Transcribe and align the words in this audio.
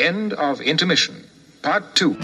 End 0.00 0.32
of 0.32 0.62
intermission. 0.62 1.28
Part 1.60 1.94
two. 1.94 2.16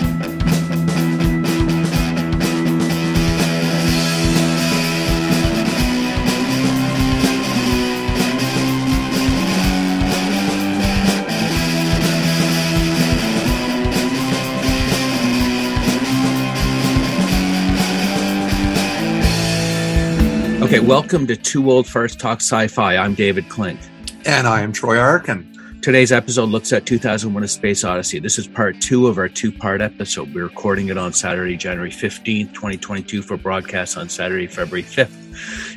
Okay, 20.62 20.80
welcome 20.80 21.27
to 21.27 21.36
Two 21.36 21.70
Old 21.70 21.86
First 21.86 22.18
Talk 22.18 22.40
Sci-Fi. 22.40 22.96
I'm 22.96 23.14
David 23.14 23.50
Klink. 23.50 23.79
And 24.24 24.46
I 24.46 24.62
am 24.62 24.72
Troy 24.72 24.98
Arkin. 24.98 25.55
Today's 25.87 26.11
episode 26.11 26.48
looks 26.48 26.73
at 26.73 26.84
2001 26.84 27.45
A 27.45 27.46
Space 27.46 27.84
Odyssey. 27.84 28.18
This 28.18 28.41
is 28.41 28.48
part 28.48 28.80
two 28.80 29.07
of 29.07 29.18
our 29.18 29.29
two 29.29 29.53
part 29.53 29.81
episode. 29.81 30.35
We're 30.35 30.43
recording 30.43 30.89
it 30.89 30.99
on 30.99 31.12
Saturday, 31.12 31.57
January 31.57 31.93
15th, 31.93 32.52
2022, 32.52 33.22
for 33.22 33.36
broadcast 33.36 33.96
on 33.96 34.09
Saturday, 34.09 34.48
February 34.48 34.82
5th. 34.82 35.25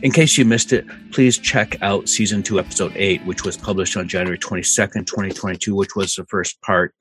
In 0.04 0.12
case 0.12 0.38
you 0.38 0.45
missed 0.45 0.73
it, 0.73 0.86
please 1.12 1.38
check 1.38 1.81
out 1.81 2.09
season 2.09 2.44
two, 2.44 2.59
episode 2.59 2.94
eight, 2.95 3.23
which 3.26 3.44
was 3.44 3.58
published 3.58 3.98
on 3.98 4.08
January 4.08 4.38
22nd, 4.38 5.05
2022, 5.05 5.76
which 5.76 5.95
was 5.95 6.16
the 6.16 6.26
first 6.26 6.62
part. 6.62 6.94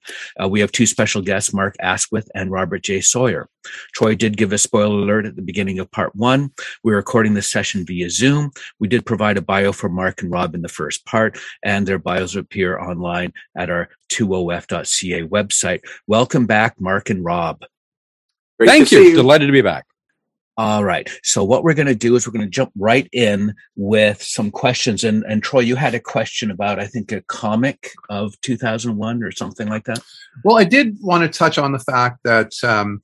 Uh, 0.43 0.48
we 0.48 0.61
have 0.61 0.73
two 0.73 0.87
special 0.87 1.23
guests, 1.23 1.53
Mark 1.53 1.75
Askwith 1.81 2.29
and 2.34 2.51
Robert 2.51 2.83
J. 2.83 3.01
Sawyer. 3.01 3.48
Troy 3.95 4.15
did 4.15 4.37
give 4.37 4.53
a 4.53 4.59
spoiler 4.59 4.98
alert 4.98 5.27
at 5.27 5.37
the 5.37 5.43
beginning 5.43 5.79
of 5.79 5.91
part 5.91 6.15
one. 6.15 6.51
We're 6.83 6.97
recording 6.97 7.34
this 7.34 7.51
session 7.51 7.84
via 7.87 8.11
Zoom. 8.11 8.51
We 8.79 8.89
did 8.89 9.06
provide 9.06 9.37
a 9.37 9.43
bio 9.43 9.73
for 9.73 9.89
Mark 9.89 10.23
and 10.23 10.31
Rob 10.31 10.55
in 10.55 10.62
the 10.62 10.69
first 10.69 11.05
part, 11.06 11.39
and 11.62 11.87
their 11.87 11.98
bios 11.98 12.37
appear 12.37 12.79
online 12.79 13.33
at 13.56 13.70
our 13.70 13.89
2of.ca 14.11 15.23
website. 15.29 15.81
Welcome 16.06 16.47
back, 16.47 16.81
Mark 16.81 17.11
and 17.11 17.25
Rob. 17.25 17.62
Great 18.59 18.69
Thank 18.69 18.89
to 18.89 19.03
you. 19.03 19.14
Delighted 19.14 19.47
to 19.47 19.53
be 19.53 19.62
back. 19.62 19.86
All 20.59 20.83
right. 20.83 21.09
So 21.23 21.45
what 21.45 21.62
we're 21.62 21.73
going 21.73 21.87
to 21.87 21.95
do 21.95 22.17
is 22.17 22.27
we're 22.27 22.33
going 22.33 22.45
to 22.45 22.51
jump 22.51 22.73
right 22.77 23.09
in 23.12 23.55
with 23.77 24.20
some 24.20 24.51
questions. 24.51 25.05
And, 25.05 25.23
and 25.28 25.41
Troy, 25.41 25.61
you 25.61 25.77
had 25.77 25.95
a 25.95 26.01
question 26.01 26.51
about, 26.51 26.81
I 26.81 26.87
think, 26.87 27.12
a 27.12 27.23
comic 27.23 27.92
of 28.11 28.39
2001 28.41 29.23
or 29.23 29.31
something 29.31 29.69
like 29.69 29.84
that. 29.84 30.01
Well, 30.42 30.59
I 30.59 30.64
did 30.64 30.97
want 31.01 31.23
to 31.23 31.39
touch 31.39 31.59
on 31.59 31.70
the 31.70 31.79
fact 31.79 32.19
that 32.25 32.53
um, 32.64 33.03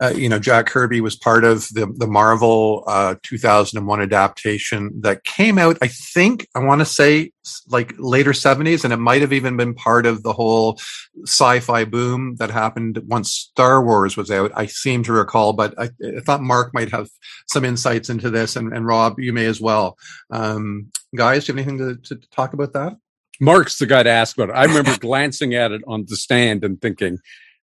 uh, 0.00 0.12
you 0.14 0.28
know 0.28 0.38
Jack 0.38 0.66
Kirby 0.66 1.00
was 1.00 1.16
part 1.16 1.44
of 1.44 1.68
the 1.68 1.86
the 1.96 2.06
Marvel 2.06 2.84
uh, 2.86 3.14
2001 3.22 4.02
adaptation 4.02 5.00
that 5.00 5.24
came 5.24 5.58
out. 5.58 5.78
I 5.80 5.88
think 5.88 6.46
I 6.54 6.58
want 6.58 6.80
to 6.80 6.84
say 6.84 7.32
like 7.68 7.94
later 7.98 8.32
70s, 8.32 8.84
and 8.84 8.92
it 8.92 8.98
might 8.98 9.22
have 9.22 9.32
even 9.32 9.56
been 9.56 9.74
part 9.74 10.04
of 10.04 10.22
the 10.22 10.32
whole 10.32 10.78
sci-fi 11.24 11.84
boom 11.84 12.36
that 12.36 12.50
happened 12.50 13.00
once 13.06 13.30
Star 13.32 13.82
Wars 13.82 14.16
was 14.16 14.30
out. 14.30 14.52
I 14.54 14.66
seem 14.66 15.02
to 15.04 15.12
recall, 15.12 15.52
but 15.52 15.74
I, 15.78 15.90
I 16.04 16.20
thought 16.20 16.42
Mark 16.42 16.74
might 16.74 16.90
have 16.90 17.08
some 17.48 17.64
insights 17.64 18.10
into 18.10 18.30
this, 18.30 18.56
and, 18.56 18.72
and 18.72 18.86
Rob, 18.86 19.18
you 19.18 19.32
may 19.32 19.46
as 19.46 19.60
well. 19.60 19.96
Um, 20.30 20.90
guys, 21.14 21.44
do 21.44 21.52
you 21.52 21.58
have 21.58 21.68
anything 21.68 22.02
to, 22.02 22.14
to 22.14 22.28
talk 22.28 22.52
about 22.52 22.72
that? 22.74 22.96
Mark's 23.40 23.78
the 23.78 23.86
guy 23.86 24.02
to 24.02 24.10
ask 24.10 24.36
about 24.36 24.50
it. 24.50 24.58
I 24.58 24.64
remember 24.64 24.96
glancing 25.00 25.54
at 25.54 25.72
it 25.72 25.82
on 25.86 26.04
the 26.06 26.16
stand 26.16 26.64
and 26.64 26.80
thinking, 26.80 27.18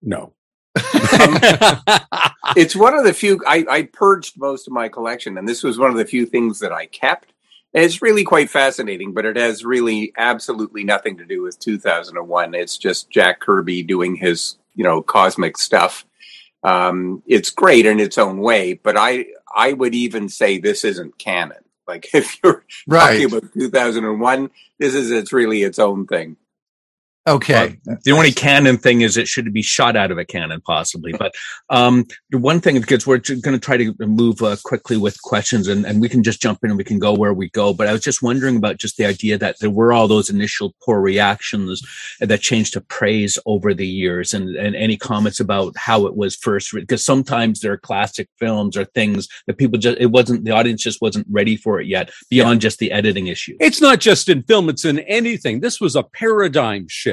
no. 0.03 0.35
It's 2.57 2.77
one 2.77 2.95
of 2.95 3.05
the 3.05 3.15
few 3.15 3.41
I, 3.47 3.65
I 3.71 3.83
purged 3.85 4.39
most 4.39 4.67
of 4.67 4.73
my 4.73 4.89
collection, 4.89 5.39
and 5.39 5.49
this 5.49 5.63
was 5.63 5.79
one 5.79 5.91
of 5.91 5.97
the 5.97 6.05
few 6.05 6.27
things 6.27 6.59
that 6.61 6.73
I 6.73 6.87
kept. 6.87 7.33
And 7.73 7.85
It's 7.85 8.03
really 8.03 8.25
quite 8.25 8.51
fascinating, 8.51 9.13
but 9.15 9.25
it 9.25 9.37
has 9.37 9.65
really 9.65 10.13
absolutely 10.19 10.85
nothing 10.85 11.17
to 11.19 11.25
do 11.25 11.43
with 11.43 11.59
2001. 11.59 12.55
It's 12.55 12.77
just 12.77 13.11
Jack 13.11 13.41
Kirby 13.41 13.83
doing 13.83 14.17
his, 14.17 14.57
you 14.75 14.85
know, 14.85 15.01
cosmic 15.01 15.57
stuff. 15.57 16.05
Um, 16.63 17.23
it's 17.27 17.51
great 17.51 17.87
in 17.87 17.99
its 17.99 18.19
own 18.19 18.39
way, 18.39 18.75
but 18.75 18.97
I 18.97 19.27
I 19.55 19.73
would 19.73 19.95
even 19.95 20.29
say 20.29 20.59
this 20.59 20.85
isn't 20.85 21.19
canon. 21.19 21.65
Like 21.87 22.09
if 22.15 22.39
you're 22.43 22.65
talking 22.91 23.25
about 23.25 23.53
2001, 23.55 24.51
this 24.79 24.95
is 24.95 25.11
it's 25.11 25.33
really 25.33 25.63
its 25.63 25.79
own 25.79 26.07
thing. 26.07 26.37
Okay. 27.25 27.79
The 28.05 28.11
only 28.11 28.33
canon 28.33 28.79
thing 28.79 29.03
is 29.03 29.17
it 29.17 29.29
should 29.29 29.53
be 29.53 29.63
shot 29.63 29.95
out 29.95 30.11
of 30.11 30.19
a 30.19 30.25
cannon, 30.25 30.61
possibly. 30.61 31.13
But 31.23 31.35
um, 31.71 32.07
the 32.31 32.39
one 32.39 32.61
thing, 32.61 32.81
because 32.81 33.07
we're 33.07 33.19
going 33.19 33.55
to 33.55 33.61
try 33.61 33.77
to 33.77 33.95
move 34.01 34.43
uh, 34.43 34.57
quickly 34.65 34.97
with 34.97 35.23
questions, 35.23 35.69
and, 35.69 35.87
and 35.87 36.01
we 36.01 36.09
can 36.09 36.25
just 36.25 36.43
jump 36.43 36.59
in 36.65 36.71
and 36.71 36.77
we 36.77 36.83
can 36.83 36.99
go 36.99 37.13
where 37.13 37.33
we 37.33 37.49
go. 37.51 37.73
But 37.73 37.87
I 37.87 37.93
was 37.93 38.01
just 38.01 38.23
wondering 38.23 38.57
about 38.57 38.79
just 38.79 38.97
the 38.97 39.05
idea 39.05 39.39
that 39.39 39.61
there 39.61 39.71
were 39.71 39.93
all 39.93 40.09
those 40.09 40.31
initial 40.31 40.75
poor 40.85 41.01
reactions 41.01 41.81
that 42.19 42.41
changed 42.41 42.73
to 42.73 42.81
praise 42.81 43.39
over 43.47 43.73
the 43.73 43.87
years, 43.87 44.35
and, 44.35 44.57
and 44.57 44.75
any 44.75 44.97
comments 44.97 45.39
about 45.39 45.77
how 45.77 46.07
it 46.07 46.17
was 46.17 46.35
first. 46.35 46.73
Because 46.75 47.05
sometimes 47.05 47.61
there 47.61 47.73
are 47.73 47.79
classic 47.79 48.29
films 48.41 48.77
or 48.77 48.85
things 48.85 49.29
that 49.47 49.59
people 49.59 49.79
just 49.79 49.99
it 50.01 50.07
wasn't 50.07 50.45
the 50.45 50.51
audience 50.51 50.83
just 50.83 51.01
wasn't 51.01 51.27
ready 51.31 51.57
for 51.57 51.81
it 51.81 51.87
yet, 51.87 52.11
beyond 52.31 52.61
just 52.61 52.81
the 52.81 52.91
editing 52.91 53.29
issue. 53.29 53.57
it's 53.61 53.81
not 53.81 54.01
just 54.01 54.29
in 54.29 54.43
film, 54.43 54.69
it's 54.69 54.85
in 54.85 54.99
anything. 55.01 55.61
This 55.61 55.81
was 55.81 55.95
a 55.95 56.03
paradigm 56.03 56.89
shift. 56.89 57.12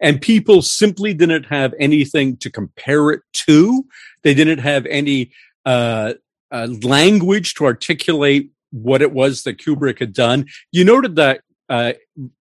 And 0.00 0.20
people 0.20 0.62
simply 0.62 1.12
didn't 1.14 1.44
have 1.44 1.74
anything 1.78 2.36
to 2.38 2.50
compare 2.50 3.10
it 3.10 3.20
to. 3.32 3.84
They 4.22 4.34
didn't 4.34 4.60
have 4.60 4.86
any 4.86 5.32
uh, 5.66 6.14
uh, 6.50 6.68
language 6.82 7.54
to 7.54 7.64
articulate 7.64 8.50
what 8.70 9.02
it 9.02 9.12
was 9.12 9.42
that 9.42 9.58
Kubrick 9.58 9.98
had 9.98 10.12
done. 10.12 10.46
You 10.72 10.84
noted 10.84 11.16
that 11.16 11.42
uh, 11.68 11.92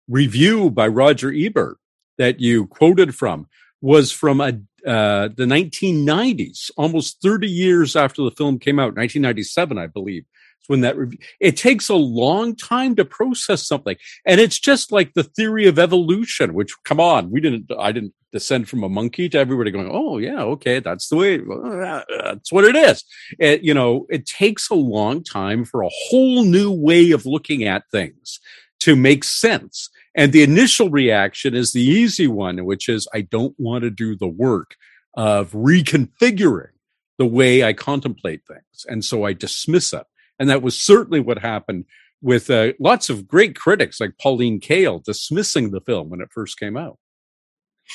review 0.07 0.69
by 0.69 0.87
Roger 0.87 1.31
Ebert 1.31 1.77
that 2.17 2.39
you 2.39 2.67
quoted 2.67 3.15
from 3.15 3.47
was 3.81 4.11
from 4.11 4.41
a 4.41 4.59
uh, 4.85 5.27
the 5.35 5.43
1990s, 5.43 6.71
almost 6.77 7.21
30 7.21 7.49
years 7.49 7.97
after 7.97 8.23
the 8.23 8.31
film 8.31 8.59
came 8.59 8.79
out, 8.79 8.95
1997, 8.95 9.77
I 9.77 9.87
believe. 9.87 10.23
It's 10.59 10.69
when 10.69 10.81
that 10.81 10.97
review. 10.97 11.19
It 11.39 11.57
takes 11.57 11.89
a 11.89 11.95
long 11.95 12.55
time 12.55 12.95
to 12.95 13.05
process 13.05 13.65
something, 13.65 13.97
and 14.25 14.39
it's 14.39 14.59
just 14.59 14.91
like 14.91 15.13
the 15.13 15.23
theory 15.23 15.67
of 15.67 15.79
evolution. 15.79 16.53
Which, 16.53 16.73
come 16.83 16.99
on, 16.99 17.31
we 17.31 17.41
didn't. 17.41 17.71
I 17.77 17.91
didn't 17.91 18.13
descend 18.31 18.69
from 18.69 18.83
a 18.83 18.89
monkey 18.89 19.29
to 19.29 19.37
everybody 19.39 19.71
going, 19.71 19.89
"Oh 19.91 20.17
yeah, 20.17 20.41
okay, 20.43 20.79
that's 20.79 21.09
the 21.09 21.15
way. 21.15 21.39
uh, 21.39 22.03
That's 22.23 22.51
what 22.51 22.65
it 22.65 22.75
is." 22.75 23.03
It, 23.39 23.63
you 23.63 23.73
know, 23.73 24.05
it 24.09 24.25
takes 24.25 24.69
a 24.69 24.75
long 24.75 25.23
time 25.23 25.65
for 25.65 25.81
a 25.81 25.89
whole 26.09 26.43
new 26.43 26.71
way 26.71 27.11
of 27.11 27.25
looking 27.25 27.63
at 27.63 27.83
things 27.91 28.39
to 28.81 28.95
make 28.95 29.23
sense. 29.23 29.89
And 30.15 30.33
the 30.33 30.43
initial 30.43 30.89
reaction 30.89 31.53
is 31.55 31.71
the 31.71 31.81
easy 31.83 32.27
one, 32.27 32.65
which 32.65 32.89
is 32.89 33.07
I 33.13 33.21
don't 33.21 33.55
want 33.57 33.83
to 33.83 33.89
do 33.89 34.15
the 34.15 34.27
work 34.27 34.75
of 35.15 35.51
reconfiguring 35.51 36.71
the 37.17 37.25
way 37.25 37.63
I 37.63 37.73
contemplate 37.73 38.41
things. 38.47 38.85
And 38.87 39.03
so 39.03 39.23
I 39.25 39.33
dismiss 39.33 39.93
it. 39.93 40.03
And 40.39 40.49
that 40.49 40.61
was 40.61 40.79
certainly 40.79 41.19
what 41.19 41.39
happened 41.39 41.85
with 42.21 42.49
uh, 42.49 42.73
lots 42.79 43.09
of 43.09 43.27
great 43.27 43.55
critics 43.55 43.99
like 43.99 44.17
Pauline 44.17 44.59
Kael 44.59 45.03
dismissing 45.03 45.71
the 45.71 45.81
film 45.81 46.09
when 46.09 46.21
it 46.21 46.31
first 46.31 46.59
came 46.59 46.77
out. 46.77 46.97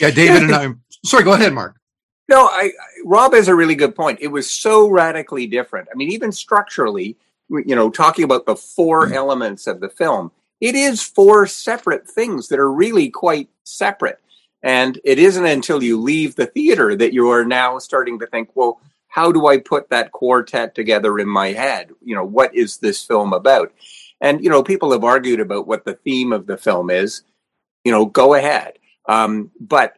Yeah, 0.00 0.10
David 0.10 0.44
and 0.44 0.54
I. 0.54 0.68
Sorry, 1.04 1.24
go 1.24 1.32
ahead, 1.32 1.52
Mark. 1.52 1.76
No, 2.28 2.46
I, 2.46 2.64
I 2.64 2.70
Rob 3.04 3.34
has 3.34 3.48
a 3.48 3.54
really 3.54 3.74
good 3.74 3.94
point. 3.94 4.18
It 4.20 4.28
was 4.28 4.50
so 4.50 4.88
radically 4.88 5.46
different. 5.46 5.88
I 5.92 5.96
mean, 5.96 6.10
even 6.10 6.32
structurally, 6.32 7.16
you 7.48 7.76
know, 7.76 7.90
talking 7.90 8.24
about 8.24 8.46
the 8.46 8.56
4 8.56 9.12
elements 9.12 9.66
of 9.66 9.80
the 9.80 9.90
film, 9.90 10.30
it 10.60 10.74
is 10.74 11.02
four 11.02 11.46
separate 11.46 12.08
things 12.08 12.48
that 12.48 12.58
are 12.58 12.72
really 12.72 13.10
quite 13.10 13.50
separate. 13.64 14.18
And 14.62 14.98
it 15.04 15.18
isn't 15.18 15.44
until 15.44 15.82
you 15.82 16.00
leave 16.00 16.36
the 16.36 16.46
theater 16.46 16.96
that 16.96 17.12
you 17.12 17.28
are 17.28 17.44
now 17.44 17.78
starting 17.78 18.18
to 18.20 18.26
think, 18.26 18.48
well, 18.54 18.80
how 19.14 19.30
do 19.30 19.46
I 19.46 19.58
put 19.58 19.90
that 19.90 20.10
quartet 20.10 20.74
together 20.74 21.20
in 21.20 21.28
my 21.28 21.52
head? 21.52 21.92
You 22.02 22.16
know, 22.16 22.24
what 22.24 22.52
is 22.52 22.78
this 22.78 23.04
film 23.04 23.32
about? 23.32 23.72
And, 24.20 24.42
you 24.42 24.50
know, 24.50 24.64
people 24.64 24.90
have 24.90 25.04
argued 25.04 25.38
about 25.38 25.68
what 25.68 25.84
the 25.84 25.94
theme 25.94 26.32
of 26.32 26.48
the 26.48 26.56
film 26.56 26.90
is. 26.90 27.22
You 27.84 27.92
know, 27.92 28.06
go 28.06 28.34
ahead. 28.34 28.72
Um, 29.08 29.52
but 29.60 29.94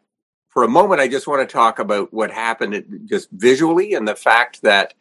for 0.51 0.65
a 0.65 0.69
moment, 0.69 1.01
I 1.01 1.09
just 1.09 1.27
want 1.27 1.49
to 1.49 1.51
talk 1.51 1.79
about 1.79 2.13
what 2.13 2.31
happened 2.31 3.07
just 3.07 3.31
visually 3.31 3.95
and 3.95 4.07
the 4.07 4.15
fact 4.15 4.61
that 4.61 4.93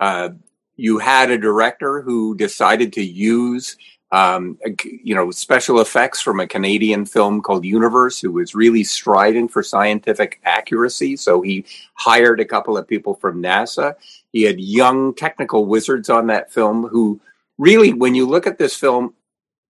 uh, 0.00 0.30
you 0.74 0.98
had 0.98 1.30
a 1.30 1.38
director 1.38 2.02
who 2.02 2.34
decided 2.34 2.94
to 2.94 3.04
use, 3.04 3.76
um, 4.12 4.58
you 5.02 5.14
know, 5.14 5.30
special 5.30 5.80
effects 5.80 6.20
from 6.20 6.38
a 6.38 6.46
Canadian 6.46 7.06
film 7.06 7.40
called 7.40 7.64
Universe, 7.64 8.20
who 8.20 8.30
was 8.30 8.54
really 8.54 8.84
striding 8.84 9.48
for 9.48 9.62
scientific 9.62 10.38
accuracy. 10.44 11.16
So 11.16 11.40
he 11.40 11.64
hired 11.94 12.38
a 12.38 12.44
couple 12.44 12.76
of 12.76 12.86
people 12.86 13.14
from 13.14 13.42
NASA. 13.42 13.94
He 14.32 14.42
had 14.42 14.60
young 14.60 15.14
technical 15.14 15.64
wizards 15.64 16.10
on 16.10 16.26
that 16.26 16.52
film 16.52 16.86
who 16.88 17.20
really, 17.56 17.94
when 17.94 18.14
you 18.14 18.26
look 18.26 18.46
at 18.46 18.58
this 18.58 18.76
film 18.76 19.14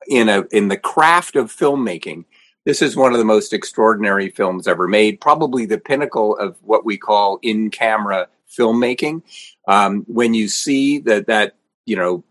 in 0.09 0.31
a 0.31 0.45
in 0.51 0.69
the 0.69 0.79
craft 0.79 1.37
of 1.37 1.55
filmmaking, 1.55 2.25
this 2.65 2.81
is 2.81 2.97
one 2.97 3.13
of 3.13 3.19
the 3.19 3.25
most 3.25 3.53
extraordinary 3.53 4.31
films 4.31 4.67
ever 4.67 4.89
made, 4.89 5.21
probably 5.21 5.67
the 5.67 5.79
pinnacle 5.79 6.37
of 6.39 6.57
what 6.63 6.87
we 6.87 6.97
call 6.97 7.39
in 7.43 7.71
camera 7.71 8.27
filmmaking. 8.51 9.23
Um, 9.69 10.05
when 10.09 10.33
you 10.33 10.49
see 10.49 10.99
that, 11.01 11.27
that, 11.27 11.57
you 11.85 11.97
know, 11.97 12.25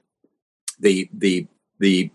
the, 0.80 1.10
the, 1.14 1.48
the 1.80 2.12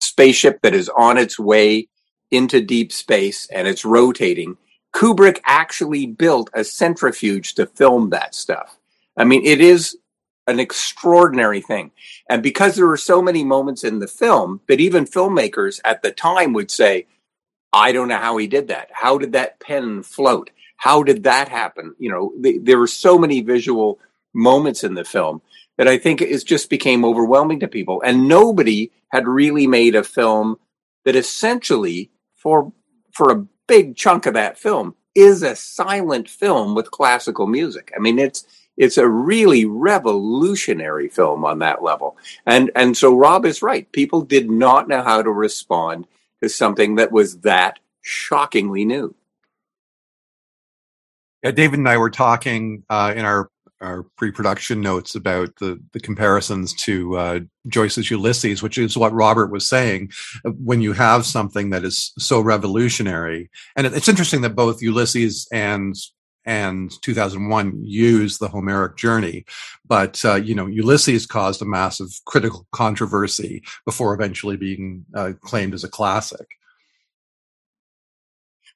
spaceship 0.00 0.60
that 0.62 0.74
is 0.74 0.90
on 0.96 1.18
its 1.18 1.38
way 1.38 1.88
into 2.30 2.60
deep 2.60 2.92
space 2.92 3.48
and 3.50 3.66
it's 3.66 3.84
rotating 3.84 4.56
Kubrick 4.94 5.40
actually 5.44 6.06
built 6.06 6.50
a 6.54 6.64
centrifuge 6.64 7.54
to 7.54 7.66
film 7.66 8.10
that 8.10 8.34
stuff. 8.34 8.78
I 9.16 9.24
mean, 9.24 9.44
it 9.44 9.60
is 9.60 9.96
an 10.46 10.60
extraordinary 10.60 11.60
thing. 11.60 11.90
And 12.28 12.42
because 12.42 12.74
there 12.74 12.86
were 12.86 12.96
so 12.96 13.20
many 13.20 13.44
moments 13.44 13.84
in 13.84 13.98
the 13.98 14.08
film 14.08 14.60
that 14.66 14.80
even 14.80 15.04
filmmakers 15.04 15.80
at 15.84 16.02
the 16.02 16.10
time 16.10 16.52
would 16.54 16.70
say, 16.70 17.06
I 17.72 17.92
don't 17.92 18.08
know 18.08 18.18
how 18.18 18.38
he 18.38 18.46
did 18.46 18.68
that. 18.68 18.88
How 18.92 19.18
did 19.18 19.32
that 19.32 19.60
pen 19.60 20.02
float? 20.02 20.50
How 20.78 21.02
did 21.02 21.24
that 21.24 21.48
happen? 21.48 21.94
You 21.98 22.10
know, 22.10 22.32
the, 22.40 22.58
there 22.58 22.78
were 22.78 22.86
so 22.86 23.18
many 23.18 23.42
visual 23.42 23.98
moments 24.32 24.84
in 24.84 24.94
the 24.94 25.04
film 25.04 25.42
that 25.78 25.88
I 25.88 25.96
think 25.96 26.20
it 26.20 26.44
just 26.44 26.68
became 26.68 27.04
overwhelming 27.04 27.60
to 27.60 27.68
people. 27.68 28.02
And 28.04 28.28
nobody 28.28 28.90
had 29.10 29.26
really 29.26 29.66
made 29.66 29.94
a 29.94 30.04
film 30.04 30.56
that 31.04 31.16
essentially, 31.16 32.10
for 32.36 32.72
for 33.14 33.30
a 33.30 33.46
big 33.66 33.96
chunk 33.96 34.26
of 34.26 34.34
that 34.34 34.58
film, 34.58 34.94
is 35.14 35.42
a 35.42 35.56
silent 35.56 36.28
film 36.28 36.74
with 36.74 36.90
classical 36.90 37.46
music. 37.46 37.92
I 37.96 38.00
mean, 38.00 38.18
it's 38.18 38.44
it's 38.76 38.98
a 38.98 39.08
really 39.08 39.64
revolutionary 39.64 41.08
film 41.08 41.44
on 41.44 41.60
that 41.60 41.82
level. 41.82 42.16
And 42.44 42.70
and 42.74 42.96
so 42.96 43.16
Rob 43.16 43.46
is 43.46 43.62
right. 43.62 43.90
People 43.92 44.22
did 44.22 44.50
not 44.50 44.88
know 44.88 45.02
how 45.02 45.22
to 45.22 45.30
respond 45.30 46.06
to 46.42 46.48
something 46.48 46.96
that 46.96 47.12
was 47.12 47.38
that 47.40 47.78
shockingly 48.02 48.84
new. 48.84 49.14
Yeah, 51.42 51.52
David 51.52 51.78
and 51.78 51.88
I 51.88 51.98
were 51.98 52.10
talking 52.10 52.84
uh, 52.90 53.12
in 53.16 53.24
our 53.24 53.48
our 53.80 54.04
pre-production 54.16 54.80
notes 54.80 55.14
about 55.14 55.54
the 55.56 55.80
the 55.92 56.00
comparisons 56.00 56.74
to 56.74 57.16
uh, 57.16 57.40
Joyce's 57.68 58.10
Ulysses, 58.10 58.62
which 58.62 58.78
is 58.78 58.96
what 58.96 59.12
Robert 59.12 59.50
was 59.50 59.68
saying. 59.68 60.10
When 60.44 60.80
you 60.80 60.92
have 60.92 61.26
something 61.26 61.70
that 61.70 61.84
is 61.84 62.12
so 62.18 62.40
revolutionary, 62.40 63.50
and 63.76 63.86
it's 63.86 64.08
interesting 64.08 64.40
that 64.42 64.56
both 64.56 64.82
Ulysses 64.82 65.46
and 65.52 65.94
and 66.48 66.90
2001 67.02 67.84
use 67.84 68.38
the 68.38 68.48
Homeric 68.48 68.96
journey. 68.96 69.44
But, 69.86 70.24
uh, 70.24 70.36
you 70.36 70.54
know, 70.54 70.66
Ulysses 70.66 71.26
caused 71.26 71.60
a 71.60 71.66
massive 71.66 72.08
critical 72.24 72.66
controversy 72.72 73.62
before 73.84 74.14
eventually 74.14 74.56
being 74.56 75.04
uh, 75.14 75.32
claimed 75.42 75.74
as 75.74 75.84
a 75.84 75.90
classic. 75.90 76.46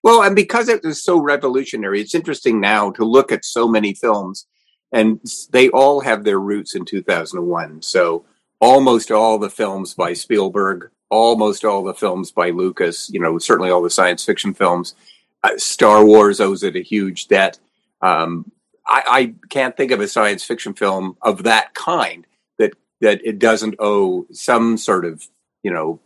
Well, 0.03 0.23
and 0.23 0.37
because 0.37 0.69
it 0.69 0.83
was 0.85 1.03
so 1.03 1.19
revolutionary, 1.19 2.03
it's 2.03 2.15
interesting 2.15 2.61
now 2.61 2.91
to 2.91 3.05
look 3.05 3.33
at 3.33 3.45
so 3.45 3.67
many 3.67 3.95
films, 3.95 4.47
and 4.93 5.21
they 5.51 5.69
all 5.71 6.01
have 6.01 6.25
their 6.25 6.39
roots 6.39 6.75
in 6.75 6.85
2001. 6.85 7.83
So 7.83 8.25
almost 8.61 9.11
all 9.11 9.39
the 9.39 9.51
films 9.51 9.95
by 9.95 10.13
Spielberg, 10.13 10.91
almost 11.11 11.65
all 11.65 11.83
the 11.83 11.95
films 11.95 12.31
by 12.31 12.51
Lucas, 12.51 13.11
you 13.11 13.21
know, 13.21 13.39
certainly 13.39 13.71
all 13.71 13.83
the 13.83 13.91
science 13.91 14.25
fiction 14.25 14.55
films 14.55 14.95
uh, 15.43 15.57
Star 15.57 16.05
Wars 16.05 16.41
owes 16.41 16.63
it 16.63 16.77
a 16.77 16.83
huge 16.83 17.29
debt. 17.29 17.59
Um, 18.01 18.51
I, 18.87 19.03
I, 19.07 19.35
can't 19.49 19.77
think 19.77 19.93
of 19.93 20.01
a 20.01 20.09
science 20.09 20.43
fiction 20.45 20.75
film 20.75 21.17
of 21.23 21.45
that 21.45 21.73
kind 21.75 22.27
that 22.59 22.75
that 23.01 23.21
it 23.25 23.39
doesn't 23.39 23.77
owe 23.79 24.27
some 24.33 24.77
sort 24.77 25.05
of 25.05 25.27
you 25.63 25.71
know 25.71 26.01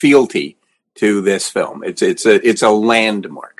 fealty 0.00 0.56
to 0.96 1.20
this 1.20 1.48
film. 1.48 1.84
It's 1.84 2.02
it's 2.02 2.26
a 2.26 2.46
it's 2.46 2.62
a 2.62 2.70
landmark. 2.70 3.59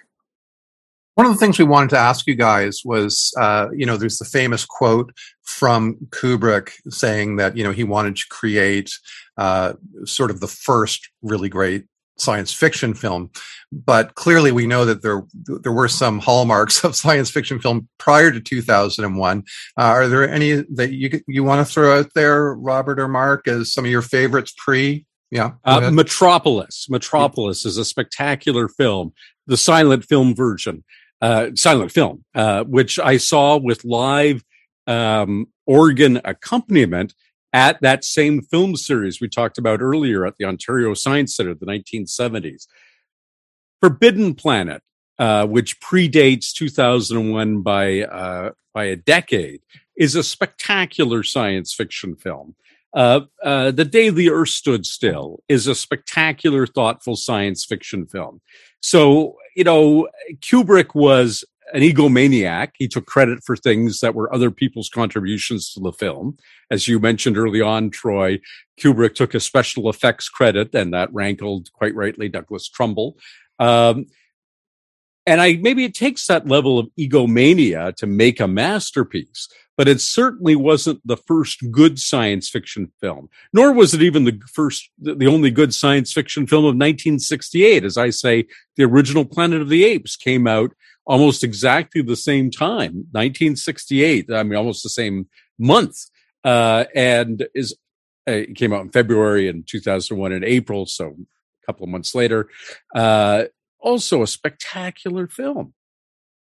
One 1.14 1.26
of 1.26 1.32
the 1.32 1.38
things 1.38 1.58
we 1.58 1.64
wanted 1.64 1.90
to 1.90 1.98
ask 1.98 2.26
you 2.26 2.34
guys 2.34 2.82
was, 2.84 3.34
uh, 3.38 3.68
you 3.74 3.84
know, 3.84 3.96
there's 3.96 4.18
the 4.18 4.24
famous 4.24 4.64
quote 4.64 5.12
from 5.42 5.96
Kubrick 6.10 6.70
saying 6.88 7.36
that 7.36 7.56
you 7.56 7.64
know 7.64 7.72
he 7.72 7.84
wanted 7.84 8.16
to 8.16 8.26
create 8.30 8.90
uh, 9.36 9.74
sort 10.04 10.30
of 10.30 10.40
the 10.40 10.46
first 10.46 11.10
really 11.22 11.48
great 11.48 11.84
science 12.20 12.52
fiction 12.52 12.94
film. 12.94 13.30
But 13.72 14.14
clearly, 14.14 14.52
we 14.52 14.66
know 14.66 14.84
that 14.84 15.02
there 15.02 15.22
there 15.44 15.72
were 15.72 15.88
some 15.88 16.18
hallmarks 16.18 16.84
of 16.84 16.96
science 16.96 17.30
fiction 17.30 17.58
film 17.58 17.88
prior 17.98 18.30
to 18.30 18.40
2001. 18.40 19.38
Uh, 19.78 19.82
are 19.82 20.08
there 20.08 20.28
any 20.28 20.64
that 20.74 20.92
you 20.92 21.20
you 21.26 21.44
want 21.44 21.66
to 21.66 21.72
throw 21.72 21.98
out 21.98 22.14
there, 22.14 22.54
Robert 22.54 23.00
or 23.00 23.08
Mark, 23.08 23.48
as 23.48 23.72
some 23.72 23.84
of 23.84 23.90
your 23.90 24.02
favorites 24.02 24.52
pre? 24.56 25.06
Yeah, 25.30 25.52
uh, 25.64 25.90
Metropolis. 25.92 26.86
Metropolis 26.90 27.64
is 27.64 27.76
a 27.76 27.84
spectacular 27.84 28.68
film, 28.68 29.12
the 29.46 29.56
silent 29.56 30.04
film 30.04 30.34
version, 30.34 30.82
uh, 31.20 31.50
silent 31.54 31.92
film, 31.92 32.24
uh, 32.34 32.64
which 32.64 32.98
I 32.98 33.16
saw 33.16 33.56
with 33.56 33.84
live 33.84 34.44
um, 34.86 35.46
organ 35.66 36.20
accompaniment 36.24 37.14
at 37.52 37.80
that 37.80 38.04
same 38.04 38.42
film 38.42 38.76
series 38.76 39.20
we 39.20 39.28
talked 39.28 39.58
about 39.58 39.82
earlier 39.82 40.26
at 40.26 40.36
the 40.38 40.44
Ontario 40.44 40.94
Science 40.94 41.34
Center, 41.34 41.54
the 41.54 41.66
1970s. 41.66 42.66
Forbidden 43.80 44.34
Planet, 44.34 44.82
uh, 45.18 45.46
which 45.46 45.80
predates 45.80 46.52
2001 46.52 47.62
by 47.62 48.02
uh, 48.02 48.50
by 48.72 48.84
a 48.84 48.96
decade, 48.96 49.60
is 49.96 50.14
a 50.14 50.22
spectacular 50.22 51.22
science 51.22 51.74
fiction 51.74 52.14
film. 52.14 52.54
Uh, 52.92 53.20
uh, 53.42 53.70
the 53.70 53.84
Day 53.84 54.10
the 54.10 54.30
Earth 54.30 54.48
Stood 54.48 54.84
Still 54.84 55.42
is 55.48 55.66
a 55.66 55.74
spectacular, 55.74 56.66
thoughtful 56.66 57.16
science 57.16 57.64
fiction 57.64 58.06
film. 58.06 58.40
So, 58.80 59.36
you 59.54 59.64
know, 59.64 60.08
Kubrick 60.40 60.94
was 60.94 61.44
an 61.72 61.82
egomaniac. 61.82 62.70
He 62.78 62.88
took 62.88 63.06
credit 63.06 63.44
for 63.44 63.56
things 63.56 64.00
that 64.00 64.14
were 64.14 64.32
other 64.34 64.50
people's 64.50 64.88
contributions 64.88 65.72
to 65.72 65.80
the 65.80 65.92
film. 65.92 66.36
As 66.70 66.88
you 66.88 66.98
mentioned 66.98 67.38
early 67.38 67.60
on, 67.60 67.90
Troy, 67.90 68.40
Kubrick 68.80 69.14
took 69.14 69.34
a 69.34 69.40
special 69.40 69.88
effects 69.88 70.28
credit, 70.28 70.74
and 70.74 70.92
that 70.92 71.12
rankled 71.12 71.72
quite 71.72 71.94
rightly 71.94 72.28
Douglas 72.28 72.68
Trumbull. 72.68 73.16
Um, 73.58 74.06
and 75.26 75.40
I 75.40 75.56
maybe 75.56 75.84
it 75.84 75.94
takes 75.94 76.26
that 76.26 76.48
level 76.48 76.78
of 76.78 76.88
egomania 76.96 77.92
to 77.98 78.06
make 78.06 78.40
a 78.40 78.48
masterpiece, 78.48 79.48
but 79.80 79.88
it 79.88 79.98
certainly 79.98 80.54
wasn't 80.54 81.00
the 81.06 81.16
first 81.16 81.70
good 81.70 81.98
science 81.98 82.50
fiction 82.50 82.92
film, 83.00 83.30
nor 83.50 83.72
was 83.72 83.94
it 83.94 84.02
even 84.02 84.24
the 84.24 84.38
first, 84.52 84.90
the 84.98 85.26
only 85.26 85.50
good 85.50 85.72
science 85.72 86.12
fiction 86.12 86.46
film 86.46 86.64
of 86.64 86.74
1968. 86.74 87.82
As 87.82 87.96
I 87.96 88.10
say, 88.10 88.44
the 88.76 88.84
original 88.84 89.24
Planet 89.24 89.62
of 89.62 89.70
the 89.70 89.84
Apes 89.84 90.16
came 90.16 90.46
out 90.46 90.72
almost 91.06 91.42
exactly 91.42 92.02
the 92.02 92.14
same 92.14 92.50
time, 92.50 93.06
1968. 93.12 94.30
I 94.30 94.42
mean, 94.42 94.58
almost 94.58 94.82
the 94.82 94.90
same 94.90 95.30
month, 95.58 95.96
uh, 96.44 96.84
and 96.94 97.48
is 97.54 97.74
uh, 98.28 98.32
it 98.32 98.56
came 98.56 98.74
out 98.74 98.82
in 98.82 98.90
February 98.90 99.48
in 99.48 99.62
2001 99.62 100.30
in 100.30 100.44
April, 100.44 100.84
so 100.84 101.06
a 101.06 101.66
couple 101.66 101.84
of 101.84 101.88
months 101.88 102.14
later. 102.14 102.50
Uh, 102.94 103.44
also, 103.78 104.20
a 104.20 104.26
spectacular 104.26 105.26
film. 105.26 105.72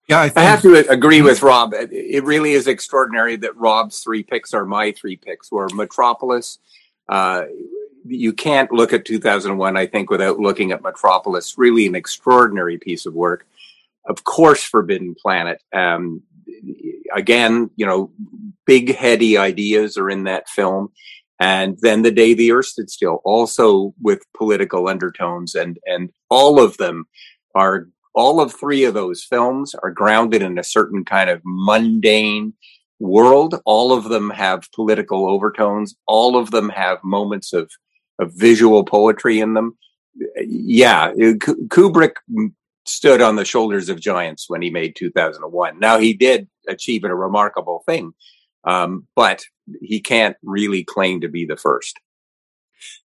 Yeah, 0.09 0.21
I, 0.21 0.33
I, 0.37 0.43
have 0.45 0.63
to 0.63 0.89
agree 0.89 1.21
with 1.21 1.43
Rob. 1.43 1.75
It 1.75 2.23
really 2.23 2.53
is 2.53 2.69
extraordinary 2.69 3.37
that 3.37 3.57
Rob's 3.57 4.01
three 4.01 4.23
picks 4.23 4.55
are 4.55 4.65
my 4.65 4.93
three 4.93 5.17
picks. 5.17 5.51
Were 5.51 5.69
Metropolis. 5.75 6.59
Uh, 7.09 7.47
you 8.05 8.33
can't 8.33 8.71
look 8.71 8.93
at 8.93 9.05
2001, 9.05 9.77
I 9.77 9.87
think, 9.87 10.11
without 10.11 10.39
looking 10.39 10.71
at 10.71 10.83
Metropolis. 10.83 11.59
Really, 11.59 11.87
an 11.87 11.97
extraordinary 11.97 12.79
piece 12.79 13.05
of 13.05 13.15
work 13.15 13.47
of 14.07 14.25
course, 14.25 14.63
Forbidden 14.63 15.15
Planet. 15.15 15.61
Um, 15.73 16.23
again, 17.15 17.71
you 17.77 17.87
know, 17.87 18.11
big 18.65 18.95
heady 18.95 19.37
ideas 19.37 19.99
are 19.99 20.11
in 20.11 20.25
that 20.25 20.49
film. 20.49 20.93
And 21.39 21.77
then 21.83 22.03
the 22.03 22.11
day 22.11 22.33
the 22.33 22.53
earth 22.53 22.67
stood 22.67 22.89
still, 22.89 23.21
also 23.25 23.95
with 24.01 24.25
political 24.35 24.89
undertones 24.89 25.55
and, 25.55 25.79
and 25.85 26.11
all 26.31 26.61
of 26.61 26.77
them 26.79 27.07
are, 27.55 27.89
all 28.17 28.41
of 28.41 28.53
three 28.53 28.85
of 28.85 28.95
those 28.95 29.23
films 29.23 29.75
are 29.83 29.91
grounded 29.91 30.43
in 30.43 30.59
a 30.59 30.65
certain 30.65 31.05
kind 31.05 31.29
of 31.29 31.43
mundane 31.45 32.55
world. 32.99 33.61
All 33.67 33.93
of 33.93 34.05
them 34.05 34.31
have 34.31 34.73
political 34.73 35.29
overtones. 35.29 35.95
All 36.07 36.37
of 36.37 36.51
them 36.51 36.71
have 36.71 36.99
moments 37.05 37.53
of, 37.53 37.71
of 38.19 38.33
visual 38.33 38.85
poetry 38.85 39.39
in 39.39 39.53
them. 39.53 39.77
Yeah, 40.39 41.13
Kubrick 41.13 42.15
stood 42.87 43.21
on 43.21 43.37
the 43.37 43.45
shoulders 43.45 43.91
of 43.91 44.01
giants 44.01 44.49
when 44.49 44.63
he 44.63 44.71
made 44.71 44.97
2001. 44.97 45.79
Now 45.79 45.99
he 45.99 46.15
did 46.15 46.49
achieve 46.67 47.05
a 47.05 47.15
remarkable 47.15 47.83
thing, 47.85 48.15
um, 48.65 49.07
but 49.15 49.45
he 49.83 50.01
can't 50.01 50.37
really 50.43 50.85
claim 50.85 51.21
to 51.21 51.29
be 51.29 51.45
the 51.45 51.57
first. 51.57 52.01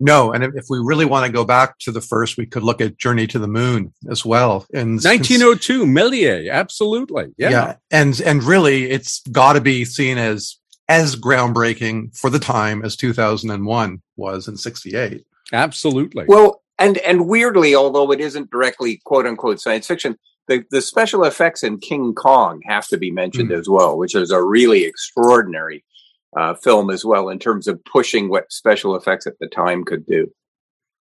No, 0.05 0.33
and 0.33 0.43
if 0.43 0.67
we 0.69 0.81
really 0.81 1.05
want 1.05 1.27
to 1.27 1.33
go 1.33 1.45
back 1.45 1.79
to 1.81 1.93
the 1.93 2.01
first, 2.01 2.37
we 2.37 2.45
could 2.45 2.65
look 2.65 2.81
at 2.81 2.99
Journey 2.99 3.29
to 3.29 3.39
the 3.39 3.47
Moon 3.47 3.93
as 4.11 4.25
well. 4.25 4.67
In 4.71 4.95
1902, 4.95 5.85
Méliès, 5.85 6.51
absolutely, 6.51 7.27
yeah. 7.39 7.51
yeah, 7.51 7.77
and 7.93 8.21
and 8.21 8.43
really, 8.43 8.91
it's 8.91 9.21
got 9.31 9.53
to 9.53 9.61
be 9.61 9.85
seen 9.85 10.19
as 10.19 10.59
as 10.89 11.15
groundbreaking 11.15 12.17
for 12.19 12.31
the 12.31 12.41
time 12.41 12.85
as 12.85 12.97
2001 12.97 14.03
was 14.17 14.49
in 14.49 14.57
'68. 14.57 15.25
Absolutely. 15.53 16.25
Well, 16.27 16.63
and 16.81 16.99
and 16.99 17.29
weirdly, 17.29 17.77
although 17.77 18.11
it 18.11 18.21
isn't 18.21 18.51
directly 18.51 19.01
quote 19.05 19.25
unquote 19.25 19.61
science 19.61 19.87
fiction, 19.87 20.19
the, 20.49 20.65
the 20.73 20.83
special 20.83 21.25
effects 21.25 21.63
in 21.63 21.79
King 21.79 22.13
Kong 22.13 22.61
have 22.67 22.89
to 22.89 22.99
be 22.99 23.13
mentioned 23.13 23.51
mm. 23.51 23.59
as 23.59 23.69
well, 23.69 23.97
which 23.97 24.17
is 24.17 24.33
a 24.33 24.43
really 24.43 24.85
extraordinary 24.85 25.85
uh, 26.37 26.55
film 26.55 26.91
as 26.91 27.05
well 27.05 27.29
in 27.29 27.39
terms 27.39 27.69
of 27.69 27.85
pushing 27.85 28.29
what 28.29 28.53
special 28.53 28.97
effects 28.97 29.27
at 29.27 29.39
the 29.39 29.49
time 29.49 29.85
could 29.85 30.07
do. 30.07 30.31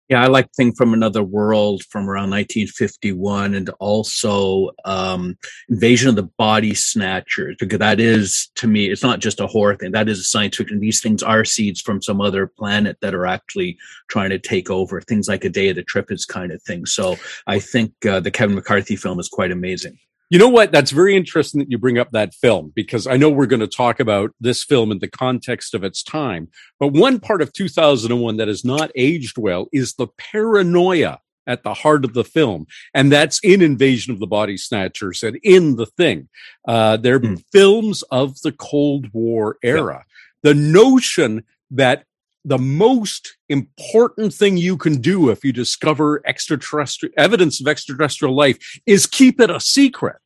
Yeah, 0.08 0.22
I 0.22 0.28
like 0.28 0.50
Thing 0.52 0.72
from 0.72 0.94
Another 0.94 1.22
World 1.22 1.82
from 1.90 2.08
around 2.08 2.30
1951 2.30 3.54
and 3.54 3.68
also 3.78 4.70
um, 4.86 5.36
Invasion 5.68 6.08
of 6.08 6.16
the 6.16 6.30
Body 6.38 6.72
Snatchers, 6.72 7.56
because 7.60 7.78
that 7.80 8.00
is, 8.00 8.50
to 8.54 8.66
me, 8.66 8.86
it's 8.86 9.02
not 9.02 9.20
just 9.20 9.38
a 9.38 9.46
horror 9.46 9.76
thing. 9.76 9.92
That 9.92 10.08
is 10.08 10.20
a 10.20 10.22
science 10.22 10.56
fiction. 10.56 10.80
These 10.80 11.02
things 11.02 11.22
are 11.22 11.44
seeds 11.44 11.82
from 11.82 12.00
some 12.00 12.22
other 12.22 12.46
planet 12.46 12.96
that 13.02 13.14
are 13.14 13.26
actually 13.26 13.76
trying 14.08 14.30
to 14.30 14.38
take 14.38 14.70
over. 14.70 15.02
Things 15.02 15.28
like 15.28 15.44
A 15.44 15.50
Day 15.50 15.68
of 15.68 15.76
the 15.76 15.82
Trip 15.82 16.10
is 16.10 16.24
kind 16.24 16.52
of 16.52 16.62
thing. 16.62 16.86
So 16.86 17.16
I 17.46 17.58
think 17.58 17.92
uh, 18.06 18.20
the 18.20 18.30
Kevin 18.30 18.54
McCarthy 18.56 18.96
film 18.96 19.20
is 19.20 19.28
quite 19.28 19.50
amazing. 19.50 19.98
You 20.30 20.38
know 20.38 20.48
what? 20.48 20.72
That's 20.72 20.90
very 20.90 21.16
interesting 21.16 21.58
that 21.60 21.70
you 21.70 21.78
bring 21.78 21.98
up 21.98 22.10
that 22.10 22.34
film 22.34 22.70
because 22.74 23.06
I 23.06 23.16
know 23.16 23.30
we're 23.30 23.46
going 23.46 23.60
to 23.60 23.66
talk 23.66 23.98
about 23.98 24.30
this 24.40 24.62
film 24.62 24.92
in 24.92 24.98
the 24.98 25.08
context 25.08 25.74
of 25.74 25.84
its 25.84 26.02
time. 26.02 26.48
But 26.78 26.88
one 26.88 27.18
part 27.18 27.40
of 27.40 27.52
2001 27.54 28.36
that 28.36 28.48
has 28.48 28.62
not 28.62 28.90
aged 28.94 29.38
well 29.38 29.68
is 29.72 29.94
the 29.94 30.08
paranoia 30.18 31.20
at 31.46 31.62
the 31.62 31.72
heart 31.72 32.04
of 32.04 32.12
the 32.12 32.24
film. 32.24 32.66
And 32.92 33.10
that's 33.10 33.40
in 33.42 33.62
Invasion 33.62 34.12
of 34.12 34.20
the 34.20 34.26
Body 34.26 34.58
Snatchers 34.58 35.22
and 35.22 35.38
in 35.42 35.76
The 35.76 35.86
Thing. 35.86 36.28
Uh, 36.66 36.98
they're 36.98 37.18
mm. 37.18 37.42
films 37.50 38.02
of 38.10 38.38
the 38.42 38.52
Cold 38.52 39.08
War 39.14 39.56
era. 39.62 40.04
Yeah. 40.44 40.50
The 40.50 40.54
notion 40.54 41.44
that 41.70 42.04
the 42.44 42.58
most 42.58 43.36
important 43.48 44.32
thing 44.32 44.56
you 44.56 44.76
can 44.76 45.00
do 45.00 45.30
if 45.30 45.44
you 45.44 45.52
discover 45.52 46.22
extraterrestrial 46.26 47.12
evidence 47.16 47.60
of 47.60 47.68
extraterrestrial 47.68 48.34
life 48.34 48.58
is 48.86 49.06
keep 49.06 49.40
it 49.40 49.50
a 49.50 49.60
secret 49.60 50.16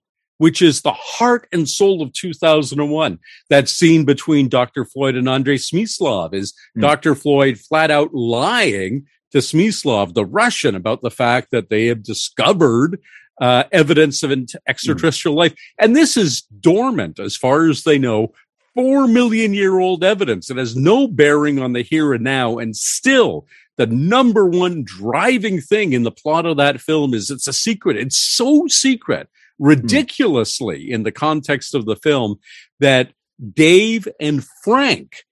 which 0.42 0.61
is 0.61 0.83
the 0.83 0.92
heart 0.92 1.47
and 1.52 1.69
soul 1.69 2.02
of 2.02 2.12
2001. 2.14 3.16
That 3.49 3.69
scene 3.69 4.04
between 4.04 4.49
Dr. 4.49 4.85
Floyd 4.85 5.14
and 5.14 5.28
Andrei 5.28 5.57
Smyslov 5.57 6.35
is 6.35 6.52
mm. 6.76 6.81
Dr. 6.81 7.14
Floyd 7.14 7.59
flat 7.59 7.92
out 7.92 8.12
lying 8.12 9.07
to 9.31 9.38
Smyslov, 9.38 10.14
the 10.14 10.25
Russian, 10.25 10.75
about 10.75 11.00
the 11.00 11.12
fact 11.12 11.52
that 11.52 11.71
they 11.71 11.87
have 11.87 12.02
discovered 12.02 13.00
uh, 13.40 13.64
evidence 13.71 14.25
of 14.25 14.33
extraterrestrial 14.66 15.37
mm. 15.37 15.38
life. 15.38 15.54
And 15.78 15.95
this 15.95 16.16
is 16.16 16.42
dormant, 16.42 17.21
as 17.21 17.37
far 17.37 17.69
as 17.69 17.85
they 17.85 17.99
know, 17.99 18.33
four 18.75 19.07
million 19.07 19.55
year 19.55 19.79
old 19.79 20.05
evidence. 20.05 20.50
It 20.50 20.57
has 20.57 20.76
no 20.76 21.07
bearing 21.07 21.59
on 21.59 21.73
the 21.73 21.83
here 21.83 22.12
and 22.12 22.25
now. 22.25 22.59
And 22.59 22.76
still, 22.76 23.47
the 23.76 23.87
number 23.87 24.47
one 24.47 24.85
driving 24.85 25.61
thing 25.61 25.93
in 25.93 26.02
the 26.02 26.11
plot 26.11 26.47
of 26.47 26.57
that 26.59 26.81
film 26.81 27.14
is 27.14 27.31
it's 27.31 27.49
a 27.49 27.52
secret. 27.52 27.97
It's 27.97 28.19
so 28.19 28.67
secret 28.69 29.29
ridiculously 29.59 30.91
in 30.91 31.05
the 31.05 31.12
context 31.12 31.75
of 31.75 31.87
the 31.87 31.97
film 31.97 32.37
that 32.81 33.12
Dave 33.55 34.09
and 34.21 34.45
Frank 34.64 35.25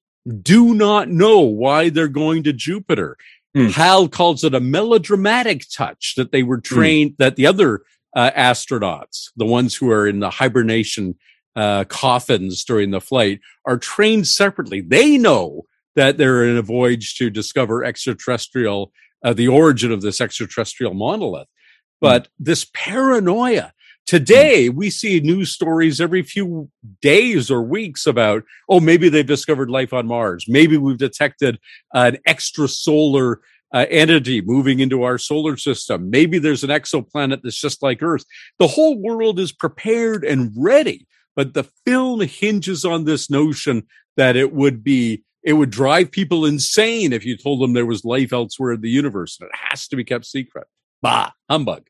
do 0.43 0.75
not 0.75 1.09
know 1.09 1.41
why 1.41 1.89
they're 1.89 2.09
going 2.09 2.43
to 2.45 2.53
Jupiter. 2.53 3.17
Mm. 3.57 3.73
Hal 3.73 4.09
calls 4.09 4.45
it 4.45 4.55
a 4.55 4.61
melodramatic 4.61 5.65
touch 5.75 6.15
that 6.17 6.31
they 6.31 6.43
were 6.43 6.59
hmm. 6.59 6.75
trained, 6.75 7.11
mm. 7.13 7.17
that 7.17 7.37
the 7.37 7.47
other 7.47 7.83
uh, 8.15 8.31
astronauts, 8.31 9.31
the 9.37 9.47
ones 9.47 9.75
who 9.75 9.91
are 9.91 10.07
in 10.07 10.21
the 10.21 10.31
hibernation 10.31 11.17
uh, 11.57 11.85
coffins 11.85 12.65
during 12.65 12.91
the 12.91 13.01
flight, 13.01 13.41
are 13.67 13.79
trained 13.79 14.27
separately. 14.27 14.81
They 14.81 15.19
know 15.19 15.67
that 15.97 16.19
they're 16.19 16.45
in 16.45 16.57
a 16.57 16.63
voyage 16.63 17.17
to 17.17 17.31
discover 17.31 17.85
extraterrestrial, 17.85 18.93
uh, 19.25 19.33
the 19.33 19.49
origin 19.49 19.93
of 19.93 20.03
this 20.03 20.21
extraterrestrial 20.21 20.95
monolith. 20.95 21.49
Hmm. 21.49 22.07
But 22.07 22.25
mm. 22.25 22.29
this 22.39 22.71
paranoia 22.73 23.73
Today, 24.11 24.71
we 24.71 24.91
see 24.91 25.21
news 25.21 25.53
stories 25.53 26.01
every 26.01 26.25
few 26.25 26.69
days 27.01 27.49
or 27.49 27.63
weeks 27.63 28.09
about, 28.09 28.43
oh, 28.69 28.81
maybe 28.81 29.09
they've 29.09 29.25
discovered 29.25 29.71
life 29.71 29.93
on 29.93 30.09
Mars. 30.09 30.47
Maybe 30.49 30.77
we've 30.77 30.99
detected 30.99 31.61
an 31.95 32.19
extrasolar 32.27 33.37
uh, 33.73 33.87
entity 33.89 34.41
moving 34.41 34.81
into 34.81 35.05
our 35.05 35.17
solar 35.17 35.57
system. 35.57 36.11
Maybe 36.11 36.41
there's 36.41 36.65
an 36.65 36.71
exoplanet 36.71 37.43
that's 37.45 37.61
just 37.61 37.85
like 37.85 38.03
Earth. 38.03 38.25
The 38.59 38.67
whole 38.67 39.01
world 39.01 39.39
is 39.39 39.53
prepared 39.53 40.25
and 40.25 40.51
ready, 40.57 41.07
but 41.41 41.55
the 41.55 41.65
film 41.87 42.21
hinges 42.21 42.85
on 42.85 43.07
this 43.07 43.31
notion 43.31 43.87
that 44.19 44.37
it 44.37 44.53
would 44.53 44.85
be 44.85 45.25
it 45.43 45.55
would 45.55 45.71
drive 45.71 46.11
people 46.11 46.45
insane 46.45 47.15
if 47.15 47.25
you 47.25 47.35
told 47.35 47.63
them 47.63 47.73
there 47.73 47.87
was 47.87 48.05
life 48.05 48.31
elsewhere 48.31 48.73
in 48.73 48.83
the 48.83 48.91
universe 48.91 49.39
and 49.41 49.49
it 49.49 49.57
has 49.57 49.89
to 49.89 49.97
be 49.97 50.05
kept 50.05 50.27
secret. 50.27 50.67
Bah, 51.01 51.31
humbug. 51.49 51.89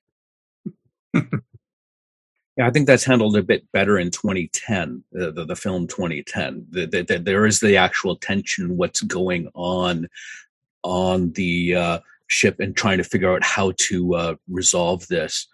Yeah, 2.56 2.66
I 2.66 2.70
think 2.70 2.86
that's 2.86 3.04
handled 3.04 3.36
a 3.36 3.42
bit 3.42 3.64
better 3.72 3.98
in 3.98 4.10
2010, 4.10 5.02
uh, 5.18 5.30
the, 5.30 5.46
the 5.46 5.56
film 5.56 5.86
2010. 5.86 6.66
The, 6.68 6.84
the, 6.84 7.02
the, 7.02 7.18
there 7.18 7.46
is 7.46 7.60
the 7.60 7.76
actual 7.76 8.16
tension, 8.16 8.76
what's 8.76 9.00
going 9.00 9.48
on 9.54 10.08
on 10.82 11.32
the 11.32 11.74
uh, 11.74 11.98
ship, 12.26 12.60
and 12.60 12.76
trying 12.76 12.98
to 12.98 13.04
figure 13.04 13.32
out 13.32 13.44
how 13.44 13.72
to 13.88 14.14
uh, 14.14 14.34
resolve 14.48 15.06
this. 15.06 15.46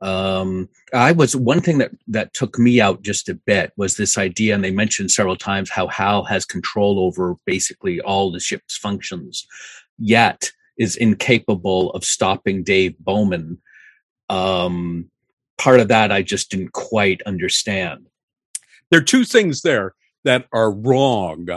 Um, 0.00 0.68
I 0.94 1.12
was 1.12 1.34
one 1.34 1.60
thing 1.60 1.78
that 1.78 1.90
that 2.06 2.32
took 2.32 2.58
me 2.58 2.80
out 2.80 3.02
just 3.02 3.28
a 3.28 3.34
bit 3.34 3.72
was 3.76 3.96
this 3.96 4.16
idea, 4.16 4.54
and 4.54 4.62
they 4.62 4.70
mentioned 4.70 5.10
several 5.10 5.36
times 5.36 5.70
how 5.70 5.88
Hal 5.88 6.24
has 6.24 6.44
control 6.44 7.00
over 7.00 7.34
basically 7.46 8.00
all 8.00 8.30
the 8.30 8.40
ship's 8.40 8.76
functions, 8.76 9.46
yet 9.98 10.52
is 10.78 10.96
incapable 10.96 11.90
of 11.90 12.04
stopping 12.04 12.62
Dave 12.62 12.96
Bowman. 12.98 13.60
Um, 14.30 15.10
part 15.56 15.80
of 15.80 15.88
that 15.88 16.12
I 16.12 16.22
just 16.22 16.50
didn't 16.50 16.72
quite 16.72 17.20
understand. 17.26 18.06
There 18.90 19.00
are 19.00 19.04
two 19.04 19.24
things 19.24 19.62
there 19.62 19.94
that 20.24 20.46
are 20.52 20.70
wrong. 20.70 21.48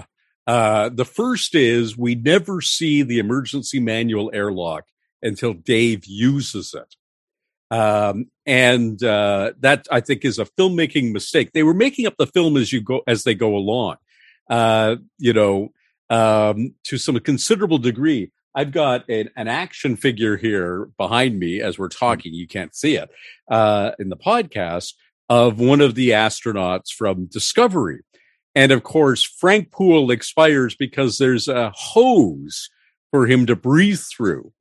Uh, 0.47 0.89
the 0.89 1.05
first 1.05 1.53
is 1.53 1.97
we 1.97 2.15
never 2.15 2.61
see 2.61 3.03
the 3.03 3.19
emergency 3.19 3.79
manual 3.79 4.31
airlock 4.33 4.85
until 5.21 5.53
Dave 5.53 6.05
uses 6.05 6.73
it. 6.73 6.95
Um, 7.71 8.25
and 8.45 9.01
uh, 9.03 9.53
that 9.61 9.87
I 9.89 10.01
think 10.01 10.25
is 10.25 10.37
a 10.37 10.45
filmmaking 10.45 11.13
mistake. 11.13 11.51
They 11.53 11.63
were 11.63 11.73
making 11.73 12.05
up 12.05 12.15
the 12.17 12.27
film 12.27 12.57
as 12.57 12.71
you 12.71 12.81
go 12.81 13.01
as 13.07 13.23
they 13.23 13.33
go 13.33 13.55
along. 13.55 13.95
Uh, 14.49 14.97
you 15.17 15.33
know, 15.33 15.69
um, 16.09 16.75
to 16.83 16.97
some 16.97 17.17
considerable 17.19 17.77
degree. 17.77 18.31
I've 18.53 18.73
got 18.73 19.09
an, 19.09 19.29
an, 19.37 19.47
action 19.47 19.95
figure 19.95 20.35
here 20.35 20.89
behind 20.97 21.39
me 21.39 21.61
as 21.61 21.79
we're 21.79 21.87
talking. 21.87 22.33
You 22.33 22.47
can't 22.47 22.75
see 22.75 22.97
it 22.97 23.09
uh, 23.49 23.91
in 23.97 24.09
the 24.09 24.17
podcast 24.17 24.93
of 25.29 25.57
one 25.57 25.79
of 25.79 25.95
the 25.95 26.09
astronauts 26.09 26.91
from 26.91 27.27
Discovery. 27.27 28.01
And 28.53 28.73
of 28.73 28.83
course, 28.83 29.23
Frank 29.23 29.71
Poole 29.71 30.11
expires 30.11 30.75
because 30.75 31.17
there's 31.17 31.47
a 31.47 31.71
hose 31.73 32.69
for 33.11 33.25
him 33.27 33.45
to 33.45 33.55
breathe 33.55 34.01
through 34.01 34.51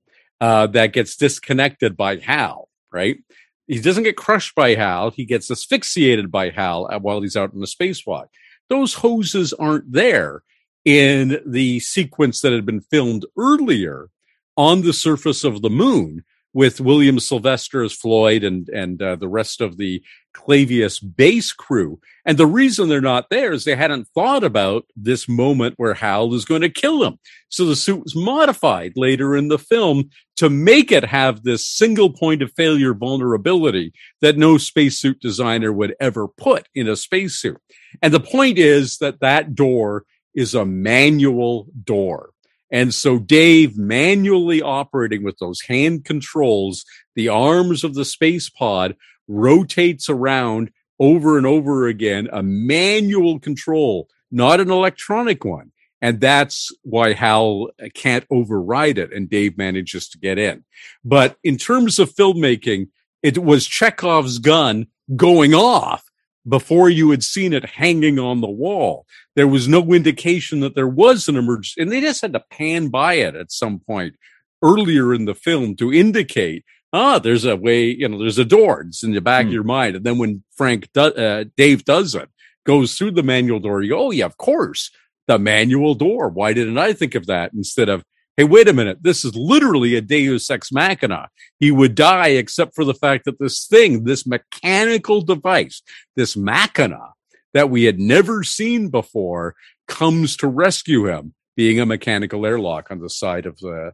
uh, 0.40 0.68
that 0.68 0.92
gets 0.92 1.16
disconnected 1.16 1.96
by 1.96 2.16
Hal, 2.16 2.68
right? 2.92 3.18
He 3.66 3.80
doesn't 3.80 4.02
get 4.02 4.16
crushed 4.16 4.54
by 4.54 4.74
Hal. 4.74 5.10
He 5.10 5.24
gets 5.24 5.50
asphyxiated 5.50 6.30
by 6.30 6.50
Hal 6.50 6.88
uh, 6.90 6.98
while 6.98 7.20
he's 7.20 7.36
out 7.36 7.52
in 7.52 7.60
the 7.60 7.66
spacewalk. 7.66 8.26
Those 8.68 8.94
hoses 8.94 9.52
aren't 9.52 9.92
there 9.92 10.42
in 10.84 11.40
the 11.46 11.80
sequence 11.80 12.40
that 12.40 12.52
had 12.52 12.66
been 12.66 12.80
filmed 12.80 13.26
earlier 13.36 14.08
on 14.56 14.82
the 14.82 14.92
surface 14.92 15.44
of 15.44 15.62
the 15.62 15.70
moon 15.70 16.24
with 16.52 16.80
William 16.80 17.20
Sylvester 17.20 17.82
as 17.82 17.92
Floyd 17.92 18.44
and 18.44 18.68
and 18.68 19.00
uh, 19.00 19.16
the 19.16 19.28
rest 19.28 19.60
of 19.60 19.76
the 19.76 20.02
Clavius 20.32 21.00
base 21.00 21.52
crew. 21.52 22.00
And 22.24 22.38
the 22.38 22.46
reason 22.46 22.88
they're 22.88 23.00
not 23.00 23.30
there 23.30 23.52
is 23.52 23.64
they 23.64 23.76
hadn't 23.76 24.08
thought 24.14 24.44
about 24.44 24.84
this 24.96 25.28
moment 25.28 25.74
where 25.76 25.94
Hal 25.94 26.34
is 26.34 26.44
going 26.44 26.60
to 26.62 26.68
kill 26.68 27.02
him. 27.02 27.18
So 27.48 27.64
the 27.64 27.76
suit 27.76 28.04
was 28.04 28.14
modified 28.14 28.92
later 28.96 29.36
in 29.36 29.48
the 29.48 29.58
film 29.58 30.10
to 30.36 30.48
make 30.48 30.92
it 30.92 31.04
have 31.04 31.42
this 31.42 31.66
single 31.66 32.10
point 32.10 32.42
of 32.42 32.52
failure 32.52 32.94
vulnerability 32.94 33.92
that 34.20 34.36
no 34.36 34.58
spacesuit 34.58 35.20
designer 35.20 35.72
would 35.72 35.94
ever 36.00 36.28
put 36.28 36.68
in 36.74 36.88
a 36.88 36.96
spacesuit. 36.96 37.58
And 38.02 38.14
the 38.14 38.20
point 38.20 38.58
is 38.58 38.98
that 38.98 39.20
that 39.20 39.54
door 39.54 40.04
is 40.34 40.54
a 40.54 40.64
manual 40.64 41.66
door. 41.84 42.30
And 42.70 42.94
so 42.94 43.18
Dave 43.18 43.76
manually 43.76 44.62
operating 44.62 45.22
with 45.24 45.38
those 45.38 45.62
hand 45.62 46.04
controls, 46.04 46.84
the 47.14 47.28
arms 47.28 47.82
of 47.84 47.94
the 47.94 48.04
space 48.04 48.48
pod 48.48 48.96
rotates 49.26 50.08
around 50.08 50.70
over 50.98 51.36
and 51.36 51.46
over 51.46 51.88
again, 51.88 52.28
a 52.32 52.42
manual 52.42 53.40
control, 53.40 54.08
not 54.30 54.60
an 54.60 54.70
electronic 54.70 55.44
one. 55.44 55.72
And 56.02 56.20
that's 56.20 56.70
why 56.82 57.12
Hal 57.12 57.70
can't 57.94 58.24
override 58.30 58.98
it 58.98 59.12
and 59.12 59.28
Dave 59.28 59.58
manages 59.58 60.08
to 60.10 60.18
get 60.18 60.38
in. 60.38 60.64
But 61.04 61.36
in 61.42 61.56
terms 61.56 61.98
of 61.98 62.14
filmmaking, 62.14 62.88
it 63.22 63.38
was 63.38 63.66
Chekhov's 63.66 64.38
gun 64.38 64.86
going 65.14 65.54
off 65.54 66.04
before 66.48 66.88
you 66.88 67.10
had 67.10 67.22
seen 67.22 67.52
it 67.52 67.64
hanging 67.64 68.18
on 68.18 68.40
the 68.40 68.48
wall. 68.48 69.06
There 69.40 69.48
was 69.48 69.68
no 69.68 69.94
indication 69.94 70.60
that 70.60 70.74
there 70.74 70.86
was 70.86 71.26
an 71.26 71.34
emergency, 71.34 71.80
and 71.80 71.90
they 71.90 72.02
just 72.02 72.20
had 72.20 72.34
to 72.34 72.44
pan 72.50 72.88
by 72.88 73.14
it 73.14 73.34
at 73.34 73.50
some 73.50 73.78
point 73.78 74.16
earlier 74.62 75.14
in 75.14 75.24
the 75.24 75.34
film 75.34 75.76
to 75.76 75.90
indicate, 75.90 76.62
ah, 76.92 77.18
there's 77.18 77.46
a 77.46 77.56
way, 77.56 77.86
you 77.86 78.06
know, 78.06 78.18
there's 78.18 78.38
a 78.38 78.44
door. 78.44 78.82
It's 78.82 79.02
in 79.02 79.12
the 79.12 79.22
back 79.22 79.44
hmm. 79.44 79.48
of 79.48 79.54
your 79.54 79.64
mind. 79.64 79.96
And 79.96 80.04
then 80.04 80.18
when 80.18 80.42
Frank, 80.54 80.90
do, 80.92 81.04
uh, 81.04 81.44
Dave 81.56 81.86
does 81.86 82.14
it, 82.14 82.28
goes 82.66 82.98
through 82.98 83.12
the 83.12 83.22
manual 83.22 83.60
door, 83.60 83.80
you 83.80 83.92
go, 83.92 84.08
oh 84.08 84.10
yeah, 84.10 84.26
of 84.26 84.36
course, 84.36 84.90
the 85.26 85.38
manual 85.38 85.94
door. 85.94 86.28
Why 86.28 86.52
didn't 86.52 86.76
I 86.76 86.92
think 86.92 87.14
of 87.14 87.24
that 87.24 87.54
instead 87.54 87.88
of 87.88 88.04
hey, 88.36 88.44
wait 88.44 88.68
a 88.68 88.74
minute, 88.74 88.98
this 89.00 89.24
is 89.24 89.34
literally 89.34 89.96
a 89.96 90.02
deus 90.02 90.50
ex 90.50 90.70
machina. 90.70 91.30
He 91.58 91.70
would 91.70 91.94
die 91.94 92.28
except 92.28 92.74
for 92.74 92.84
the 92.84 92.92
fact 92.92 93.24
that 93.24 93.38
this 93.38 93.66
thing, 93.66 94.04
this 94.04 94.26
mechanical 94.26 95.22
device, 95.22 95.80
this 96.14 96.36
machina 96.36 97.14
that 97.54 97.70
we 97.70 97.84
had 97.84 97.98
never 97.98 98.42
seen 98.42 98.88
before 98.88 99.54
comes 99.88 100.36
to 100.38 100.46
rescue 100.46 101.06
him, 101.06 101.34
being 101.56 101.80
a 101.80 101.86
mechanical 101.86 102.46
airlock 102.46 102.90
on 102.90 103.00
the 103.00 103.10
side 103.10 103.46
of 103.46 103.58
the 103.58 103.92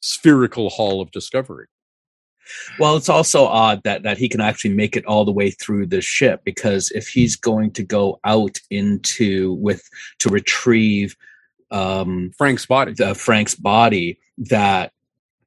spherical 0.00 0.70
hall 0.70 1.00
of 1.00 1.10
discovery. 1.10 1.66
Well, 2.78 2.96
it's 2.96 3.08
also 3.08 3.44
odd 3.44 3.82
that 3.84 4.02
that 4.02 4.18
he 4.18 4.28
can 4.28 4.40
actually 4.40 4.74
make 4.74 4.96
it 4.96 5.06
all 5.06 5.24
the 5.24 5.32
way 5.32 5.50
through 5.50 5.86
the 5.86 6.00
ship 6.00 6.42
because 6.44 6.90
if 6.90 7.06
he's 7.08 7.36
going 7.36 7.70
to 7.72 7.82
go 7.82 8.18
out 8.24 8.58
into 8.70 9.54
with 9.54 9.88
to 10.18 10.28
retrieve 10.28 11.16
um, 11.70 12.32
Frank's 12.36 12.66
body, 12.66 12.92
the 12.92 13.14
Frank's 13.14 13.54
body, 13.54 14.18
that 14.38 14.91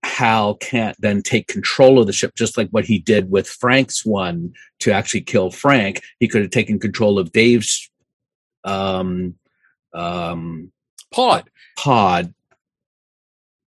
Hal 0.06 0.56
can't 0.56 0.96
then 1.00 1.22
take 1.22 1.48
control 1.48 2.00
of 2.00 2.08
the 2.08 2.14
ship, 2.14 2.36
just 2.36 2.58
like 2.58 2.70
what 2.70 2.86
he 2.86 3.00
did 3.00 3.32
with 3.32 3.48
Frank's 3.48 4.06
one 4.06 4.54
to 4.80 4.92
actually 4.92 5.22
kill 5.22 5.52
Frank. 5.52 6.02
He 6.20 6.28
could 6.28 6.42
have 6.42 6.52
taken 6.52 6.80
control 6.80 7.20
of 7.20 7.32
Dave's 7.32 7.90
um, 8.64 9.36
um, 9.94 10.72
pod 11.12 11.50
pod 11.78 12.34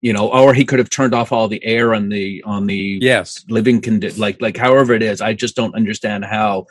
you 0.03 0.13
know, 0.13 0.31
or 0.31 0.55
he 0.55 0.65
could 0.65 0.79
have 0.79 0.91
turned 0.91 1.15
off 1.15 1.33
all 1.33 1.49
the 1.49 1.65
air 1.65 1.93
on 1.93 2.11
the 2.11 2.41
on 2.45 2.67
the 2.67 3.01
yes 3.03 3.45
living 3.49 3.81
condition, 3.81 4.21
like 4.21 4.41
like 4.41 4.57
however 4.57 4.93
it 4.93 5.03
is. 5.03 5.21
I 5.21 5.33
just 5.33 5.57
don't 5.57 5.75
understand 5.75 6.25
how. 6.25 6.67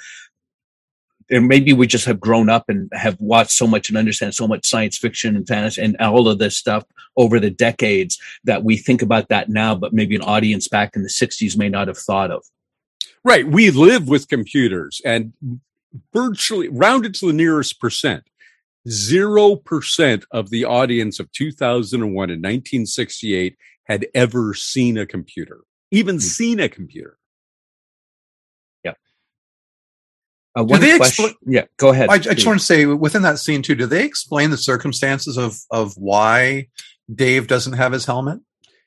And 1.30 1.48
maybe 1.48 1.74
we 1.74 1.88
just 1.88 2.06
have 2.06 2.20
grown 2.20 2.50
up 2.50 2.66
and 2.68 2.90
have 2.94 3.20
watched 3.20 3.52
so 3.52 3.66
much 3.66 3.90
and 3.90 3.98
understand 3.98 4.36
so 4.36 4.48
much 4.48 4.68
science 4.68 4.98
fiction 4.98 5.36
and 5.36 5.48
fantasy 5.48 5.82
and 5.82 5.98
all 5.98 6.28
of 6.28 6.38
this 6.38 6.56
stuff 6.56 6.84
over 7.18 7.40
the 7.40 7.50
decades 7.50 8.20
that 8.44 8.64
we 8.64 8.78
think 8.78 9.02
about 9.02 9.30
that 9.30 9.50
now, 9.50 9.74
but 9.74 9.94
maybe 9.94 10.16
an 10.16 10.22
audience 10.22 10.68
back 10.68 10.96
in 10.96 11.02
the 11.02 11.10
'60s 11.10 11.58
may 11.58 11.70
not 11.70 11.88
have 11.88 11.98
thought 11.98 12.32
of. 12.32 12.44
Right, 13.24 13.48
we 13.48 13.72
live 13.72 14.08
with 14.08 14.28
computers 14.28 15.02
and 15.04 15.34
virtually 16.14 16.68
rounded 16.70 17.16
to 17.16 17.28
the 17.28 17.34
nearest 17.34 17.80
percent 17.80 18.24
0% 18.88 20.24
of 20.32 20.50
the 20.50 20.66
audience 20.66 21.20
of 21.20 21.32
2001 21.32 22.30
and 22.30 22.44
1968 22.44 23.58
had 23.86 24.08
ever 24.14 24.54
seen 24.54 24.98
a 24.98 25.06
computer, 25.06 25.62
even 25.92 26.18
mm-hmm. 26.18 26.22
seen 26.22 26.60
a 26.60 26.70
computer. 26.70 27.18
Uh, 30.58 30.64
one 30.64 30.80
do 30.80 30.86
they 30.86 30.98
question, 30.98 31.26
expl- 31.26 31.36
yeah, 31.46 31.66
go 31.78 31.90
ahead. 31.90 32.10
I, 32.10 32.14
I 32.14 32.18
just 32.18 32.48
want 32.48 32.60
to 32.60 32.66
say 32.66 32.86
within 32.86 33.24
that 33.24 33.40
scene 33.40 33.62
too, 33.62 33.76
do 33.76 33.86
they 33.86 34.06
explain 34.06 34.52
the 34.52 34.58
circumstances 34.58 35.38
of, 35.38 35.58
of 35.70 35.94
why 35.98 36.68
Dave 37.14 37.48
doesn't 37.48 37.74
have 37.74 37.92
his 37.92 38.06
helmet? 38.06 38.40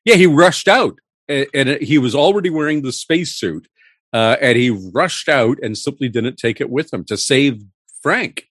Yeah, 0.05 0.15
he 0.15 0.27
rushed 0.27 0.69
out 0.69 0.99
and, 1.29 1.47
and 1.53 1.69
he 1.83 1.99
was 1.99 2.15
already 2.15 2.51
wearing 2.51 2.83
the 2.83 2.93
spacesuit. 2.93 3.69
Uh, 4.11 4.37
and 4.41 4.57
he 4.57 4.71
rushed 4.71 5.29
out 5.29 5.59
and 5.63 5.77
simply 5.77 6.09
didn't 6.09 6.37
take 6.37 6.63
it 6.63 6.71
with 6.71 6.91
him 6.93 7.05
to 7.05 7.17
save 7.17 7.63
Frank. 8.03 8.49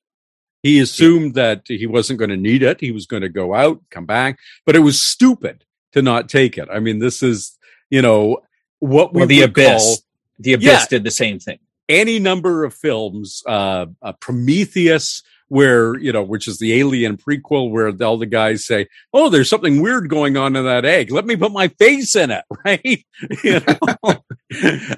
He 0.61 0.79
assumed 0.79 1.33
that 1.33 1.63
he 1.65 1.87
wasn't 1.87 2.19
going 2.19 2.29
to 2.29 2.37
need 2.37 2.61
it. 2.61 2.79
He 2.79 2.91
was 2.91 3.07
going 3.07 3.23
to 3.23 3.29
go 3.29 3.55
out, 3.55 3.81
come 3.89 4.05
back, 4.05 4.37
but 4.65 4.75
it 4.75 4.79
was 4.79 5.01
stupid 5.01 5.63
to 5.93 6.03
not 6.03 6.29
take 6.29 6.57
it. 6.59 6.67
I 6.71 6.79
mean, 6.79 6.99
this 6.99 7.23
is, 7.23 7.57
you 7.89 8.03
know, 8.03 8.41
what 8.79 9.13
we 9.13 9.19
well, 9.19 9.27
the 9.27 9.41
abyss. 9.41 9.83
Call, 9.83 9.95
the 10.39 10.53
abyss 10.53 10.65
yeah, 10.65 10.85
did 10.89 11.03
the 11.03 11.11
same 11.11 11.39
thing. 11.39 11.57
Any 11.89 12.19
number 12.19 12.65
of 12.65 12.73
films, 12.73 13.43
uh, 13.47 13.85
uh, 14.01 14.13
Prometheus, 14.13 15.23
where 15.49 15.97
you 15.99 16.11
know 16.11 16.23
which 16.23 16.47
is 16.47 16.59
the 16.59 16.77
alien 16.79 17.17
prequel 17.17 17.71
where 17.71 17.91
all 18.05 18.17
the 18.17 18.25
guys 18.25 18.65
say 18.65 18.87
oh 19.13 19.29
there's 19.29 19.49
something 19.49 19.81
weird 19.81 20.09
going 20.09 20.37
on 20.37 20.55
in 20.55 20.65
that 20.65 20.85
egg. 20.85 21.11
Let 21.11 21.25
me 21.25 21.35
put 21.35 21.51
my 21.51 21.67
face 21.69 22.15
in 22.15 22.31
it. 22.31 22.43
Right? 22.65 23.05
You 23.43 23.61
know? 23.61 24.15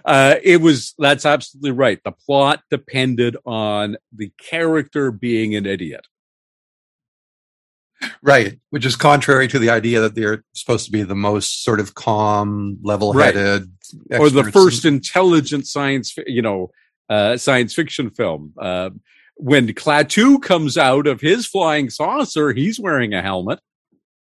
Uh, 0.05 0.35
it 0.43 0.61
was 0.61 0.93
that's 0.99 1.25
absolutely 1.25 1.71
right. 1.71 1.99
The 2.03 2.11
plot 2.11 2.61
depended 2.69 3.35
on 3.45 3.97
the 4.15 4.31
character 4.37 5.11
being 5.11 5.55
an 5.55 5.65
idiot. 5.65 6.07
Right 8.21 8.59
which 8.69 8.85
is 8.85 8.95
contrary 8.95 9.47
to 9.47 9.59
the 9.59 9.71
idea 9.71 10.01
that 10.01 10.15
they're 10.15 10.43
supposed 10.53 10.85
to 10.85 10.91
be 10.91 11.03
the 11.03 11.15
most 11.15 11.63
sort 11.63 11.79
of 11.79 11.95
calm 11.95 12.77
level-headed 12.83 13.61
right. 13.61 13.69
Or 14.11 14.29
the 14.29 14.51
first 14.51 14.85
intelligent 14.85 15.67
science 15.67 16.15
you 16.25 16.41
know 16.41 16.71
uh, 17.09 17.37
science 17.37 17.73
fiction 17.73 18.09
film 18.09 18.53
uh, 18.59 18.89
when 19.39 19.67
Klaatu 19.69 20.41
comes 20.41 20.77
out 20.77 21.07
of 21.07 21.21
his 21.21 21.47
flying 21.47 21.89
saucer, 21.89 22.51
he's 22.51 22.77
wearing 22.77 23.13
a 23.13 23.21
helmet. 23.21 23.59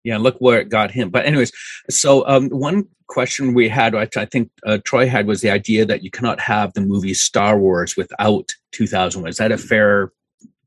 Yeah, 0.02 0.16
look 0.16 0.38
where 0.38 0.60
it 0.60 0.70
got 0.70 0.90
him. 0.90 1.10
But 1.10 1.26
anyways, 1.26 1.52
so 1.90 2.26
um, 2.26 2.48
one 2.48 2.88
question 3.06 3.52
we 3.52 3.68
had, 3.68 3.94
which 3.94 4.16
I 4.16 4.24
think 4.24 4.50
uh, 4.64 4.78
Troy 4.84 5.06
had, 5.06 5.26
was 5.26 5.42
the 5.42 5.50
idea 5.50 5.84
that 5.84 6.02
you 6.02 6.10
cannot 6.10 6.40
have 6.40 6.72
the 6.72 6.80
movie 6.80 7.12
Star 7.12 7.58
Wars 7.58 7.96
without 7.96 8.50
2001. 8.72 9.28
Is 9.28 9.36
that 9.36 9.52
a 9.52 9.58
fair 9.58 10.12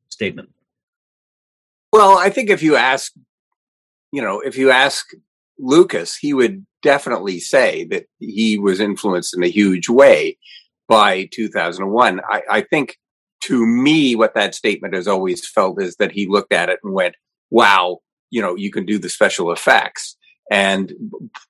statement? 0.09 0.49
Well, 1.91 2.17
I 2.17 2.29
think 2.29 2.51
if 2.51 2.61
you 2.61 2.75
ask, 2.75 3.13
you 4.11 4.21
know, 4.21 4.39
if 4.39 4.55
you 4.55 4.69
ask 4.69 5.13
Lucas, 5.57 6.15
he 6.15 6.33
would 6.33 6.65
definitely 6.87 7.37
say 7.37 7.83
that 7.83 8.05
he 8.17 8.57
was 8.57 8.79
influenced 8.79 9.35
in 9.35 9.43
a 9.43 9.49
huge 9.49 9.89
way 9.89 10.37
by 10.87 11.27
2001. 11.33 12.21
I, 12.21 12.43
I 12.49 12.61
think 12.61 12.97
to 13.41 13.65
me, 13.65 14.15
what 14.15 14.35
that 14.35 14.55
statement 14.55 14.93
has 14.93 15.05
always 15.05 15.45
felt 15.45 15.81
is 15.81 15.97
that 15.97 16.13
he 16.13 16.27
looked 16.27 16.53
at 16.53 16.69
it 16.69 16.79
and 16.81 16.93
went, 16.93 17.15
wow, 17.49 17.97
you 18.29 18.41
know, 18.41 18.55
you 18.55 18.71
can 18.71 18.85
do 18.85 18.97
the 18.97 19.09
special 19.09 19.51
effects. 19.51 20.15
And 20.49 20.93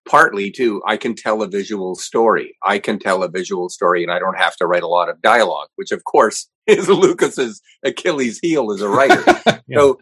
partly 0.09 0.49
too, 0.49 0.81
I 0.87 0.97
can 0.97 1.13
tell 1.13 1.43
a 1.43 1.47
visual 1.47 1.93
story. 1.93 2.57
I 2.63 2.79
can 2.79 2.97
tell 2.97 3.21
a 3.21 3.29
visual 3.29 3.69
story 3.69 4.01
and 4.01 4.11
I 4.11 4.17
don't 4.17 4.39
have 4.39 4.55
to 4.55 4.65
write 4.65 4.81
a 4.81 4.87
lot 4.87 5.07
of 5.07 5.21
dialogue, 5.21 5.67
which 5.75 5.91
of 5.91 6.03
course 6.03 6.49
is 6.65 6.89
Lucas's 6.89 7.61
Achilles 7.83 8.39
heel 8.41 8.71
as 8.71 8.81
a 8.81 8.89
writer. 8.89 9.23
yeah. 9.67 9.77
So, 9.77 9.99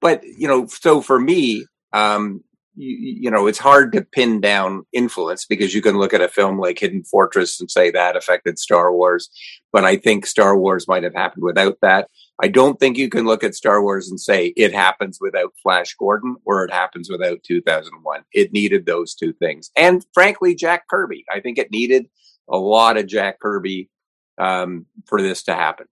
but 0.00 0.24
you 0.24 0.48
know, 0.48 0.66
so 0.66 1.02
for 1.02 1.20
me, 1.20 1.66
um, 1.92 2.42
you, 2.78 3.16
you, 3.22 3.30
know, 3.30 3.48
it's 3.48 3.58
hard 3.58 3.92
to 3.92 4.02
pin 4.02 4.40
down 4.40 4.86
influence 4.92 5.44
because 5.44 5.74
you 5.74 5.82
can 5.82 5.98
look 5.98 6.14
at 6.14 6.20
a 6.20 6.28
film 6.28 6.60
like 6.60 6.78
Hidden 6.78 7.04
Fortress 7.04 7.60
and 7.60 7.68
say 7.70 7.90
that 7.90 8.16
affected 8.16 8.58
Star 8.58 8.92
Wars. 8.92 9.30
But 9.72 9.84
I 9.84 9.96
think 9.96 10.26
Star 10.26 10.56
Wars 10.56 10.86
might 10.86 11.02
have 11.02 11.14
happened 11.14 11.42
without 11.42 11.78
that. 11.82 12.08
I 12.40 12.46
don't 12.46 12.78
think 12.78 12.96
you 12.96 13.08
can 13.08 13.26
look 13.26 13.42
at 13.42 13.56
Star 13.56 13.82
Wars 13.82 14.08
and 14.08 14.20
say 14.20 14.52
it 14.56 14.72
happens 14.72 15.18
without 15.20 15.52
Flash 15.60 15.94
Gordon 15.98 16.36
or 16.44 16.64
it 16.64 16.72
happens 16.72 17.10
without 17.10 17.42
2001. 17.42 18.22
It 18.32 18.52
needed 18.52 18.86
those 18.86 19.14
two 19.14 19.32
things. 19.32 19.70
And 19.76 20.06
frankly, 20.14 20.54
Jack 20.54 20.86
Kirby. 20.88 21.24
I 21.34 21.40
think 21.40 21.58
it 21.58 21.72
needed 21.72 22.06
a 22.48 22.56
lot 22.56 22.96
of 22.96 23.08
Jack 23.08 23.40
Kirby 23.40 23.90
um, 24.38 24.86
for 25.06 25.20
this 25.20 25.42
to 25.44 25.54
happen. 25.54 25.86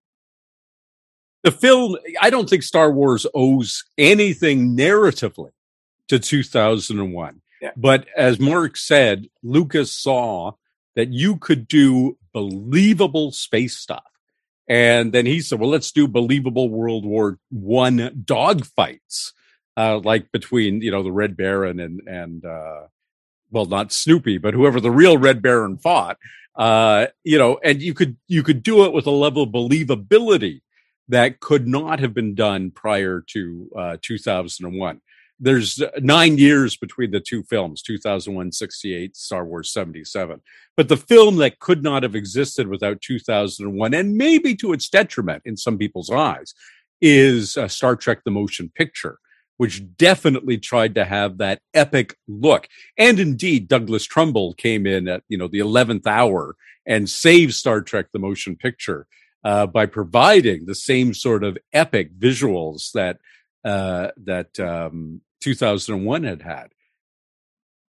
The 1.43 1.51
film, 1.51 1.97
I 2.21 2.31
don't 2.31 2.49
think 2.49 2.63
Star 2.63 2.93
Wars 2.93 3.27
owes 3.35 3.85
anything 3.99 4.77
narratively 4.77 5.51
to 6.09 6.19
2001. 6.19 7.41
Yeah. 7.61 7.71
But 7.77 8.07
as 8.17 8.39
Mark 8.39 8.77
said, 8.77 9.27
Lucas 9.43 9.93
saw 9.93 10.53
that 10.95 11.13
you 11.13 11.37
could 11.37 11.69
do 11.69 12.19
believable 12.33 13.33
space 13.33 13.77
stuff. 13.77 14.05
And 14.69 15.13
then 15.13 15.27
he 15.27 15.41
said, 15.41 15.61
well, 15.61 15.71
let's 15.71 15.93
do 15.93 16.09
believable 16.09 16.69
World 16.69 17.07
War 17.07 17.39
One 17.51 17.99
dogfights, 18.25 19.33
uh, 19.77 19.99
like 19.99 20.33
between, 20.33 20.81
you 20.81 20.91
know, 20.91 21.03
the 21.03 21.13
Red 21.13 21.37
Baron 21.37 21.79
and, 21.79 22.01
and, 22.07 22.45
uh, 22.45 22.87
well, 23.51 23.67
not 23.67 23.93
Snoopy, 23.93 24.39
but 24.39 24.55
whoever 24.55 24.81
the 24.81 24.91
real 24.91 25.19
Red 25.19 25.41
Baron 25.41 25.79
fought, 25.79 26.19
uh, 26.57 27.07
you 27.23 27.39
know, 27.39 27.61
and 27.63 27.81
you 27.81 27.95
could, 27.95 28.17
you 28.27 28.43
could 28.43 28.63
do 28.63 28.85
it 28.85 28.93
with 28.93 29.07
a 29.07 29.11
level 29.11 29.45
of 29.45 29.51
believability 29.51 30.63
that 31.09 31.39
could 31.39 31.69
not 31.69 32.01
have 32.01 32.13
been 32.13 32.35
done 32.35 32.73
prior 32.73 33.23
to, 33.29 33.71
uh, 33.79 33.97
2001 34.03 35.01
there's 35.39 35.83
nine 36.01 36.39
years 36.39 36.77
between 36.77 37.11
the 37.11 37.21
two 37.21 37.43
films 37.43 37.83
2001 37.83 38.53
68 38.53 39.17
star 39.17 39.45
wars 39.45 39.73
77 39.73 40.41
but 40.77 40.89
the 40.89 40.97
film 40.97 41.37
that 41.37 41.59
could 41.59 41.83
not 41.83 42.03
have 42.03 42.15
existed 42.15 42.69
without 42.69 43.01
2001 43.01 43.95
and 43.95 44.17
maybe 44.17 44.55
to 44.57 44.73
its 44.73 44.89
detriment 44.89 45.43
in 45.45 45.57
some 45.57 45.77
people's 45.77 46.11
eyes 46.11 46.55
is 47.01 47.57
uh, 47.57 47.69
star 47.69 47.97
trek 47.97 48.25
the 48.25 48.31
motion 48.31 48.71
picture 48.75 49.19
which 49.57 49.83
definitely 49.97 50.59
tried 50.59 50.95
to 50.95 51.05
have 51.05 51.39
that 51.39 51.61
epic 51.75 52.17
look. 52.29 52.69
And 52.99 53.19
indeed 53.19 53.69
douglas 53.69 54.05
trumbull 54.05 54.55
came 54.55 54.87
in 54.87 55.09
at 55.09 55.23
you 55.29 55.39
know 55.39 55.49
the 55.49 55.61
11th 55.61 56.07
hour 56.07 56.57
and 56.87 57.09
saved 57.09 57.55
star 57.55 57.83
trek 57.83 58.07
the 58.13 58.19
motion 58.19 58.57
picture 58.57 59.07
uh, 59.45 59.67
by 59.67 59.87
providing 59.87 60.67
the 60.67 60.75
same 60.75 61.15
sort 61.15 61.45
of 61.45 61.59
epic 61.73 62.19
visuals 62.19 62.93
that 62.93 63.19
uh, 63.65 64.11
that 64.17 64.59
um, 64.61 65.21
2001 65.41 66.25
had 66.25 66.43
had. 66.43 66.69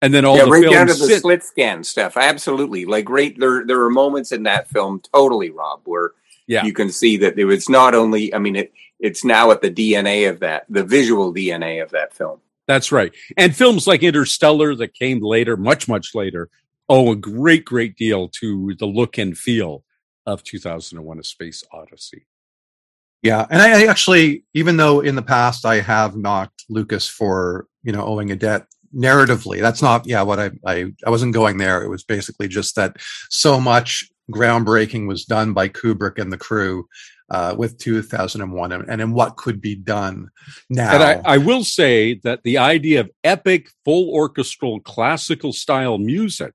And 0.01 0.13
then 0.13 0.25
all 0.25 0.37
yeah, 0.37 0.45
the 0.45 0.51
right 0.51 0.69
down 0.69 0.87
to 0.87 0.93
the 0.93 0.99
sit- 0.99 1.21
slit 1.21 1.43
scan 1.43 1.83
stuff. 1.83 2.17
Absolutely, 2.17 2.85
like 2.85 3.05
great. 3.05 3.39
There, 3.39 3.65
there 3.65 3.81
are 3.81 3.89
moments 3.89 4.31
in 4.31 4.43
that 4.43 4.69
film, 4.69 5.01
totally, 5.13 5.49
Rob, 5.49 5.81
where 5.85 6.11
yeah. 6.47 6.63
you 6.63 6.73
can 6.73 6.91
see 6.91 7.17
that 7.17 7.39
it 7.39 7.45
was 7.45 7.69
not 7.69 7.95
only. 7.95 8.33
I 8.33 8.37
mean, 8.37 8.55
it 8.55 8.73
it's 8.99 9.23
now 9.23 9.51
at 9.51 9.61
the 9.61 9.71
DNA 9.71 10.29
of 10.29 10.39
that, 10.41 10.65
the 10.69 10.83
visual 10.83 11.33
DNA 11.33 11.81
of 11.81 11.91
that 11.91 12.13
film. 12.13 12.39
That's 12.67 12.91
right. 12.91 13.13
And 13.37 13.55
films 13.55 13.87
like 13.87 14.03
Interstellar 14.03 14.75
that 14.75 14.93
came 14.93 15.21
later, 15.21 15.55
much, 15.57 15.87
much 15.87 16.15
later, 16.15 16.49
owe 16.89 17.11
a 17.11 17.15
great, 17.15 17.65
great 17.65 17.95
deal 17.95 18.27
to 18.39 18.75
the 18.79 18.85
look 18.85 19.17
and 19.17 19.37
feel 19.37 19.83
of 20.25 20.43
2001 20.43 21.19
A 21.19 21.23
Space 21.23 21.63
Odyssey. 21.71 22.25
Yeah, 23.25 23.47
and 23.49 23.59
I, 23.59 23.85
actually, 23.85 24.43
even 24.53 24.77
though 24.77 24.99
in 24.99 25.15
the 25.15 25.23
past 25.23 25.65
I 25.65 25.79
have 25.79 26.15
knocked 26.15 26.63
Lucas 26.69 27.07
for 27.07 27.65
you 27.81 27.91
know 27.91 28.05
owing 28.05 28.29
a 28.29 28.35
debt 28.35 28.67
narratively, 28.95 29.59
that's 29.61 29.81
not 29.81 30.05
yeah 30.05 30.21
what 30.21 30.39
I 30.39 30.51
I 30.63 30.91
I 31.03 31.09
wasn't 31.09 31.33
going 31.33 31.57
there. 31.57 31.81
It 31.81 31.89
was 31.89 32.03
basically 32.03 32.47
just 32.47 32.75
that 32.75 32.97
so 33.31 33.59
much 33.59 34.07
groundbreaking 34.31 35.07
was 35.07 35.25
done 35.25 35.53
by 35.53 35.69
Kubrick 35.69 36.19
and 36.19 36.31
the 36.31 36.37
crew 36.37 36.87
uh, 37.31 37.55
with 37.57 37.79
2001 37.79 38.71
and, 38.71 38.87
and 38.87 39.01
in 39.01 39.11
what 39.11 39.37
could 39.37 39.59
be 39.59 39.75
done 39.75 40.29
now. 40.69 40.93
And 40.93 41.03
I, 41.03 41.21
I 41.25 41.37
will 41.39 41.63
say 41.63 42.19
that 42.23 42.43
the 42.43 42.59
idea 42.59 42.99
of 42.99 43.11
epic, 43.23 43.69
full 43.83 44.11
orchestral, 44.11 44.81
classical 44.81 45.51
style 45.51 45.97
music 45.97 46.53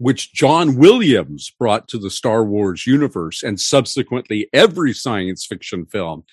which 0.00 0.32
John 0.32 0.76
Williams 0.76 1.52
brought 1.58 1.86
to 1.88 1.98
the 1.98 2.08
Star 2.08 2.42
Wars 2.42 2.86
universe 2.86 3.42
and 3.42 3.60
subsequently 3.60 4.48
every 4.50 4.94
science 4.94 5.44
fiction 5.44 5.84
film, 5.84 6.24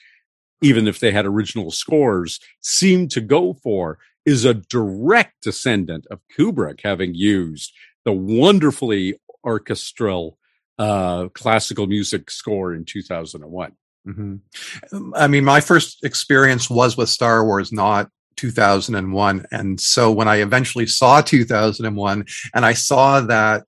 even 0.62 0.88
if 0.88 1.02
they 1.02 1.12
had 1.12 1.26
original 1.26 1.70
scores, 1.70 2.40
seemed 2.62 3.12
to 3.12 3.20
go 3.20 3.56
for, 3.56 4.00
is 4.26 4.46
a 4.46 4.54
direct 4.54 5.44
descendant 5.44 6.08
of 6.10 6.22
Kubrick 6.38 6.80
having 6.82 7.14
used 7.14 7.74
the 8.06 8.14
wonderfully 8.14 9.20
orchestral 9.44 10.38
uh, 10.80 11.28
classical 11.34 11.88
music 11.88 12.32
score 12.32 12.74
in 12.74 12.86
2001. 12.86 13.74
Mm-hmm. 14.08 15.12
I 15.14 15.28
mean, 15.28 15.44
my 15.44 15.60
first 15.60 16.06
experience 16.06 16.70
was 16.70 16.96
with 16.96 17.10
Star 17.10 17.44
Wars, 17.44 17.74
not 17.74 18.10
2001. 18.38 19.46
And 19.52 19.80
so 19.80 20.12
when 20.12 20.28
I 20.28 20.38
eventually 20.38 20.88
saw 20.88 21.22
2001 21.22 22.26
and 22.54 22.66
I 22.66 22.74
saw 22.74 23.22
that 23.22 23.66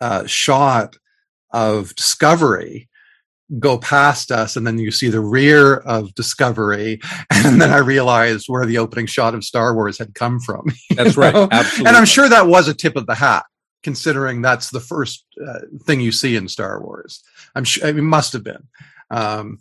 uh, 0.00 0.26
shot 0.26 0.96
of 1.52 1.94
Discovery 1.96 2.88
go 3.58 3.78
past 3.78 4.30
us 4.30 4.56
and 4.56 4.66
then 4.66 4.78
you 4.78 4.90
see 4.90 5.08
the 5.08 5.20
rear 5.20 5.78
of 5.78 6.14
discovery 6.14 7.00
and 7.30 7.60
then 7.60 7.70
i 7.70 7.78
realized 7.78 8.44
where 8.46 8.64
the 8.64 8.78
opening 8.78 9.06
shot 9.06 9.34
of 9.34 9.42
star 9.42 9.74
wars 9.74 9.98
had 9.98 10.14
come 10.14 10.38
from 10.38 10.64
that's 10.90 11.16
know? 11.16 11.22
right 11.22 11.48
absolutely 11.50 11.88
and 11.88 11.96
i'm 11.96 12.04
sure 12.04 12.28
that 12.28 12.46
was 12.46 12.68
a 12.68 12.74
tip 12.74 12.94
of 12.94 13.06
the 13.06 13.14
hat 13.14 13.44
considering 13.82 14.40
that's 14.40 14.70
the 14.70 14.80
first 14.80 15.24
uh, 15.44 15.60
thing 15.84 16.00
you 16.00 16.12
see 16.12 16.36
in 16.36 16.46
star 16.46 16.80
wars 16.80 17.24
i'm 17.56 17.64
sure 17.64 17.88
it 17.88 17.96
must 17.96 18.32
have 18.32 18.44
been 18.44 18.68
um, 19.10 19.58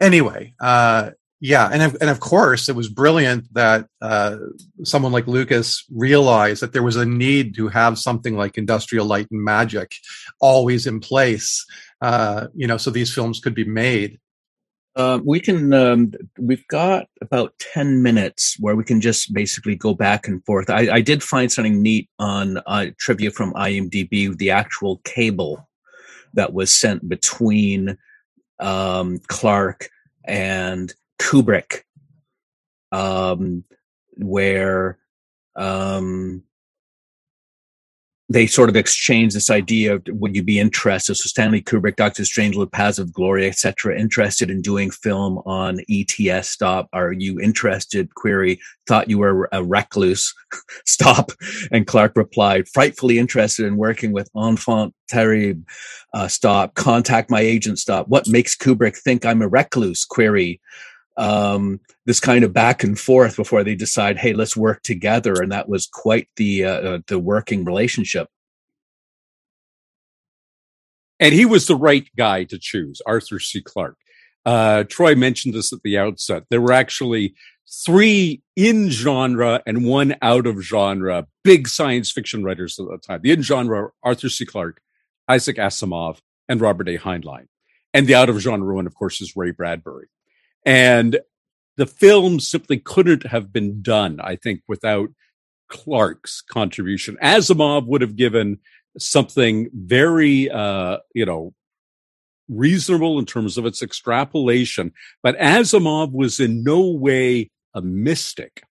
anyway 0.00 0.54
uh, 0.60 1.10
yeah, 1.40 1.68
and 1.72 1.82
of, 1.82 1.96
and 2.00 2.10
of 2.10 2.18
course, 2.18 2.68
it 2.68 2.74
was 2.74 2.88
brilliant 2.88 3.52
that 3.54 3.86
uh, 4.02 4.36
someone 4.82 5.12
like 5.12 5.28
Lucas 5.28 5.84
realized 5.90 6.62
that 6.62 6.72
there 6.72 6.82
was 6.82 6.96
a 6.96 7.06
need 7.06 7.54
to 7.56 7.68
have 7.68 7.98
something 7.98 8.36
like 8.36 8.58
Industrial 8.58 9.06
Light 9.06 9.28
and 9.30 9.44
Magic 9.44 9.92
always 10.40 10.86
in 10.86 10.98
place, 10.98 11.64
uh, 12.00 12.48
you 12.54 12.66
know, 12.66 12.76
so 12.76 12.90
these 12.90 13.14
films 13.14 13.38
could 13.38 13.54
be 13.54 13.64
made. 13.64 14.18
Uh, 14.96 15.20
we 15.24 15.38
can. 15.38 15.72
Um, 15.72 16.12
we've 16.40 16.66
got 16.66 17.06
about 17.20 17.54
ten 17.60 18.02
minutes 18.02 18.56
where 18.58 18.74
we 18.74 18.82
can 18.82 19.00
just 19.00 19.32
basically 19.32 19.76
go 19.76 19.94
back 19.94 20.26
and 20.26 20.44
forth. 20.44 20.68
I, 20.70 20.90
I 20.90 21.00
did 21.00 21.22
find 21.22 21.52
something 21.52 21.80
neat 21.80 22.08
on 22.18 22.58
uh, 22.66 22.86
trivia 22.98 23.30
from 23.30 23.52
IMDb. 23.52 24.36
The 24.36 24.50
actual 24.50 24.96
cable 25.04 25.68
that 26.34 26.52
was 26.52 26.74
sent 26.74 27.08
between 27.08 27.96
um, 28.58 29.20
Clarke 29.28 29.88
and 30.24 30.92
Kubrick, 31.18 31.82
um, 32.92 33.64
where 34.16 34.98
um, 35.56 36.42
they 38.30 38.46
sort 38.46 38.68
of 38.68 38.76
exchange 38.76 39.32
this 39.32 39.50
idea 39.50 39.94
of 39.94 40.02
would 40.08 40.36
you 40.36 40.42
be 40.42 40.58
interested? 40.58 41.14
So 41.14 41.28
Stanley 41.28 41.62
Kubrick, 41.62 41.96
Doctor 41.96 42.24
Strangelove, 42.24 42.70
Paths 42.70 42.98
of 42.98 43.12
Glory, 43.12 43.46
etc., 43.46 43.98
interested 43.98 44.50
in 44.50 44.60
doing 44.60 44.90
film 44.90 45.38
on 45.46 45.80
ETS 45.88 46.50
stop. 46.50 46.88
Are 46.92 47.12
you 47.12 47.40
interested? 47.40 48.14
Query, 48.14 48.60
thought 48.86 49.08
you 49.08 49.18
were 49.18 49.48
a 49.52 49.64
recluse. 49.64 50.34
stop. 50.86 51.32
And 51.72 51.86
Clarke 51.86 52.16
replied, 52.16 52.68
frightfully 52.68 53.18
interested 53.18 53.64
in 53.64 53.76
working 53.76 54.12
with 54.12 54.30
Enfant 54.36 54.92
Terrible. 55.08 55.62
Uh, 56.12 56.28
stop. 56.28 56.74
Contact 56.74 57.30
my 57.30 57.40
agent. 57.40 57.78
Stop. 57.78 58.08
What 58.08 58.28
makes 58.28 58.54
Kubrick 58.54 58.96
think 58.96 59.24
I'm 59.24 59.40
a 59.40 59.48
recluse? 59.48 60.04
Query 60.04 60.60
um, 61.18 61.80
this 62.06 62.20
kind 62.20 62.44
of 62.44 62.52
back 62.52 62.84
and 62.84 62.98
forth 62.98 63.36
before 63.36 63.64
they 63.64 63.74
decide, 63.74 64.16
hey, 64.16 64.32
let's 64.32 64.56
work 64.56 64.82
together, 64.82 65.34
and 65.34 65.52
that 65.52 65.68
was 65.68 65.86
quite 65.86 66.28
the 66.36 66.64
uh, 66.64 66.80
uh, 66.80 66.98
the 67.08 67.18
working 67.18 67.64
relationship. 67.64 68.28
And 71.20 71.34
he 71.34 71.44
was 71.44 71.66
the 71.66 71.76
right 71.76 72.08
guy 72.16 72.44
to 72.44 72.58
choose, 72.58 73.02
Arthur 73.04 73.40
C. 73.40 73.60
Clarke. 73.60 73.98
Uh, 74.46 74.84
Troy 74.84 75.16
mentioned 75.16 75.52
this 75.52 75.72
at 75.72 75.82
the 75.82 75.98
outset. 75.98 76.44
There 76.48 76.60
were 76.60 76.72
actually 76.72 77.34
three 77.84 78.40
in 78.54 78.88
genre 78.88 79.60
and 79.66 79.84
one 79.84 80.14
out 80.22 80.46
of 80.46 80.62
genre 80.62 81.26
big 81.42 81.68
science 81.68 82.12
fiction 82.12 82.44
writers 82.44 82.78
at 82.78 82.86
the 82.86 82.98
time. 82.98 83.20
The 83.22 83.32
in 83.32 83.42
genre, 83.42 83.90
Arthur 84.04 84.28
C. 84.28 84.46
Clarke, 84.46 84.80
Isaac 85.28 85.56
Asimov, 85.56 86.18
and 86.48 86.60
Robert 86.60 86.88
A. 86.88 86.96
Heinlein. 86.96 87.48
And 87.92 88.06
the 88.06 88.14
out 88.14 88.28
of 88.28 88.38
genre 88.38 88.72
one, 88.72 88.86
of 88.86 88.94
course, 88.94 89.20
is 89.20 89.36
Ray 89.36 89.50
Bradbury. 89.50 90.06
And 90.68 91.18
the 91.78 91.86
film 91.86 92.40
simply 92.40 92.76
couldn't 92.76 93.24
have 93.24 93.50
been 93.50 93.80
done, 93.80 94.20
I 94.20 94.36
think, 94.36 94.60
without 94.68 95.08
Clarke's 95.70 96.42
contribution. 96.42 97.16
Asimov 97.22 97.86
would 97.86 98.02
have 98.02 98.16
given 98.16 98.58
something 98.98 99.70
very, 99.72 100.50
uh, 100.50 100.98
you 101.14 101.24
know, 101.24 101.54
reasonable 102.50 103.18
in 103.18 103.24
terms 103.24 103.56
of 103.56 103.64
its 103.64 103.82
extrapolation, 103.82 104.92
but 105.22 105.38
Asimov 105.38 106.12
was 106.12 106.38
in 106.38 106.62
no 106.62 106.86
way 106.90 107.50
a 107.72 107.80
mystic. 107.80 108.62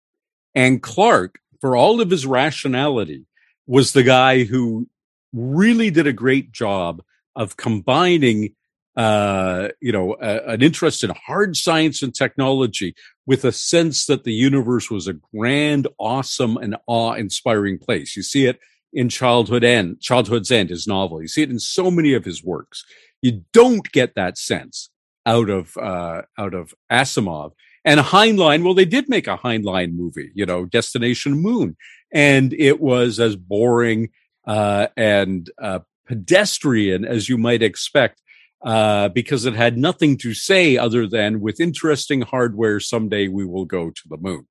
And 0.54 0.82
Clarke, 0.82 1.38
for 1.62 1.78
all 1.78 2.02
of 2.02 2.10
his 2.10 2.26
rationality, 2.26 3.24
was 3.66 3.94
the 3.94 4.02
guy 4.02 4.44
who 4.44 4.86
really 5.32 5.88
did 5.88 6.06
a 6.06 6.12
great 6.12 6.52
job 6.52 7.02
of 7.34 7.56
combining 7.56 8.54
uh, 8.96 9.68
you 9.80 9.92
know, 9.92 10.16
a, 10.20 10.52
an 10.52 10.62
interest 10.62 11.04
in 11.04 11.10
hard 11.10 11.56
science 11.56 12.02
and 12.02 12.14
technology 12.14 12.94
with 13.26 13.44
a 13.44 13.52
sense 13.52 14.06
that 14.06 14.24
the 14.24 14.32
universe 14.32 14.90
was 14.90 15.06
a 15.06 15.14
grand, 15.34 15.86
awesome, 15.98 16.56
and 16.56 16.76
awe-inspiring 16.86 17.78
place. 17.78 18.16
You 18.16 18.22
see 18.22 18.46
it 18.46 18.58
in 18.92 19.08
Childhood 19.08 19.64
End, 19.64 20.00
Childhood's 20.00 20.50
End, 20.50 20.70
his 20.70 20.86
novel. 20.86 21.20
You 21.20 21.28
see 21.28 21.42
it 21.42 21.50
in 21.50 21.58
so 21.58 21.90
many 21.90 22.14
of 22.14 22.24
his 22.24 22.42
works. 22.42 22.84
You 23.20 23.44
don't 23.52 23.90
get 23.92 24.14
that 24.14 24.38
sense 24.38 24.90
out 25.26 25.50
of 25.50 25.76
uh, 25.76 26.22
out 26.38 26.54
of 26.54 26.72
Asimov 26.90 27.52
and 27.84 28.00
Heinlein. 28.00 28.64
Well, 28.64 28.74
they 28.74 28.84
did 28.84 29.08
make 29.08 29.26
a 29.26 29.36
Heinlein 29.36 29.94
movie, 29.94 30.30
you 30.34 30.46
know, 30.46 30.64
Destination 30.64 31.34
Moon, 31.34 31.76
and 32.12 32.54
it 32.54 32.80
was 32.80 33.20
as 33.20 33.36
boring 33.36 34.10
uh, 34.46 34.86
and 34.96 35.50
uh, 35.60 35.80
pedestrian 36.06 37.04
as 37.04 37.28
you 37.28 37.36
might 37.36 37.62
expect 37.62 38.22
uh, 38.64 39.08
because 39.10 39.44
it 39.44 39.54
had 39.54 39.78
nothing 39.78 40.16
to 40.18 40.34
say 40.34 40.76
other 40.76 41.06
than 41.06 41.40
with 41.40 41.60
interesting 41.60 42.22
hardware, 42.22 42.80
someday 42.80 43.28
we 43.28 43.44
will 43.44 43.64
go 43.64 43.90
to 43.90 44.02
the 44.08 44.16
moon. 44.16 44.46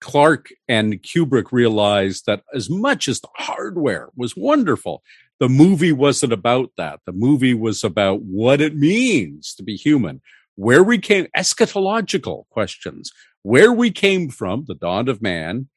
Clarke 0.00 0.48
and 0.66 1.00
Kubrick 1.02 1.52
realized 1.52 2.26
that 2.26 2.42
as 2.52 2.68
much 2.68 3.06
as 3.06 3.20
the 3.20 3.28
hardware 3.36 4.08
was 4.16 4.36
wonderful, 4.36 5.02
the 5.38 5.48
movie 5.48 5.92
wasn't 5.92 6.32
about 6.32 6.70
that. 6.76 7.00
The 7.06 7.12
movie 7.12 7.54
was 7.54 7.84
about 7.84 8.22
what 8.22 8.60
it 8.60 8.76
means 8.76 9.54
to 9.54 9.62
be 9.62 9.76
human, 9.76 10.20
where 10.56 10.82
we 10.82 10.98
came, 10.98 11.28
eschatological 11.36 12.48
questions, 12.50 13.12
where 13.42 13.72
we 13.72 13.90
came 13.90 14.28
from, 14.28 14.64
the 14.66 14.74
dawn 14.74 15.08
of 15.08 15.22
man, 15.22 15.68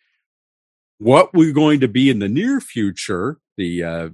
what 0.98 1.34
we're 1.34 1.54
going 1.54 1.80
to 1.82 1.88
be 1.88 2.10
in 2.10 2.20
the 2.20 2.30
near 2.30 2.60
future, 2.60 3.38
the 3.58 3.84
uh, 3.84 4.10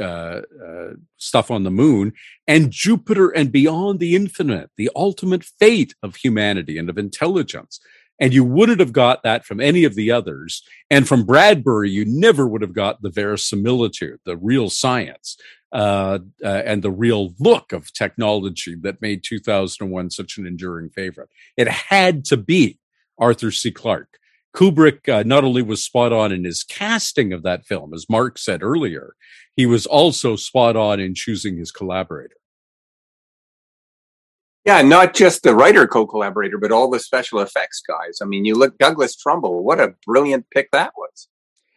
uh, 0.00 0.42
uh, 0.66 0.92
stuff 1.16 1.50
on 1.50 1.64
the 1.64 1.70
moon, 1.70 2.12
and 2.46 2.70
Jupiter 2.70 3.30
and 3.30 3.52
beyond 3.52 4.00
the 4.00 4.14
infinite, 4.14 4.70
the 4.76 4.90
ultimate 4.94 5.44
fate 5.44 5.94
of 6.02 6.16
humanity 6.16 6.78
and 6.78 6.88
of 6.90 6.98
intelligence. 6.98 7.80
And 8.20 8.32
you 8.32 8.44
wouldn't 8.44 8.80
have 8.80 8.92
got 8.92 9.22
that 9.24 9.44
from 9.44 9.60
any 9.60 9.84
of 9.84 9.96
the 9.96 10.12
others. 10.12 10.62
And 10.88 11.08
from 11.08 11.24
Bradbury, 11.24 11.90
you 11.90 12.04
never 12.06 12.46
would 12.46 12.62
have 12.62 12.72
got 12.72 13.02
the 13.02 13.10
verisimilitude, 13.10 14.20
the 14.24 14.36
real 14.36 14.70
science, 14.70 15.36
uh, 15.72 16.20
uh, 16.44 16.62
and 16.64 16.82
the 16.82 16.92
real 16.92 17.34
look 17.40 17.72
of 17.72 17.92
technology 17.92 18.76
that 18.82 19.02
made 19.02 19.24
2001 19.24 20.10
such 20.10 20.38
an 20.38 20.46
enduring 20.46 20.90
favorite. 20.90 21.28
It 21.56 21.66
had 21.66 22.24
to 22.26 22.36
be 22.36 22.78
Arthur 23.18 23.50
C. 23.50 23.72
Clarke. 23.72 24.18
Kubrick 24.54 25.08
uh, 25.08 25.24
not 25.26 25.44
only 25.44 25.62
was 25.62 25.84
spot 25.84 26.12
on 26.12 26.30
in 26.32 26.44
his 26.44 26.62
casting 26.62 27.32
of 27.32 27.42
that 27.42 27.66
film, 27.66 27.92
as 27.92 28.06
Mark 28.08 28.38
said 28.38 28.62
earlier, 28.62 29.14
he 29.56 29.66
was 29.66 29.86
also 29.86 30.36
spot 30.36 30.76
on 30.76 31.00
in 31.00 31.14
choosing 31.14 31.56
his 31.56 31.72
collaborator. 31.72 32.36
Yeah, 34.64 34.80
not 34.80 35.12
just 35.12 35.42
the 35.42 35.54
writer 35.54 35.86
co-collaborator, 35.86 36.56
but 36.56 36.72
all 36.72 36.88
the 36.88 36.98
special 36.98 37.40
effects 37.40 37.82
guys. 37.86 38.20
I 38.22 38.24
mean, 38.24 38.44
you 38.44 38.54
look 38.54 38.78
Douglas 38.78 39.14
Trumbull. 39.14 39.62
What 39.62 39.80
a 39.80 39.94
brilliant 40.06 40.46
pick 40.50 40.70
that 40.70 40.92
was. 40.96 41.28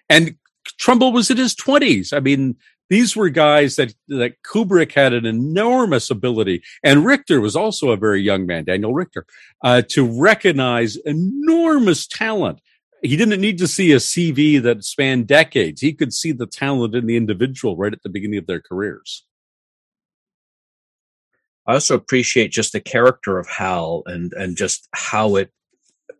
And 0.09 0.35
Trumbull 0.79 1.11
was 1.11 1.29
in 1.29 1.37
his 1.37 1.53
twenties. 1.53 2.13
I 2.13 2.21
mean, 2.21 2.55
these 2.89 3.15
were 3.15 3.29
guys 3.29 3.75
that 3.75 3.93
that 4.07 4.35
Kubrick 4.45 4.93
had 4.93 5.11
an 5.11 5.25
enormous 5.25 6.09
ability, 6.09 6.63
and 6.81 7.05
Richter 7.05 7.41
was 7.41 7.55
also 7.57 7.89
a 7.89 7.97
very 7.97 8.21
young 8.21 8.45
man, 8.45 8.63
Daniel 8.63 8.93
Richter, 8.93 9.25
uh, 9.63 9.81
to 9.89 10.05
recognize 10.05 10.95
enormous 10.95 12.07
talent. 12.07 12.61
He 13.01 13.15
didn't 13.15 13.41
need 13.41 13.57
to 13.59 13.67
see 13.67 13.91
a 13.91 13.97
CV 13.97 14.61
that 14.61 14.83
spanned 14.83 15.27
decades. 15.27 15.81
He 15.81 15.93
could 15.93 16.13
see 16.13 16.31
the 16.31 16.47
talent 16.47 16.95
in 16.95 17.05
the 17.05 17.15
individual 17.15 17.77
right 17.77 17.93
at 17.93 18.01
the 18.03 18.09
beginning 18.09 18.39
of 18.39 18.47
their 18.47 18.61
careers. 18.61 19.23
I 21.67 21.73
also 21.73 21.95
appreciate 21.95 22.51
just 22.51 22.71
the 22.71 22.79
character 22.79 23.37
of 23.37 23.47
Hal 23.47 24.03
and 24.05 24.33
and 24.33 24.55
just 24.55 24.87
how 24.93 25.35
it, 25.35 25.51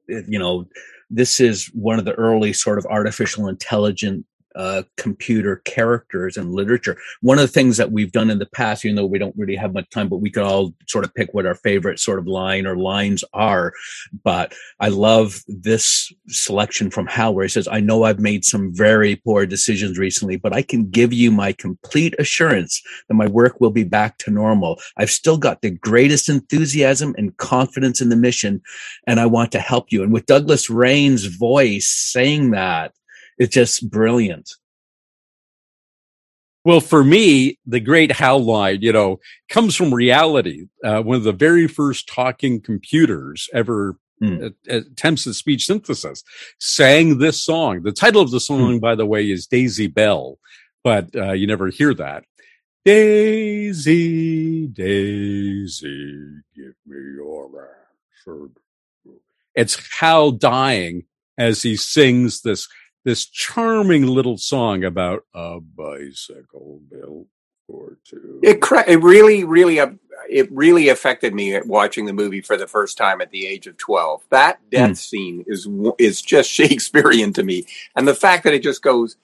it 0.07 0.25
you 0.27 0.37
know, 0.37 0.67
this 1.09 1.39
is 1.39 1.67
one 1.73 1.99
of 1.99 2.05
the 2.05 2.13
early 2.13 2.53
sort 2.53 2.77
of 2.77 2.85
artificial 2.85 3.47
intelligent 3.47 4.25
uh, 4.57 4.81
computer 4.97 5.57
characters 5.57 6.35
and 6.35 6.51
literature. 6.51 6.97
One 7.21 7.37
of 7.37 7.43
the 7.43 7.47
things 7.47 7.77
that 7.77 7.91
we've 7.91 8.11
done 8.11 8.31
in 8.31 8.39
the 8.39 8.47
past, 8.47 8.83
even 8.83 8.95
though 8.95 9.05
we 9.05 9.19
don't 9.19 9.37
really 9.37 9.55
have 9.55 9.73
much 9.73 9.89
time, 9.91 10.09
but 10.09 10.17
we 10.17 10.31
could 10.31 10.43
all 10.43 10.73
sort 10.87 11.05
of 11.05 11.13
pick 11.13 11.31
what 11.33 11.45
our 11.45 11.55
favorite 11.55 11.99
sort 11.99 12.17
of 12.17 12.27
line 12.27 12.65
or 12.65 12.75
lines 12.75 13.23
are. 13.33 13.71
But 14.23 14.55
I 14.79 14.89
love 14.89 15.43
this 15.47 16.11
selection 16.27 16.89
from 16.89 17.05
Hal, 17.05 17.35
where 17.35 17.45
he 17.45 17.49
says, 17.49 17.67
I 17.67 17.79
know 17.79 18.03
I've 18.03 18.19
made 18.19 18.43
some 18.43 18.73
very 18.73 19.15
poor 19.17 19.45
decisions 19.45 19.99
recently, 19.99 20.37
but 20.37 20.53
I 20.53 20.63
can 20.63 20.89
give 20.89 21.13
you 21.13 21.31
my 21.31 21.51
complete 21.53 22.15
assurance 22.17 22.81
that 23.07 23.13
my 23.13 23.27
work 23.27 23.61
will 23.61 23.69
be 23.69 23.83
back 23.83 24.17
to 24.19 24.31
normal. 24.31 24.79
I've 24.97 25.11
still 25.11 25.37
got 25.37 25.61
the 25.61 25.71
greatest 25.71 26.29
enthusiasm 26.29 27.13
and 27.17 27.37
confidence 27.37 28.01
in 28.01 28.09
the 28.09 28.15
mission, 28.15 28.63
and 29.05 29.19
I 29.19 29.27
want 29.27 29.51
to 29.51 29.59
help 29.59 29.91
you. 29.91 30.01
And 30.01 30.11
with 30.11 30.25
Douglas 30.25 30.67
Rain's 30.67 31.25
voice 31.25 31.87
saying 31.87 32.51
that, 32.51 32.93
it's 33.37 33.53
just 33.53 33.89
brilliant. 33.89 34.49
Well, 36.67 36.81
for 36.81 37.03
me, 37.03 37.59
the 37.65 37.79
great 37.79 38.11
Hal 38.11 38.43
line, 38.43 38.81
you 38.81 38.91
know, 38.91 39.21
comes 39.47 39.73
from 39.73 39.93
reality. 39.93 40.65
Uh, 40.83 41.01
one 41.01 41.15
of 41.15 41.23
the 41.23 41.31
very 41.31 41.65
first 41.65 42.09
talking 42.09 42.59
computers 42.59 43.47
ever 43.53 43.95
mm. 44.21 44.53
attempts 44.67 45.25
at 45.27 45.35
speech 45.35 45.65
synthesis 45.65 46.23
sang 46.59 47.19
this 47.19 47.41
song. 47.41 47.83
The 47.83 47.93
title 47.93 48.21
of 48.21 48.31
the 48.31 48.41
song, 48.41 48.79
mm. 48.79 48.81
by 48.81 48.95
the 48.95 49.05
way, 49.05 49.31
is 49.31 49.47
Daisy 49.47 49.87
Bell, 49.87 50.39
but 50.83 51.15
uh, 51.15 51.31
you 51.31 51.47
never 51.47 51.69
hear 51.69 51.93
that. 51.93 52.25
Daisy, 52.83 54.67
Daisy, 54.67 56.41
give 56.53 56.73
me 56.85 56.97
your 57.15 57.49
answer. 58.25 58.49
It's 59.55 59.77
Hal 59.99 60.31
dying 60.31 61.05
as 61.37 61.61
he 61.61 61.75
sings 61.75 62.41
this 62.41 62.67
this 63.07 63.25
charming 63.25 64.05
little 64.05 64.37
song 64.37 64.83
about 64.83 65.23
a 65.33 65.61
bicycle 65.61 66.81
built 66.91 67.25
for 67.65 67.97
two. 68.03 68.41
It 68.43 68.59
it 68.85 69.01
really 69.01 69.45
really 69.45 69.79
uh, 69.79 69.91
it 70.29 70.51
really 70.51 70.89
affected 70.89 71.33
me 71.33 71.57
watching 71.61 72.05
the 72.05 72.11
movie 72.11 72.41
for 72.41 72.57
the 72.57 72.67
first 72.67 72.97
time 72.97 73.21
at 73.21 73.31
the 73.31 73.47
age 73.47 73.65
of 73.65 73.77
12. 73.77 74.23
That 74.29 74.59
death 74.69 74.91
mm. 74.91 74.97
scene 74.97 75.45
is 75.47 75.69
is 75.97 76.21
just 76.21 76.49
Shakespearean 76.51 77.31
to 77.31 77.43
me. 77.43 77.65
And 77.95 78.05
the 78.05 78.13
fact 78.13 78.43
that 78.43 78.53
it 78.53 78.61
just 78.61 78.81
goes 78.81 79.15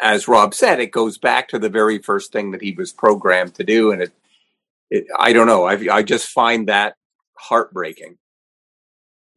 as 0.00 0.26
Rob 0.26 0.54
said, 0.54 0.80
it 0.80 0.90
goes 0.90 1.18
back 1.18 1.48
to 1.48 1.58
the 1.58 1.68
very 1.68 1.98
first 1.98 2.32
thing 2.32 2.52
that 2.52 2.62
he 2.62 2.72
was 2.72 2.92
programmed 2.94 3.56
to 3.56 3.62
do 3.62 3.92
and 3.92 4.00
it, 4.00 4.12
it 4.88 5.06
I 5.18 5.34
don't 5.34 5.46
know. 5.46 5.64
I 5.64 5.78
I 5.92 6.02
just 6.02 6.28
find 6.28 6.68
that 6.68 6.94
heartbreaking. 7.34 8.16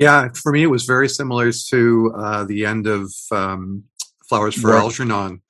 Yeah, 0.02 0.30
for 0.34 0.52
me, 0.52 0.64
it 0.64 0.68
was 0.68 0.86
very 0.86 1.08
similar 1.08 1.52
to 1.70 2.14
uh, 2.18 2.44
the 2.44 2.66
end 2.66 2.88
of 2.88 3.14
um, 3.32 3.84
Flowers 4.28 4.56
for 4.56 4.72
War- 4.72 4.80
Algernon. 4.80 5.42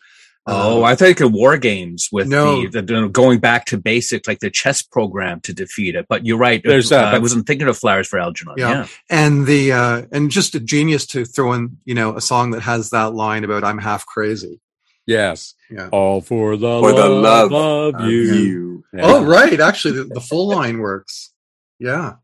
Oh, 0.47 0.83
I 0.83 0.95
think 0.95 1.19
of 1.21 1.31
war 1.31 1.55
games 1.57 2.09
with 2.11 2.27
no. 2.27 2.67
the, 2.67 2.81
the, 2.81 3.07
going 3.07 3.39
back 3.39 3.65
to 3.67 3.77
basic, 3.77 4.27
like 4.27 4.39
the 4.39 4.49
chess 4.49 4.81
program 4.81 5.39
to 5.41 5.53
defeat 5.53 5.95
it. 5.95 6.07
But 6.09 6.25
you're 6.25 6.37
right. 6.37 6.61
There's, 6.63 6.91
uh, 6.91 6.97
I 6.97 7.19
wasn't 7.19 7.45
thinking 7.45 7.67
of 7.67 7.77
Flowers 7.77 8.07
for 8.07 8.19
Algernon. 8.19 8.55
Yeah. 8.57 8.69
yeah. 8.69 8.87
And 9.09 9.45
the, 9.45 9.71
uh, 9.71 10.01
and 10.11 10.31
just 10.31 10.55
a 10.55 10.59
genius 10.59 11.05
to 11.07 11.25
throw 11.25 11.53
in, 11.53 11.77
you 11.85 11.93
know, 11.93 12.17
a 12.17 12.21
song 12.21 12.51
that 12.51 12.61
has 12.61 12.89
that 12.89 13.13
line 13.13 13.43
about 13.43 13.63
I'm 13.63 13.77
half 13.77 14.05
crazy. 14.05 14.59
Yes. 15.05 15.53
Yeah. 15.69 15.89
All 15.89 16.21
for 16.21 16.57
the, 16.57 16.79
for 16.81 16.91
love, 16.91 17.49
the 17.49 17.55
love 17.55 17.95
of 17.95 18.09
you. 18.09 18.21
you. 18.21 18.83
Yeah. 18.93 19.01
Oh, 19.03 19.23
right. 19.23 19.59
Actually, 19.59 19.99
the, 19.99 20.03
the 20.05 20.21
full 20.21 20.49
line 20.49 20.79
works. 20.79 21.31
Yeah. 21.79 22.15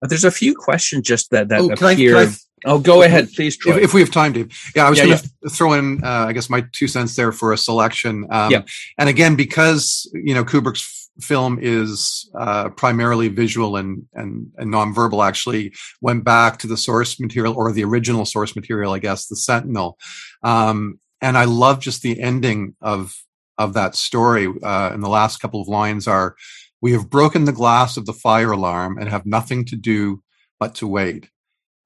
But 0.00 0.10
there's 0.10 0.24
a 0.24 0.30
few 0.30 0.54
questions 0.54 1.06
just 1.06 1.30
that 1.30 1.48
that 1.48 1.60
oh, 1.60 1.70
appear. 1.70 2.16
I, 2.16 2.22
I, 2.22 2.28
oh, 2.66 2.78
go 2.78 3.02
ahead, 3.02 3.28
please, 3.34 3.56
Troy. 3.56 3.76
If, 3.76 3.84
if, 3.84 3.94
we 3.94 4.00
have 4.00 4.10
time, 4.10 4.32
Dave. 4.32 4.56
Yeah, 4.74 4.86
I 4.86 4.90
was 4.90 4.98
yeah, 4.98 5.06
going 5.06 5.18
to 5.18 5.30
yeah. 5.42 5.48
throw 5.50 5.72
in, 5.72 6.04
uh, 6.04 6.26
I 6.28 6.32
guess, 6.32 6.50
my 6.50 6.64
two 6.72 6.88
cents 6.88 7.16
there 7.16 7.32
for 7.32 7.52
a 7.52 7.58
selection. 7.58 8.26
Um, 8.30 8.50
yeah. 8.50 8.62
And 8.98 9.08
again, 9.08 9.36
because 9.36 10.10
you 10.14 10.34
know 10.34 10.44
Kubrick's 10.44 11.10
film 11.20 11.58
is 11.60 12.30
uh, 12.38 12.68
primarily 12.70 13.28
visual 13.28 13.76
and, 13.76 14.06
and 14.12 14.52
and 14.56 14.72
nonverbal, 14.72 15.26
actually 15.26 15.74
went 16.00 16.24
back 16.24 16.58
to 16.58 16.66
the 16.66 16.76
source 16.76 17.18
material 17.18 17.54
or 17.54 17.72
the 17.72 17.84
original 17.84 18.26
source 18.26 18.54
material, 18.54 18.92
I 18.92 18.98
guess, 18.98 19.26
the 19.26 19.36
Sentinel. 19.36 19.98
Um, 20.42 21.00
and 21.22 21.38
I 21.38 21.44
love 21.44 21.80
just 21.80 22.02
the 22.02 22.20
ending 22.20 22.74
of 22.80 23.14
of 23.58 23.74
that 23.74 23.94
story. 23.94 24.46
Uh, 24.46 24.90
and 24.92 25.02
the 25.02 25.08
last 25.08 25.38
couple 25.38 25.60
of 25.60 25.68
lines 25.68 26.06
are 26.06 26.36
we 26.80 26.92
have 26.92 27.10
broken 27.10 27.44
the 27.44 27.52
glass 27.52 27.96
of 27.96 28.06
the 28.06 28.12
fire 28.12 28.52
alarm 28.52 28.98
and 28.98 29.08
have 29.08 29.26
nothing 29.26 29.64
to 29.66 29.76
do 29.76 30.22
but 30.58 30.74
to 30.76 30.86
wait. 30.86 31.30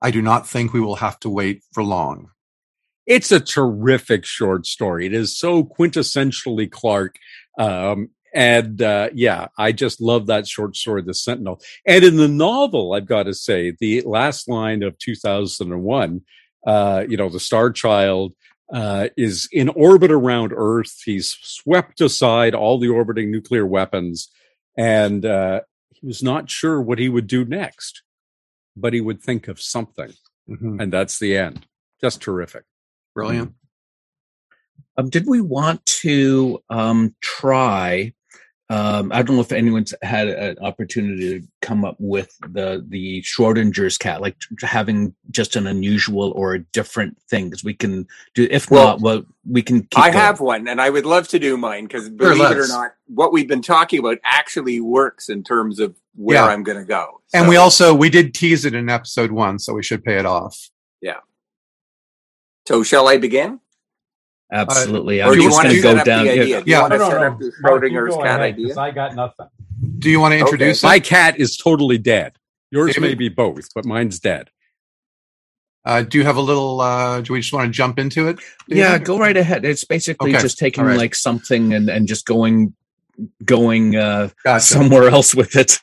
I 0.02 0.10
do 0.10 0.22
not 0.22 0.48
think 0.48 0.72
we 0.72 0.80
will 0.80 0.96
have 0.96 1.18
to 1.20 1.30
wait 1.30 1.62
for 1.72 1.82
long. 1.82 2.30
It's 3.06 3.32
a 3.32 3.40
terrific 3.40 4.24
short 4.24 4.66
story. 4.66 5.06
It 5.06 5.14
is 5.14 5.36
so 5.36 5.64
quintessentially 5.64 6.70
Clarke. 6.70 7.16
Um, 7.58 8.10
and 8.32 8.80
uh, 8.80 9.10
yeah, 9.12 9.48
I 9.58 9.72
just 9.72 10.00
love 10.00 10.26
that 10.26 10.46
short 10.46 10.76
story, 10.76 11.02
The 11.02 11.14
Sentinel. 11.14 11.60
And 11.84 12.04
in 12.04 12.16
the 12.16 12.28
novel, 12.28 12.92
I've 12.92 13.06
got 13.06 13.24
to 13.24 13.34
say, 13.34 13.74
the 13.80 14.02
last 14.02 14.48
line 14.48 14.82
of 14.82 14.96
2001, 14.98 16.20
uh, 16.66 17.04
you 17.08 17.16
know, 17.16 17.28
the 17.28 17.40
Star 17.40 17.72
Child 17.72 18.34
uh, 18.72 19.08
is 19.16 19.48
in 19.50 19.68
orbit 19.70 20.12
around 20.12 20.52
Earth. 20.54 21.02
He's 21.04 21.36
swept 21.42 22.00
aside 22.00 22.54
all 22.54 22.78
the 22.78 22.88
orbiting 22.88 23.30
nuclear 23.30 23.66
weapons 23.66 24.30
and 24.76 25.24
uh, 25.24 25.60
he 25.90 26.06
was 26.06 26.22
not 26.22 26.50
sure 26.50 26.80
what 26.80 26.98
he 26.98 27.08
would 27.08 27.26
do 27.26 27.44
next, 27.44 28.02
but 28.76 28.92
he 28.92 29.00
would 29.00 29.22
think 29.22 29.48
of 29.48 29.60
something, 29.60 30.12
mm-hmm. 30.48 30.80
and 30.80 30.92
that's 30.92 31.18
the 31.18 31.36
end. 31.36 31.66
Just 32.00 32.20
terrific, 32.20 32.64
brilliant. 33.14 33.54
Um, 34.96 35.08
did 35.08 35.26
we 35.26 35.40
want 35.40 35.84
to 35.86 36.62
um, 36.68 37.14
try 37.20 38.12
um, 38.70 39.10
I 39.12 39.22
don't 39.22 39.34
know 39.34 39.42
if 39.42 39.50
anyone's 39.50 39.92
had 40.00 40.28
an 40.28 40.56
opportunity 40.60 41.40
to 41.40 41.46
come 41.60 41.84
up 41.84 41.96
with 41.98 42.38
the 42.52 42.86
the 42.88 43.20
Schrodinger's 43.22 43.98
cat, 43.98 44.20
like 44.20 44.36
having 44.60 45.12
just 45.32 45.56
an 45.56 45.66
unusual 45.66 46.30
or 46.36 46.54
a 46.54 46.60
different 46.60 47.20
thing. 47.28 47.46
Because 47.46 47.64
we 47.64 47.74
can 47.74 48.06
do. 48.34 48.46
If 48.48 48.70
well, 48.70 48.86
not, 48.86 49.00
well, 49.00 49.22
we 49.44 49.62
can. 49.62 49.82
Keep 49.82 49.98
I 49.98 50.10
going. 50.10 50.24
have 50.24 50.38
one, 50.38 50.68
and 50.68 50.80
I 50.80 50.88
would 50.88 51.04
love 51.04 51.26
to 51.28 51.40
do 51.40 51.56
mine 51.56 51.86
because 51.86 52.08
believe 52.08 52.36
sure, 52.36 52.52
it 52.52 52.58
or 52.58 52.68
not, 52.68 52.92
what 53.08 53.32
we've 53.32 53.48
been 53.48 53.60
talking 53.60 53.98
about 53.98 54.18
actually 54.22 54.78
works 54.78 55.28
in 55.28 55.42
terms 55.42 55.80
of 55.80 55.96
where 56.14 56.36
yeah. 56.36 56.46
I'm 56.46 56.62
going 56.62 56.78
to 56.78 56.84
go. 56.84 57.20
So. 57.26 57.40
And 57.40 57.48
we 57.48 57.56
also 57.56 57.92
we 57.92 58.08
did 58.08 58.34
tease 58.34 58.64
it 58.64 58.74
in 58.74 58.88
episode 58.88 59.32
one, 59.32 59.58
so 59.58 59.74
we 59.74 59.82
should 59.82 60.04
pay 60.04 60.16
it 60.16 60.26
off. 60.26 60.70
Yeah. 61.02 61.18
So 62.68 62.84
shall 62.84 63.08
I 63.08 63.16
begin? 63.16 63.58
Absolutely. 64.52 65.22
Uh, 65.22 65.30
I'm 65.30 65.40
just 65.40 65.62
going 65.62 65.74
to 65.74 65.80
go 65.80 66.04
down. 66.04 66.26
Yeah, 66.26 66.62
yeah. 66.64 66.86
no, 66.88 66.96
no, 66.96 67.08
no. 67.08 67.50
Schrodinger's 67.62 68.16
cat 68.16 68.26
ahead, 68.26 68.40
idea? 68.40 68.76
I 68.76 68.90
got 68.90 69.14
nothing. 69.14 69.46
Do 69.98 70.10
you 70.10 70.20
want 70.20 70.32
to 70.32 70.38
introduce 70.38 70.84
okay. 70.84 70.90
My 70.92 71.00
cat 71.00 71.38
is 71.38 71.56
totally 71.56 71.98
dead. 71.98 72.32
Yours 72.70 72.94
David? 72.94 73.08
may 73.08 73.14
be 73.14 73.28
both, 73.28 73.68
but 73.74 73.84
mine's 73.84 74.18
dead. 74.18 74.50
Uh, 75.84 76.02
do 76.02 76.18
you 76.18 76.24
have 76.24 76.36
a 76.36 76.40
little? 76.40 76.80
Uh, 76.80 77.20
do 77.20 77.32
we 77.32 77.40
just 77.40 77.52
want 77.52 77.66
to 77.66 77.72
jump 77.72 77.98
into 77.98 78.28
it? 78.28 78.38
Yeah, 78.68 78.98
go 78.98 79.18
right 79.18 79.36
ahead. 79.36 79.64
It's 79.64 79.84
basically 79.84 80.32
okay. 80.32 80.42
just 80.42 80.58
taking 80.58 80.84
right. 80.84 80.96
like 80.96 81.14
something 81.14 81.72
and, 81.72 81.88
and 81.88 82.06
just 82.06 82.26
going 82.26 82.74
going 83.44 83.96
uh, 83.96 84.28
gotcha. 84.44 84.60
somewhere 84.60 85.08
else 85.08 85.34
with 85.34 85.56
it. 85.56 85.78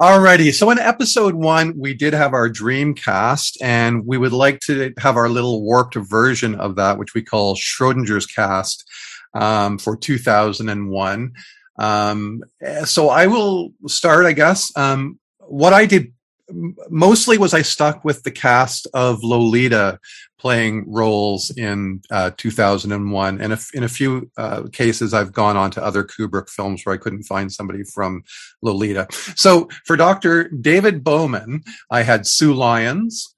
Alrighty. 0.00 0.52
So 0.52 0.70
in 0.70 0.78
episode 0.78 1.34
one, 1.34 1.72
we 1.78 1.94
did 1.94 2.12
have 2.12 2.34
our 2.34 2.50
dream 2.50 2.92
cast, 2.92 3.56
and 3.62 4.04
we 4.04 4.18
would 4.18 4.34
like 4.34 4.60
to 4.66 4.92
have 4.98 5.16
our 5.16 5.30
little 5.30 5.62
warped 5.62 5.94
version 5.94 6.54
of 6.56 6.76
that, 6.76 6.98
which 6.98 7.14
we 7.14 7.22
call 7.22 7.56
Schrodinger's 7.56 8.26
cast 8.26 8.84
um, 9.32 9.78
for 9.78 9.96
2001. 9.96 11.32
Um, 11.78 12.42
so 12.84 13.08
I 13.08 13.26
will 13.26 13.70
start, 13.86 14.26
I 14.26 14.32
guess. 14.32 14.70
Um, 14.76 15.18
what 15.38 15.72
I 15.72 15.86
did 15.86 16.12
mostly 16.50 17.38
was 17.38 17.54
I 17.54 17.62
stuck 17.62 18.04
with 18.04 18.22
the 18.22 18.30
cast 18.30 18.86
of 18.94 19.22
Lolita 19.22 19.98
playing 20.38 20.84
roles 20.86 21.50
in 21.50 22.02
uh, 22.10 22.30
2001, 22.36 23.40
and 23.40 23.52
if, 23.52 23.74
in 23.74 23.82
a 23.82 23.88
few 23.88 24.30
uh, 24.36 24.64
cases 24.72 25.12
I've 25.12 25.32
gone 25.32 25.56
on 25.56 25.70
to 25.72 25.84
other 25.84 26.04
Kubrick 26.04 26.48
films 26.48 26.84
where 26.84 26.94
I 26.94 26.98
couldn't 26.98 27.24
find 27.24 27.52
somebody 27.52 27.82
from 27.82 28.22
Lolita. 28.62 29.08
So 29.34 29.68
for 29.84 29.96
Dr. 29.96 30.48
David 30.48 31.02
Bowman, 31.02 31.62
I 31.90 32.02
had 32.02 32.26
Sue 32.26 32.54
Lyons, 32.54 33.34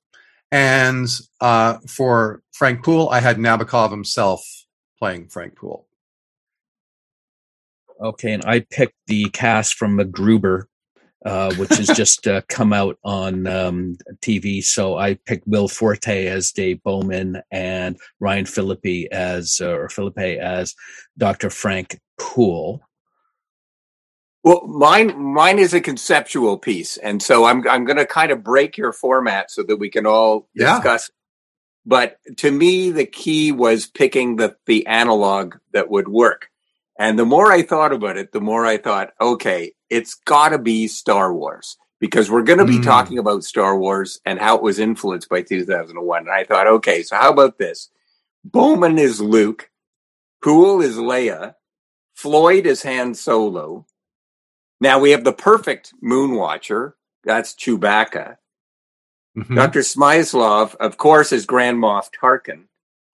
and 0.51 1.09
uh, 1.41 1.79
for 1.87 2.43
Frank 2.53 2.85
Poole, 2.85 3.09
I 3.11 3.21
had 3.21 3.39
Nabokov 3.39 3.91
himself 3.91 4.45
playing 4.99 5.29
Frank 5.29 5.57
Poole. 5.57 5.87
Okay, 8.01 8.33
and 8.33 8.45
I 8.45 8.61
picked 8.61 8.97
the 9.07 9.29
cast 9.31 9.75
from 9.75 9.97
MacGruber, 9.97 10.65
uh, 11.25 11.53
which 11.55 11.77
has 11.77 11.89
just 11.93 12.27
uh, 12.29 12.43
come 12.49 12.73
out 12.73 12.99
on 13.05 13.47
um, 13.47 13.97
TV. 14.23 14.63
So 14.63 14.97
I 14.99 15.15
picked 15.15 15.47
Will 15.49 15.69
Forte 15.69 16.27
as 16.27 16.53
Dave 16.53 16.83
Bowman 16.83 17.43
and 17.51 17.99
Ryan 18.21 18.47
Phillippe 18.47 19.09
as 19.13 19.61
uh, 19.63 19.71
or 19.71 19.89
Philippe 19.89 20.39
as 20.39 20.75
Dr. 21.19 21.51
Frank 21.51 22.01
Poole. 22.19 22.83
Well, 24.45 24.67
mine 24.67 25.21
mine 25.23 25.59
is 25.59 25.75
a 25.75 25.81
conceptual 25.81 26.59
piece, 26.59 26.97
and 26.97 27.23
so 27.23 27.45
I'm 27.45 27.67
I'm 27.69 27.85
going 27.85 27.99
to 27.99 28.07
kind 28.07 28.33
of 28.33 28.45
break 28.45 28.79
your 28.79 28.93
format 28.93 29.51
so 29.51 29.63
that 29.65 29.77
we 29.77 29.91
can 29.91 30.07
all 30.07 30.49
Yeah. 30.55 30.77
discuss. 30.77 31.11
But 31.87 32.19
to 32.39 32.51
me, 32.51 32.91
the 32.91 33.07
key 33.07 33.53
was 33.53 33.87
picking 33.87 34.37
the 34.37 34.57
the 34.67 34.87
analog 34.87 35.57
that 35.75 35.91
would 35.91 36.09
work. 36.09 36.49
And 36.99 37.19
the 37.19 37.27
more 37.27 37.53
I 37.53 37.63
thought 37.63 37.93
about 37.93 38.19
it, 38.19 38.33
the 38.33 38.41
more 38.43 38.67
I 38.67 38.79
thought, 38.79 39.11
okay, 39.21 39.73
it's 39.91 40.15
got 40.15 40.51
to 40.51 40.59
be 40.59 40.87
Star 40.89 41.33
Wars 41.33 41.77
because 42.01 42.31
we're 42.31 42.43
going 42.43 42.59
to 42.59 42.65
be 42.65 42.79
Mm. 42.79 42.85
talking 42.85 43.19
about 43.19 43.45
Star 43.45 43.77
Wars 43.79 44.21
and 44.25 44.39
how 44.39 44.57
it 44.57 44.63
was 44.63 44.79
influenced 44.79 45.29
by 45.29 45.43
2001. 45.43 46.21
And 46.23 46.31
I 46.31 46.45
thought, 46.45 46.67
okay, 46.67 47.03
so 47.03 47.17
how 47.17 47.31
about 47.33 47.59
this? 47.59 47.91
Bowman 48.45 48.99
is 48.99 49.21
Luke, 49.21 49.71
Poole 50.43 50.81
is 50.81 50.97
Leia, 50.97 51.55
Floyd 52.15 52.67
is 52.67 52.83
Han 52.85 53.15
Solo. 53.15 53.87
Now 54.81 54.99
we 55.01 55.11
have 55.11 55.25
the 55.25 55.33
perfect 55.33 55.93
Moonwatcher. 56.03 56.93
That's 57.25 57.55
Chewbacca. 57.55 58.37
Mhm. 59.37 59.55
Dr. 59.57 59.81
Smyslov, 59.81 60.75
of 60.77 60.97
course, 60.99 61.33
is 61.33 61.47
Grand 61.47 61.79
Moff 61.79 62.11
Tarkin. 62.13 62.65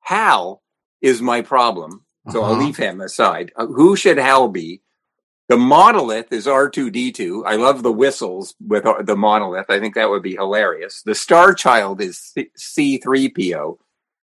Hal 0.01 0.63
is 1.01 1.21
my 1.23 1.41
problem. 1.43 2.05
So 2.31 2.43
I'll 2.43 2.53
Uh-huh. 2.53 2.61
leave 2.65 2.77
him 2.79 3.01
aside. 3.03 3.53
Uh, 3.57 3.67
Who 3.67 3.97
should 3.97 4.17
Hal 4.19 4.49
be? 4.49 4.83
The 5.49 5.57
monolith 5.59 6.33
is 6.33 6.47
R2D2. 6.47 7.43
I 7.47 7.57
love 7.57 7.83
the 7.83 7.93
whistles 7.93 8.55
with 8.67 8.87
uh, 8.87 9.03
the 9.03 9.17
monolith. 9.17 9.67
I 9.69 9.79
think 9.79 9.95
that 9.95 10.09
would 10.09 10.23
be 10.23 10.35
hilarious. 10.37 11.03
The 11.05 11.15
Star 11.15 11.53
Child 11.55 12.01
is 12.01 12.19
C- 12.19 12.51
C3PO. 12.59 13.77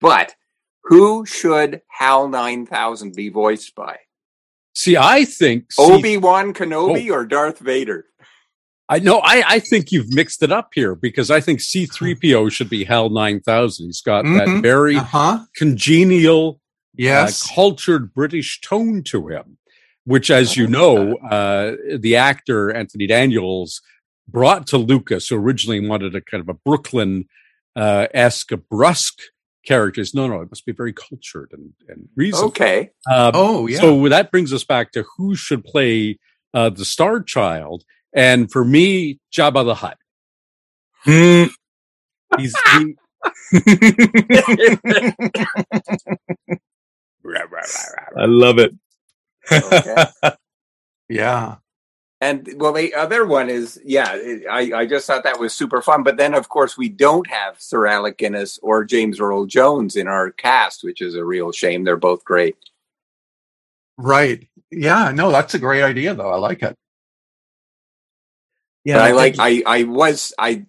But 0.01 0.35
who 0.83 1.25
should 1.25 1.81
HAL 1.87 2.29
9000 2.29 3.15
be 3.15 3.29
voiced 3.29 3.73
by? 3.75 3.97
See, 4.75 4.97
I 4.97 5.25
think 5.25 5.71
C- 5.71 5.81
Obi 5.81 6.17
Wan 6.17 6.53
Kenobi 6.53 7.09
Oh. 7.09 7.15
or 7.15 7.25
Darth 7.25 7.59
Vader? 7.59 8.05
I 8.87 8.99
know. 8.99 9.19
I, 9.23 9.43
I 9.47 9.59
think 9.59 9.91
you've 9.91 10.11
mixed 10.13 10.41
it 10.41 10.51
up 10.51 10.69
here 10.73 10.95
because 10.95 11.29
I 11.29 11.41
think 11.41 11.59
C3PO 11.59 12.51
should 12.51 12.69
be 12.71 12.85
HAL 12.85 13.09
9000. 13.09 13.85
He's 13.87 14.01
got 14.01 14.23
that 14.25 14.47
Mhm. 14.47 14.61
very 14.63 14.95
Uh-huh. 14.95 15.39
congenial, 15.55 16.59
Yes. 16.95 17.45
uh, 17.51 17.53
cultured 17.55 18.13
British 18.15 18.61
tone 18.61 19.03
to 19.03 19.27
him, 19.27 19.58
which, 20.09 20.31
as 20.31 20.57
you 20.57 20.65
know, 20.65 21.17
uh, 21.17 21.75
the 21.99 22.15
actor 22.15 22.73
Anthony 22.73 23.05
Daniels 23.05 23.79
brought 24.27 24.65
to 24.67 24.79
Lucas, 24.79 25.27
who 25.27 25.35
originally 25.35 25.87
wanted 25.87 26.15
a 26.15 26.21
kind 26.21 26.41
of 26.41 26.49
a 26.49 26.55
Brooklyn 26.55 27.25
uh, 27.75 28.07
esque, 28.11 28.49
brusque 28.71 29.19
characters. 29.63 30.15
No, 30.15 30.27
no, 30.27 30.41
it 30.41 30.49
must 30.49 30.65
be 30.65 30.71
very 30.71 30.93
cultured 30.93 31.51
and, 31.53 31.73
and 31.87 32.09
reasonable. 32.15 32.47
Okay. 32.47 32.89
Uh, 33.07 33.29
oh, 33.35 33.67
yeah. 33.67 33.81
So 33.81 34.09
that 34.09 34.31
brings 34.31 34.51
us 34.51 34.63
back 34.63 34.93
to 34.93 35.05
who 35.15 35.35
should 35.35 35.63
play 35.63 36.17
uh, 36.55 36.71
the 36.71 36.85
Star 36.85 37.21
Child. 37.21 37.83
And 38.11 38.51
for 38.51 38.65
me, 38.65 39.19
Jabba 39.31 39.63
the 39.63 39.75
Hutt. 39.75 39.99
He's 41.05 41.51
he, 42.39 42.55
I 48.17 48.25
love 48.25 48.57
it. 48.57 48.73
Okay. 49.51 50.05
yeah. 51.09 51.55
And 52.21 52.49
well, 52.57 52.73
the 52.73 52.93
other 52.95 53.25
one 53.25 53.49
is, 53.49 53.79
yeah, 53.85 54.17
I, 54.51 54.71
I 54.75 54.85
just 54.85 55.07
thought 55.07 55.23
that 55.23 55.39
was 55.39 55.53
super 55.53 55.81
fun. 55.81 56.03
But 56.03 56.17
then, 56.17 56.33
of 56.33 56.49
course, 56.49 56.77
we 56.77 56.89
don't 56.89 57.27
have 57.27 57.61
Sir 57.61 57.87
Alec 57.87 58.17
Guinness 58.17 58.59
or 58.61 58.83
James 58.83 59.21
Earl 59.21 59.45
Jones 59.45 59.95
in 59.95 60.07
our 60.07 60.31
cast, 60.31 60.83
which 60.83 61.01
is 61.01 61.15
a 61.15 61.23
real 61.23 61.53
shame. 61.53 61.85
They're 61.85 61.95
both 61.95 62.25
great. 62.25 62.57
Right. 63.97 64.47
Yeah. 64.69 65.11
No, 65.13 65.31
that's 65.31 65.53
a 65.53 65.59
great 65.59 65.81
idea, 65.81 66.13
though. 66.13 66.29
I 66.29 66.37
like 66.37 66.61
it. 66.61 66.75
Yeah, 68.83 68.97
but 68.97 69.03
I 69.03 69.11
like, 69.11 69.35
I, 69.39 69.63
I 69.65 69.83
was, 69.83 70.33
I, 70.37 70.65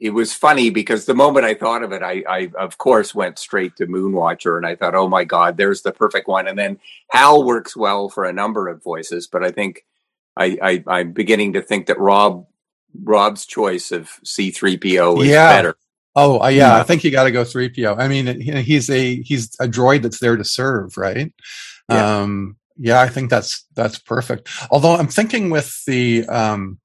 it 0.00 0.10
was 0.10 0.32
funny 0.32 0.70
because 0.70 1.04
the 1.06 1.14
moment 1.14 1.44
I 1.44 1.54
thought 1.54 1.82
of 1.82 1.92
it, 1.92 2.02
I, 2.02 2.22
I, 2.28 2.50
of 2.58 2.78
course, 2.78 3.14
went 3.14 3.38
straight 3.38 3.76
to 3.76 3.86
Moonwatcher 3.86 4.56
and 4.56 4.66
I 4.66 4.76
thought, 4.76 4.94
oh 4.94 5.08
my 5.08 5.24
God, 5.24 5.56
there's 5.56 5.82
the 5.82 5.92
perfect 5.92 6.28
one. 6.28 6.46
And 6.46 6.58
then 6.58 6.78
Hal 7.10 7.44
works 7.44 7.76
well 7.76 8.08
for 8.08 8.24
a 8.24 8.32
number 8.32 8.68
of 8.68 8.82
voices, 8.82 9.26
but 9.26 9.44
I 9.44 9.50
think 9.50 9.84
I, 10.36 10.58
I, 10.62 10.84
I'm 10.86 11.12
beginning 11.12 11.54
to 11.54 11.62
think 11.62 11.86
that 11.86 11.98
Rob, 11.98 12.46
Rob's 13.02 13.44
choice 13.44 13.90
of 13.90 14.08
C3PO 14.24 15.22
is 15.22 15.28
Yeah. 15.28 15.52
better. 15.52 15.76
Oh, 16.14 16.40
uh, 16.40 16.48
yeah. 16.48 16.76
I 16.76 16.82
think 16.82 17.04
you 17.04 17.10
got 17.10 17.24
to 17.24 17.30
go 17.30 17.44
three 17.44 17.68
PO. 17.68 17.94
I 17.94 18.08
mean, 18.08 18.40
he's 18.40 18.90
a 18.90 19.16
he's 19.22 19.54
a 19.60 19.68
droid 19.68 20.02
that's 20.02 20.18
there 20.18 20.36
to 20.36 20.44
serve, 20.44 20.96
right? 20.96 21.32
Yeah. 21.88 22.20
Um, 22.20 22.56
yeah, 22.76 23.00
I 23.00 23.08
think 23.08 23.30
that's 23.30 23.64
that's 23.76 23.98
perfect. 23.98 24.48
Although 24.70 24.94
I'm 24.96 25.06
thinking 25.06 25.50
with 25.50 25.84
the 25.84 26.26
um, 26.26 26.78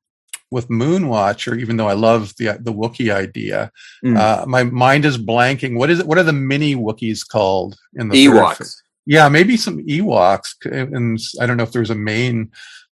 with 0.54 0.68
Moonwatcher, 0.70 1.60
even 1.60 1.76
though 1.78 1.90
I 1.90 1.94
love 1.94 2.34
the 2.38 2.46
the 2.68 2.72
Wookiee 2.80 3.14
idea, 3.14 3.72
Mm. 4.06 4.16
uh, 4.18 4.46
my 4.46 4.64
mind 4.64 5.04
is 5.06 5.18
blanking. 5.18 5.76
What 5.80 5.90
is 5.90 6.00
it? 6.00 6.08
What 6.08 6.18
are 6.18 6.24
the 6.32 6.40
mini 6.52 6.76
Wookiees 6.76 7.28
called 7.28 7.76
in 7.96 8.08
the 8.10 8.26
third 8.26 8.36
Ewoks. 8.36 8.76
Yeah, 9.06 9.28
maybe 9.28 9.58
some 9.58 9.80
Ewoks, 9.86 10.50
and 10.66 11.20
I 11.42 11.46
don't 11.46 11.58
know 11.58 11.64
if 11.64 11.74
there's 11.74 11.90
a 11.90 11.96
main 12.14 12.52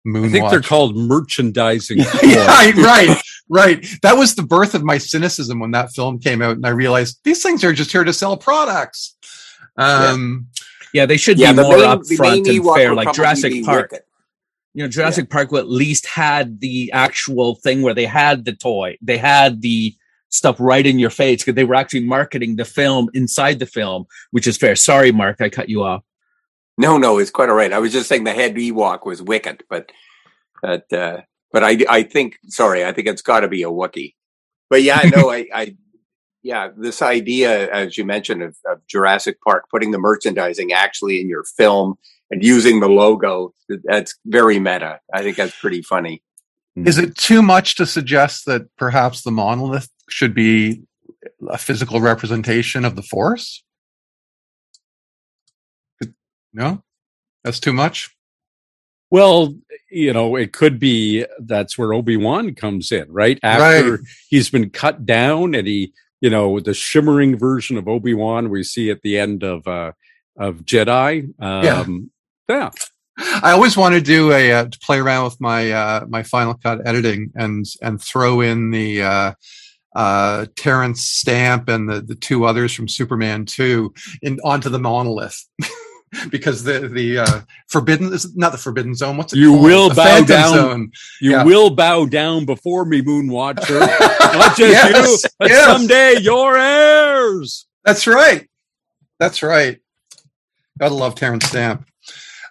Moonwatcher. 0.07 0.25
I 0.27 0.31
think 0.31 0.49
they're 0.49 0.61
called 0.73 0.95
merchandising. 0.97 1.97
yeah, 2.23 2.71
right, 2.81 3.17
right. 3.49 3.85
That 4.01 4.15
was 4.17 4.33
the 4.35 4.43
birth 4.43 4.73
of 4.73 4.83
my 4.83 4.97
cynicism 4.97 5.59
when 5.59 5.71
that 5.71 5.91
film 5.91 6.17
came 6.19 6.41
out, 6.41 6.55
and 6.55 6.65
I 6.65 6.69
realized 6.69 7.19
these 7.25 7.43
things 7.43 7.63
are 7.63 7.73
just 7.73 7.91
here 7.91 8.03
to 8.05 8.13
sell 8.13 8.37
products. 8.37 9.15
Um, 9.77 10.47
yeah, 10.93 11.05
they 11.05 11.17
should 11.17 11.37
Yeah, 11.37 11.51
be 11.53 11.61
more 11.61 11.77
main- 11.77 11.85
upfront 11.99 12.37
and 12.37 12.45
Ewok 12.47 12.75
fair, 12.77 12.95
like 12.95 13.13
Jurassic 13.13 13.53
Park. 13.63 13.91
Wicket. 13.91 14.05
You 14.73 14.83
know, 14.83 14.89
Jurassic 14.89 15.29
Park 15.29 15.51
at 15.53 15.69
least 15.69 16.05
had 16.05 16.59
the 16.59 16.91
actual 16.93 17.55
thing 17.55 17.81
where 17.81 17.95
they 17.95 18.05
had 18.05 18.45
the 18.45 18.53
toy, 18.53 18.97
they 19.01 19.17
had 19.17 19.61
the 19.61 19.95
stuff 20.29 20.57
right 20.59 20.85
in 20.85 20.99
your 20.99 21.09
face 21.09 21.41
because 21.41 21.55
they 21.55 21.63
were 21.63 21.75
actually 21.75 22.05
marketing 22.05 22.55
the 22.55 22.65
film 22.65 23.09
inside 23.13 23.59
the 23.59 23.65
film, 23.65 24.05
which 24.31 24.47
is 24.47 24.57
fair. 24.57 24.75
Sorry, 24.75 25.11
Mark, 25.11 25.41
I 25.41 25.49
cut 25.49 25.69
you 25.69 25.83
off. 25.83 26.03
No, 26.77 26.97
no, 26.97 27.17
it's 27.17 27.31
quite 27.31 27.49
all 27.49 27.55
right. 27.55 27.73
I 27.73 27.79
was 27.79 27.91
just 27.91 28.07
saying 28.07 28.23
the 28.23 28.33
head 28.33 28.55
Ewok 28.55 29.05
was 29.05 29.21
wicked 29.21 29.63
but 29.69 29.91
but 30.61 30.91
uh, 30.93 31.21
but 31.51 31.63
I 31.63 31.77
I 31.89 32.03
think 32.03 32.37
sorry, 32.47 32.85
I 32.85 32.93
think 32.93 33.07
it's 33.07 33.21
got 33.21 33.41
to 33.41 33.47
be 33.47 33.63
a 33.63 33.69
wookie 33.69 34.15
But 34.69 34.83
yeah, 34.83 35.01
no, 35.13 35.29
I 35.29 35.47
I 35.53 35.75
yeah, 36.41 36.69
this 36.75 37.01
idea 37.01 37.69
as 37.71 37.97
you 37.97 38.05
mentioned 38.05 38.43
of, 38.43 38.55
of 38.65 38.85
Jurassic 38.87 39.41
Park 39.41 39.65
putting 39.69 39.91
the 39.91 39.99
merchandising 39.99 40.71
actually 40.71 41.19
in 41.19 41.27
your 41.27 41.43
film 41.43 41.95
and 42.31 42.43
using 42.43 42.79
the 42.79 42.87
logo 42.89 43.53
that's 43.83 44.15
very 44.25 44.59
meta. 44.59 44.99
I 45.13 45.23
think 45.23 45.37
that's 45.37 45.57
pretty 45.59 45.81
funny. 45.81 46.21
is 46.75 46.97
it 46.97 47.15
too 47.15 47.41
much 47.41 47.75
to 47.75 47.85
suggest 47.85 48.45
that 48.45 48.73
perhaps 48.77 49.21
the 49.23 49.31
monolith 49.31 49.89
should 50.09 50.33
be 50.33 50.83
a 51.49 51.57
physical 51.57 51.99
representation 52.01 52.85
of 52.85 52.95
the 52.95 53.01
Force? 53.03 53.63
No, 56.53 56.83
that's 57.43 57.59
too 57.59 57.73
much. 57.73 58.15
Well, 59.11 59.55
you 59.91 60.13
know, 60.13 60.35
it 60.35 60.53
could 60.53 60.79
be 60.79 61.25
that's 61.39 61.77
where 61.77 61.93
Obi 61.93 62.17
Wan 62.17 62.53
comes 62.55 62.91
in, 62.91 63.11
right? 63.11 63.39
After 63.43 63.91
Right. 63.91 63.99
he's 64.29 64.49
been 64.49 64.69
cut 64.69 65.05
down, 65.05 65.55
and 65.55 65.67
he, 65.67 65.93
you 66.21 66.29
know, 66.29 66.59
the 66.59 66.73
shimmering 66.73 67.37
version 67.37 67.77
of 67.77 67.87
Obi 67.87 68.13
Wan 68.13 68.49
we 68.49 68.63
see 68.63 68.89
at 68.89 69.01
the 69.01 69.17
end 69.17 69.43
of 69.43 69.67
uh 69.67 69.91
of 70.37 70.57
Jedi. 70.63 71.23
Um, 71.41 71.63
yeah. 71.63 71.85
I 73.17 73.51
always 73.51 73.75
want 73.77 73.95
to 73.95 74.01
do 74.01 74.31
a 74.31 74.51
uh, 74.51 74.65
to 74.65 74.79
play 74.79 74.97
around 74.99 75.25
with 75.25 75.41
my 75.41 75.71
uh, 75.71 76.05
my 76.07 76.23
Final 76.23 76.53
Cut 76.53 76.85
editing 76.87 77.31
and 77.35 77.65
and 77.81 78.01
throw 78.01 78.41
in 78.41 78.71
the 78.71 79.03
uh, 79.03 79.33
uh, 79.95 80.45
Terence 80.55 81.01
Stamp 81.05 81.67
and 81.69 81.89
the 81.89 82.01
the 82.01 82.15
two 82.15 82.45
others 82.45 82.73
from 82.73 82.87
Superman 82.87 83.45
two 83.45 83.93
in 84.21 84.39
onto 84.43 84.69
the 84.69 84.79
monolith. 84.79 85.45
because 86.31 86.63
the 86.63 86.87
the 86.87 87.19
uh, 87.19 87.41
forbidden 87.67 88.11
is 88.13 88.35
not 88.35 88.51
the 88.53 88.57
forbidden 88.57 88.95
zone. 88.95 89.17
What's 89.17 89.33
it 89.33 89.37
You 89.39 89.51
called? 89.51 89.63
will 89.63 89.89
The 89.89 89.95
bow 89.95 90.03
Phantom 90.05 90.25
down. 90.27 90.53
Zone. 90.53 90.91
You 91.21 91.31
Yeah. 91.31 91.43
will 91.43 91.69
bow 91.69 92.05
down 92.05 92.45
before 92.45 92.85
me, 92.85 93.01
Moon 93.01 93.27
Watcher. 93.29 93.79
Not 93.79 94.57
just 94.57 94.59
Yes, 94.59 95.23
you, 95.23 95.29
but 95.37 95.49
yes. 95.49 95.65
someday 95.65 96.15
your 96.21 96.57
heirs. 96.57 97.67
That's 97.85 98.07
right. 98.07 98.49
That's 99.19 99.43
right. 99.43 99.77
Gotta 100.79 100.95
love 100.95 101.15
Terence 101.15 101.45
Stamp. 101.45 101.85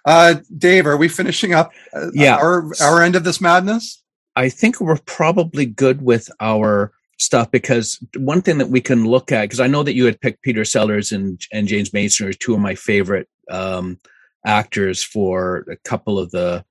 Uh, 0.05 0.35
Dave, 0.57 0.85
are 0.85 0.97
we 0.97 1.07
finishing 1.07 1.53
up? 1.53 1.71
uh, 1.93 2.09
Yeah. 2.13 2.35
our 2.37 2.71
our 2.81 3.01
end 3.01 3.15
of 3.15 3.23
this 3.23 3.41
madness. 3.41 4.01
I 4.35 4.49
think 4.49 4.79
we're 4.79 4.99
probably 5.05 5.65
good 5.65 6.01
with 6.01 6.29
our 6.39 6.93
stuff 7.17 7.51
because 7.51 7.99
one 8.15 8.41
thing 8.41 8.57
that 8.59 8.69
we 8.69 8.79
can 8.79 9.05
look 9.05 9.31
at 9.31 9.41
because 9.41 9.59
I 9.59 9.67
know 9.67 9.83
that 9.83 9.95
you 9.95 10.05
had 10.05 10.21
picked 10.21 10.41
Peter 10.43 10.63
Sellers 10.63 11.11
and 11.11 11.41
and 11.51 11.67
James 11.67 11.91
Mason 11.93 12.27
are 12.27 12.33
two 12.33 12.53
of 12.53 12.59
my 12.61 12.75
favorite 12.75 13.27
um, 13.51 13.99
actors 14.45 15.03
for 15.03 15.65
a 15.69 15.75
couple 15.77 16.17
of 16.17 16.31
the 16.31 16.63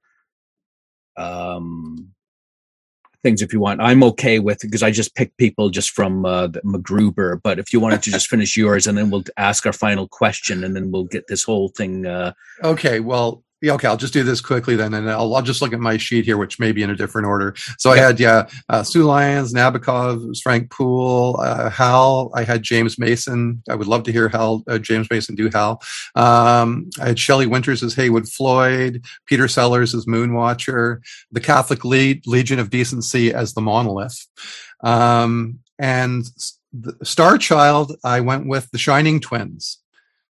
um, 1.17 2.13
things. 3.23 3.43
If 3.43 3.53
you 3.53 3.61
want, 3.61 3.81
I'm 3.81 4.03
okay 4.05 4.39
with 4.39 4.61
because 4.61 4.83
I 4.83 4.91
just 4.91 5.15
picked 5.15 5.37
people 5.39 5.71
just 5.71 5.91
from 5.91 6.25
uh, 6.25 6.49
MacGruber. 6.65 7.41
But 7.43 7.59
if 7.59 7.73
you 7.73 7.81
wanted 7.81 8.03
to 8.03 8.11
just 8.11 8.29
finish 8.29 8.57
yours 8.57 8.87
and 8.87 8.97
then 8.97 9.11
we'll 9.11 9.25
ask 9.37 9.67
our 9.67 9.73
final 9.73 10.09
question 10.09 10.65
and 10.65 10.75
then 10.75 10.91
we'll 10.91 11.05
get 11.05 11.27
this 11.29 11.43
whole 11.43 11.69
thing. 11.69 12.07
Uh, 12.07 12.33
Okay, 12.63 13.01
well, 13.01 13.43
yeah, 13.61 13.73
okay, 13.73 13.89
I'll 13.89 13.97
just 13.97 14.13
do 14.13 14.23
this 14.23 14.41
quickly 14.41 14.77
then, 14.77 14.95
and 14.95 15.11
I'll, 15.11 15.35
I'll 15.35 15.43
just 15.43 15.61
look 15.61 15.73
at 15.73 15.81
my 15.81 15.97
sheet 15.97 16.25
here, 16.25 16.37
which 16.37 16.61
may 16.61 16.71
be 16.71 16.83
in 16.83 16.91
a 16.91 16.97
different 16.97 17.27
order. 17.27 17.55
So 17.79 17.91
I 17.91 17.99
had, 17.99 18.21
yeah, 18.21 18.49
uh, 18.69 18.85
Sue 18.85 19.03
Lyons, 19.03 19.53
Nabokov, 19.53 20.41
Frank 20.43 20.71
Poole, 20.71 21.41
uh, 21.41 21.69
Hal. 21.69 22.31
I 22.35 22.45
had 22.45 22.63
James 22.63 22.99
Mason. 22.99 23.63
I 23.69 23.75
would 23.75 23.89
love 23.89 24.05
to 24.05 24.13
hear 24.13 24.29
Hal, 24.29 24.63
uh, 24.69 24.79
James 24.79 25.09
Mason 25.11 25.35
do 25.35 25.51
Hal. 25.53 25.83
Um, 26.15 26.89
I 27.01 27.09
had 27.09 27.19
Shelley 27.19 27.47
Winters 27.47 27.83
as 27.83 27.95
Heywood 27.95 28.29
Floyd, 28.29 29.05
Peter 29.27 29.49
Sellers 29.49 29.95
as 29.95 30.07
Moonwatcher, 30.07 31.01
the 31.33 31.41
Catholic 31.41 31.85
Le- 31.85 32.21
Legion 32.27 32.61
of 32.61 32.71
Decency 32.71 33.35
as 33.35 33.55
the 33.55 33.61
Monolith. 33.61 34.27
Um, 34.85 35.59
and 35.81 36.31
the 36.73 36.97
Star 37.03 37.39
Child, 37.39 37.97
I 38.05 38.21
went 38.21 38.47
with 38.47 38.71
the 38.71 38.79
Shining 38.79 39.21
Twins 39.21 39.79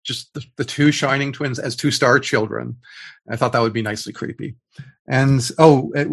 just 0.09 0.33
the, 0.33 0.43
the 0.57 0.65
two 0.65 0.91
shining 0.91 1.33
twins 1.33 1.59
as 1.59 1.77
two 1.77 1.91
star 1.91 2.19
children. 2.19 2.77
I 3.31 3.37
thought 3.37 3.53
that 3.53 3.61
would 3.61 3.75
be 3.75 3.83
nicely 3.83 4.13
creepy. 4.15 4.57
And 5.07 5.47
oh, 5.59 5.93
it, 5.95 6.09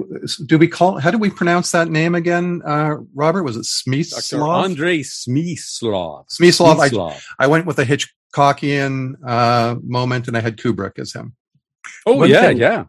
do 0.46 0.58
we 0.58 0.68
call? 0.68 1.00
How 1.00 1.12
do 1.12 1.18
we 1.18 1.30
pronounce 1.30 1.72
that 1.72 1.90
name 1.90 2.14
again? 2.14 2.62
Uh, 2.66 2.98
Robert, 3.16 3.44
was 3.44 3.56
it 3.56 3.66
Dr. 3.86 4.02
Smyslov? 4.02 4.48
Andre 4.48 5.00
Smyslov. 5.00 6.26
Smyslov. 6.30 7.22
I, 7.40 7.46
I 7.46 7.48
went 7.48 7.66
with 7.66 7.80
a 7.80 7.86
Hitchcockian 7.86 9.16
uh, 9.26 9.76
moment, 9.82 10.28
and 10.28 10.36
I 10.38 10.42
had 10.42 10.58
Kubrick 10.58 11.00
as 11.00 11.14
him. 11.14 11.34
Oh, 12.06 12.18
One 12.18 12.30
yeah, 12.30 12.42
thing- 12.42 12.58
yeah. 12.58 12.86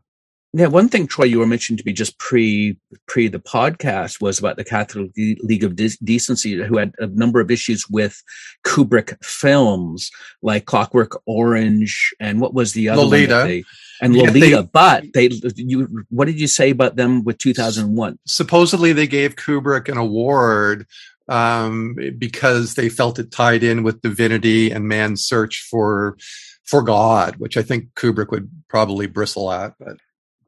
Yeah, 0.58 0.68
one 0.68 0.88
thing, 0.88 1.06
Troy, 1.06 1.26
you 1.26 1.38
were 1.38 1.46
mentioning 1.46 1.76
to 1.76 1.82
me 1.84 1.92
just 1.92 2.18
pre 2.18 2.78
pre 3.06 3.28
the 3.28 3.38
podcast 3.38 4.22
was 4.22 4.38
about 4.38 4.56
the 4.56 4.64
Catholic 4.64 5.10
League 5.16 5.64
of 5.64 5.76
De- 5.76 5.98
Decency, 6.02 6.54
who 6.62 6.78
had 6.78 6.94
a 6.98 7.08
number 7.08 7.40
of 7.40 7.50
issues 7.50 7.86
with 7.90 8.22
Kubrick 8.64 9.22
films 9.22 10.10
like 10.40 10.64
Clockwork 10.64 11.20
Orange 11.26 12.14
and 12.20 12.40
what 12.40 12.54
was 12.54 12.72
the 12.72 12.88
other 12.88 13.02
one 13.02 13.10
that 13.10 13.16
Lolita. 13.28 13.44
they- 13.46 13.64
and 14.00 14.16
Yeah, 14.16 14.30
they- 14.30 14.40
Lolita. 14.40 14.62
but 14.72 15.04
they, 15.12 15.30
you, 15.56 16.04
what 16.08 16.24
did 16.24 16.40
you 16.40 16.46
say 16.46 16.70
about 16.70 16.96
them 16.96 17.22
with 17.22 17.36
two 17.36 17.52
thousand 17.52 17.94
one? 17.94 18.18
Supposedly, 18.26 18.94
they 18.94 19.06
gave 19.06 19.36
Kubrick 19.36 19.90
an 19.90 19.98
award 19.98 20.86
um, 21.28 21.96
because 22.16 22.74
they 22.76 22.88
felt 22.88 23.18
it 23.18 23.30
tied 23.30 23.62
in 23.62 23.82
with 23.82 24.00
divinity 24.00 24.70
and 24.70 24.88
man's 24.88 25.22
search 25.22 25.66
for 25.70 26.16
for 26.64 26.80
God, 26.82 27.36
which 27.36 27.58
I 27.58 27.62
think 27.62 27.92
Kubrick 27.94 28.30
would 28.30 28.48
probably 28.68 29.06
bristle 29.06 29.52
at. 29.52 29.74
But 29.78 29.98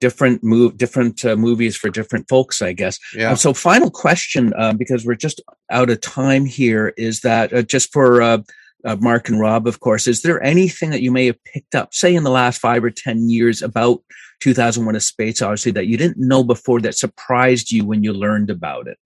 Different 0.00 0.44
move, 0.44 0.76
different 0.76 1.24
uh, 1.24 1.36
movies 1.36 1.76
for 1.76 1.90
different 1.90 2.28
folks, 2.28 2.62
I 2.62 2.72
guess. 2.72 2.98
yeah. 3.14 3.32
Uh, 3.32 3.34
so, 3.34 3.52
final 3.52 3.90
question, 3.90 4.52
uh, 4.56 4.72
because 4.72 5.04
we're 5.04 5.14
just 5.14 5.40
out 5.70 5.90
of 5.90 6.00
time 6.00 6.44
here, 6.44 6.94
is 6.96 7.20
that 7.22 7.52
uh, 7.52 7.62
just 7.62 7.92
for 7.92 8.22
uh, 8.22 8.38
uh, 8.84 8.96
Mark 9.00 9.28
and 9.28 9.40
Rob, 9.40 9.66
of 9.66 9.80
course, 9.80 10.06
is 10.06 10.22
there 10.22 10.42
anything 10.42 10.90
that 10.90 11.02
you 11.02 11.10
may 11.10 11.26
have 11.26 11.42
picked 11.44 11.74
up, 11.74 11.92
say, 11.94 12.14
in 12.14 12.22
the 12.22 12.30
last 12.30 12.60
five 12.60 12.84
or 12.84 12.90
10 12.90 13.28
years 13.28 13.62
about 13.62 14.02
2001 14.40 14.94
A 14.94 15.00
Space 15.00 15.42
Odyssey 15.42 15.72
that 15.72 15.86
you 15.86 15.96
didn't 15.96 16.18
know 16.18 16.44
before 16.44 16.80
that 16.82 16.96
surprised 16.96 17.72
you 17.72 17.84
when 17.84 18.04
you 18.04 18.12
learned 18.12 18.50
about 18.50 18.86
it? 18.86 18.98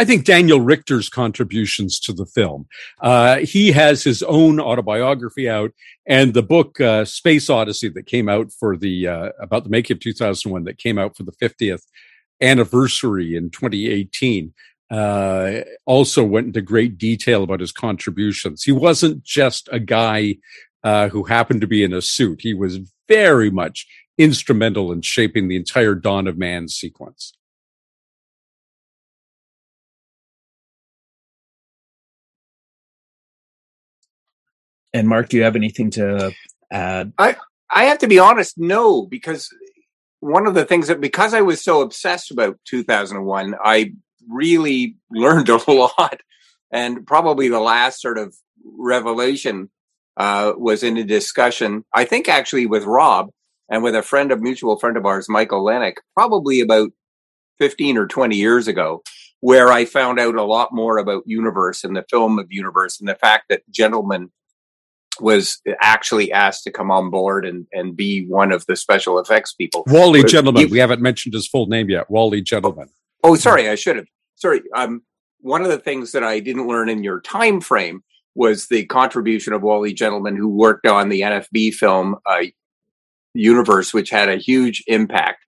I 0.00 0.04
think 0.06 0.24
Daniel 0.24 0.62
Richter's 0.62 1.10
contributions 1.10 2.00
to 2.00 2.14
the 2.14 2.24
film. 2.24 2.66
Uh, 3.02 3.40
he 3.40 3.70
has 3.72 4.02
his 4.02 4.22
own 4.22 4.58
autobiography 4.58 5.46
out, 5.46 5.72
and 6.06 6.32
the 6.32 6.42
book 6.42 6.80
uh, 6.80 7.04
Space 7.04 7.50
Odyssey 7.50 7.90
that 7.90 8.06
came 8.06 8.26
out 8.26 8.50
for 8.50 8.78
the 8.78 9.06
uh, 9.06 9.32
about 9.38 9.64
the 9.64 9.68
making 9.68 9.96
of 9.96 10.00
2001 10.00 10.64
that 10.64 10.78
came 10.78 10.96
out 10.96 11.18
for 11.18 11.24
the 11.24 11.32
50th 11.32 11.82
anniversary 12.40 13.36
in 13.36 13.50
2018. 13.50 14.54
Uh, 14.90 15.64
also 15.84 16.24
went 16.24 16.46
into 16.46 16.62
great 16.62 16.96
detail 16.96 17.42
about 17.42 17.60
his 17.60 17.70
contributions. 17.70 18.62
He 18.62 18.72
wasn't 18.72 19.22
just 19.22 19.68
a 19.70 19.78
guy 19.78 20.38
uh, 20.82 21.10
who 21.10 21.24
happened 21.24 21.60
to 21.60 21.66
be 21.66 21.84
in 21.84 21.92
a 21.92 22.00
suit. 22.00 22.40
He 22.40 22.54
was 22.54 22.78
very 23.06 23.50
much 23.50 23.86
instrumental 24.16 24.92
in 24.92 25.02
shaping 25.02 25.48
the 25.48 25.56
entire 25.56 25.94
Dawn 25.94 26.26
of 26.26 26.38
Man 26.38 26.68
sequence. 26.68 27.34
And 34.92 35.08
Mark, 35.08 35.28
do 35.28 35.36
you 35.36 35.44
have 35.44 35.56
anything 35.56 35.90
to 35.92 36.32
add? 36.70 37.12
I 37.18 37.36
I 37.70 37.84
have 37.84 37.98
to 37.98 38.08
be 38.08 38.18
honest, 38.18 38.58
no, 38.58 39.06
because 39.06 39.48
one 40.20 40.46
of 40.46 40.54
the 40.54 40.64
things 40.64 40.88
that 40.88 41.00
because 41.00 41.34
I 41.34 41.40
was 41.40 41.62
so 41.62 41.80
obsessed 41.80 42.30
about 42.30 42.58
2001, 42.66 43.54
I 43.64 43.92
really 44.28 44.96
learned 45.10 45.48
a 45.48 45.56
lot. 45.72 46.20
And 46.72 47.06
probably 47.06 47.48
the 47.48 47.60
last 47.60 48.00
sort 48.00 48.18
of 48.18 48.34
revelation 48.64 49.70
uh, 50.16 50.52
was 50.56 50.82
in 50.82 50.96
a 50.96 51.04
discussion, 51.04 51.84
I 51.94 52.04
think 52.04 52.28
actually 52.28 52.66
with 52.66 52.84
Rob 52.84 53.30
and 53.68 53.82
with 53.82 53.94
a 53.94 54.02
friend, 54.02 54.30
of 54.30 54.40
mutual 54.40 54.78
friend 54.78 54.96
of 54.96 55.06
ours, 55.06 55.28
Michael 55.28 55.64
Lennox, 55.64 56.02
probably 56.14 56.60
about 56.60 56.90
15 57.58 57.96
or 57.96 58.06
20 58.06 58.36
years 58.36 58.68
ago, 58.68 59.02
where 59.40 59.72
I 59.72 59.84
found 59.84 60.20
out 60.20 60.34
a 60.34 60.44
lot 60.44 60.72
more 60.72 60.98
about 60.98 61.22
Universe 61.26 61.82
and 61.82 61.96
the 61.96 62.04
film 62.10 62.38
of 62.38 62.46
Universe 62.50 63.00
and 63.00 63.08
the 63.08 63.14
fact 63.14 63.46
that 63.48 63.68
Gentleman 63.70 64.30
was 65.20 65.60
actually 65.80 66.32
asked 66.32 66.64
to 66.64 66.70
come 66.70 66.90
on 66.90 67.10
board 67.10 67.44
and, 67.46 67.66
and 67.72 67.96
be 67.96 68.26
one 68.26 68.52
of 68.52 68.64
the 68.66 68.76
special 68.76 69.18
effects 69.18 69.54
people. 69.54 69.84
Wally 69.86 70.22
But 70.22 70.30
Gentleman. 70.30 70.62
you- 70.62 70.68
we 70.68 70.78
haven't 70.78 71.00
mentioned 71.02 71.34
his 71.34 71.46
full 71.46 71.66
name 71.66 71.88
yet. 71.90 72.10
Wally 72.10 72.40
Gentleman. 72.42 72.88
Oh, 73.22 73.34
sorry, 73.34 73.68
I 73.68 73.74
should 73.74 73.96
have. 73.96 74.06
Sorry. 74.36 74.62
Um, 74.74 75.02
one 75.40 75.62
of 75.62 75.68
the 75.68 75.78
things 75.78 76.12
that 76.12 76.24
I 76.24 76.40
didn't 76.40 76.66
learn 76.66 76.88
in 76.88 77.04
your 77.04 77.20
time 77.20 77.60
frame 77.60 78.02
was 78.34 78.68
the 78.68 78.84
contribution 78.86 79.52
of 79.52 79.62
Wally 79.62 79.92
Gentleman, 79.92 80.36
who 80.36 80.48
worked 80.48 80.86
on 80.86 81.08
the 81.08 81.20
NFB 81.22 81.74
film 81.74 82.16
uh, 82.26 82.44
Universe, 83.34 83.92
which 83.92 84.10
had 84.10 84.28
a 84.28 84.36
huge 84.36 84.82
impact 84.86 85.44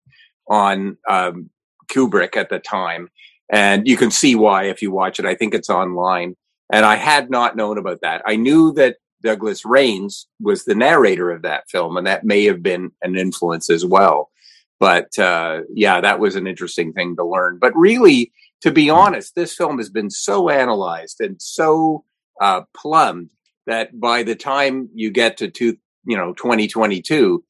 on 0.49 0.97
um, 1.09 1.51
Kubrick 1.91 2.37
at 2.37 2.49
the 2.49 2.59
time. 2.59 3.09
And 3.51 3.87
you 3.87 3.97
can 3.97 4.11
see 4.11 4.35
why 4.35 4.64
if 4.64 4.83
you 4.83 4.91
watch 4.91 5.18
it. 5.18 5.27
I 5.27 5.35
think 5.35 5.55
it's 5.55 5.70
online. 5.70 6.37
And 6.73 6.87
I 6.87 6.97
had 6.97 7.31
not 7.31 7.57
known 7.57 7.77
about 7.79 8.01
that. 8.03 8.23
I 8.27 8.37
knew 8.37 8.73
that 8.75 8.97
Douglas 9.23 9.64
Rains 9.64 10.27
was 10.41 10.64
the 10.64 10.75
narrator 10.75 11.31
of 11.31 11.43
that 11.43 11.70
film, 11.70 11.97
and 11.97 12.07
that 12.07 12.25
may 12.25 12.45
have 12.45 12.62
been 12.62 12.93
an 13.03 13.16
influence 13.16 13.70
as 13.70 13.85
well. 13.85 14.31
But 14.79 15.16
uh, 15.18 15.61
yeah, 15.73 16.01
that 16.01 16.18
was 16.18 16.35
an 16.35 16.47
interesting 16.47 16.93
thing 16.93 17.16
to 17.16 17.25
learn. 17.25 17.59
But 17.61 17.77
really, 17.77 18.33
to 18.62 18.70
be 18.70 18.91
honest, 18.91 19.35
this 19.35 19.55
film 19.55 19.79
has 19.79 19.91
been 19.91 20.11
so 20.11 20.49
analyzed 20.49 21.20
and 21.20 21.41
so 21.41 22.05
uh, 22.41 22.62
plumbed 22.77 23.31
that 23.66 23.99
by 23.99 24.23
the 24.23 24.35
time 24.35 24.89
you 24.95 25.11
get 25.11 25.37
to 25.37 25.49
two, 25.49 25.77
you 26.05 26.16
know, 26.16 26.33
2022, 26.35 27.45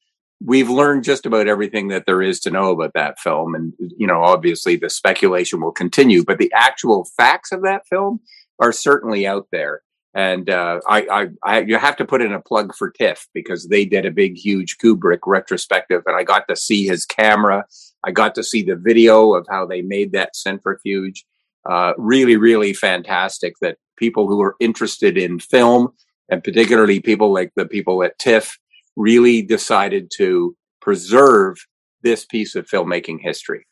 we've 0.45 0.69
learned 0.69 1.03
just 1.03 1.25
about 1.25 1.47
everything 1.47 1.87
that 1.87 2.05
there 2.05 2.21
is 2.21 2.39
to 2.41 2.51
know 2.51 2.71
about 2.71 2.93
that 2.93 3.19
film. 3.19 3.55
And, 3.55 3.73
you 3.79 4.05
know, 4.05 4.23
obviously 4.23 4.75
the 4.75 4.89
speculation 4.89 5.61
will 5.61 5.71
continue, 5.71 6.23
but 6.23 6.37
the 6.37 6.51
actual 6.53 7.05
facts 7.17 7.51
of 7.51 7.63
that 7.63 7.87
film 7.87 8.19
are 8.59 8.71
certainly 8.71 9.25
out 9.25 9.47
there. 9.51 9.81
And 10.15 10.49
uh, 10.49 10.79
I, 10.87 11.07
I, 11.11 11.27
I, 11.43 11.59
you 11.61 11.77
have 11.77 11.97
to 11.97 12.05
put 12.05 12.21
in 12.21 12.33
a 12.33 12.41
plug 12.41 12.75
for 12.75 12.91
TIFF 12.91 13.27
because 13.33 13.67
they 13.67 13.83
did 13.83 14.05
a 14.05 14.11
big, 14.11 14.37
huge 14.37 14.77
Kubrick 14.77 15.19
retrospective, 15.25 16.03
and 16.05 16.15
I 16.15 16.23
got 16.23 16.47
to 16.49 16.55
see 16.55 16.85
his 16.85 17.05
camera. 17.05 17.65
I 18.03 18.11
got 18.11 18.35
to 18.35 18.43
see 18.43 18.61
the 18.61 18.75
video 18.75 19.33
of 19.33 19.47
how 19.49 19.65
they 19.65 19.81
made 19.81 20.11
that 20.11 20.35
centrifuge. 20.35 21.25
Uh, 21.67 21.93
really, 21.97 22.35
really 22.35 22.73
fantastic 22.73 23.55
that 23.61 23.77
people 23.97 24.27
who 24.27 24.41
are 24.41 24.55
interested 24.59 25.17
in 25.17 25.39
film, 25.39 25.93
and 26.29 26.43
particularly 26.43 26.99
people 26.99 27.33
like 27.33 27.51
the 27.55 27.65
people 27.65 28.03
at 28.03 28.19
TIFF, 28.19 28.57
really 28.95 29.41
decided 29.41 30.11
to 30.17 30.55
preserve 30.81 31.57
this 32.03 32.25
piece 32.25 32.53
of 32.53 32.67
filmmaking 32.67 33.19
history. 33.21 33.65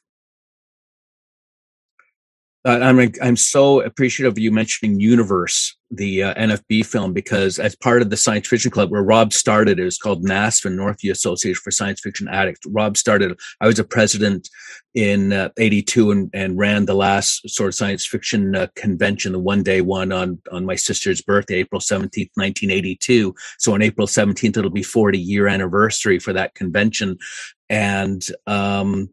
I'm 2.64 3.12
I'm 3.22 3.36
so 3.36 3.82
appreciative 3.82 4.34
of 4.34 4.39
you 4.39 4.51
mentioning 4.51 4.99
Universe, 4.99 5.76
the 5.89 6.24
uh, 6.24 6.34
NFB 6.36 6.86
film, 6.86 7.12
because 7.12 7.57
as 7.57 7.76
part 7.76 8.03
of 8.03 8.12
the 8.12 8.18
science 8.18 8.47
fiction 8.47 8.70
club 8.70 8.91
where 8.91 9.01
Rob 9.01 9.34
started, 9.34 9.80
it 9.80 9.84
was 9.84 9.97
called 9.97 10.24
NASFA, 10.24 10.72
Northview 10.72 11.09
Association 11.09 11.59
for 11.64 11.72
Science 11.72 12.01
Fiction 12.01 12.28
Addicts. 12.28 12.59
Rob 12.68 12.97
started. 12.97 13.39
I 13.62 13.66
was 13.66 13.80
a 13.80 13.84
president 13.84 14.47
in 14.93 15.49
'82 15.57 16.07
uh, 16.07 16.12
and, 16.12 16.30
and 16.36 16.57
ran 16.59 16.86
the 16.86 16.93
last 16.93 17.49
sort 17.49 17.70
of 17.70 17.76
science 17.76 18.05
fiction 18.05 18.55
uh, 18.55 18.68
convention, 18.76 19.32
the 19.32 19.39
one 19.39 19.64
day 19.64 19.82
one 19.82 20.12
on 20.12 20.39
on 20.51 20.64
my 20.64 20.76
sister's 20.76 21.22
birthday, 21.22 21.55
April 21.55 21.82
17th, 21.82 22.30
1982. 22.36 23.34
So 23.57 23.74
on 23.74 23.82
April 23.82 24.05
17th, 24.05 24.57
it'll 24.57 24.70
be 24.70 24.84
40 24.84 25.18
year 25.18 25.47
anniversary 25.47 26.20
for 26.20 26.32
that 26.34 26.53
convention, 26.53 27.18
and 27.72 28.22
um, 28.45 29.09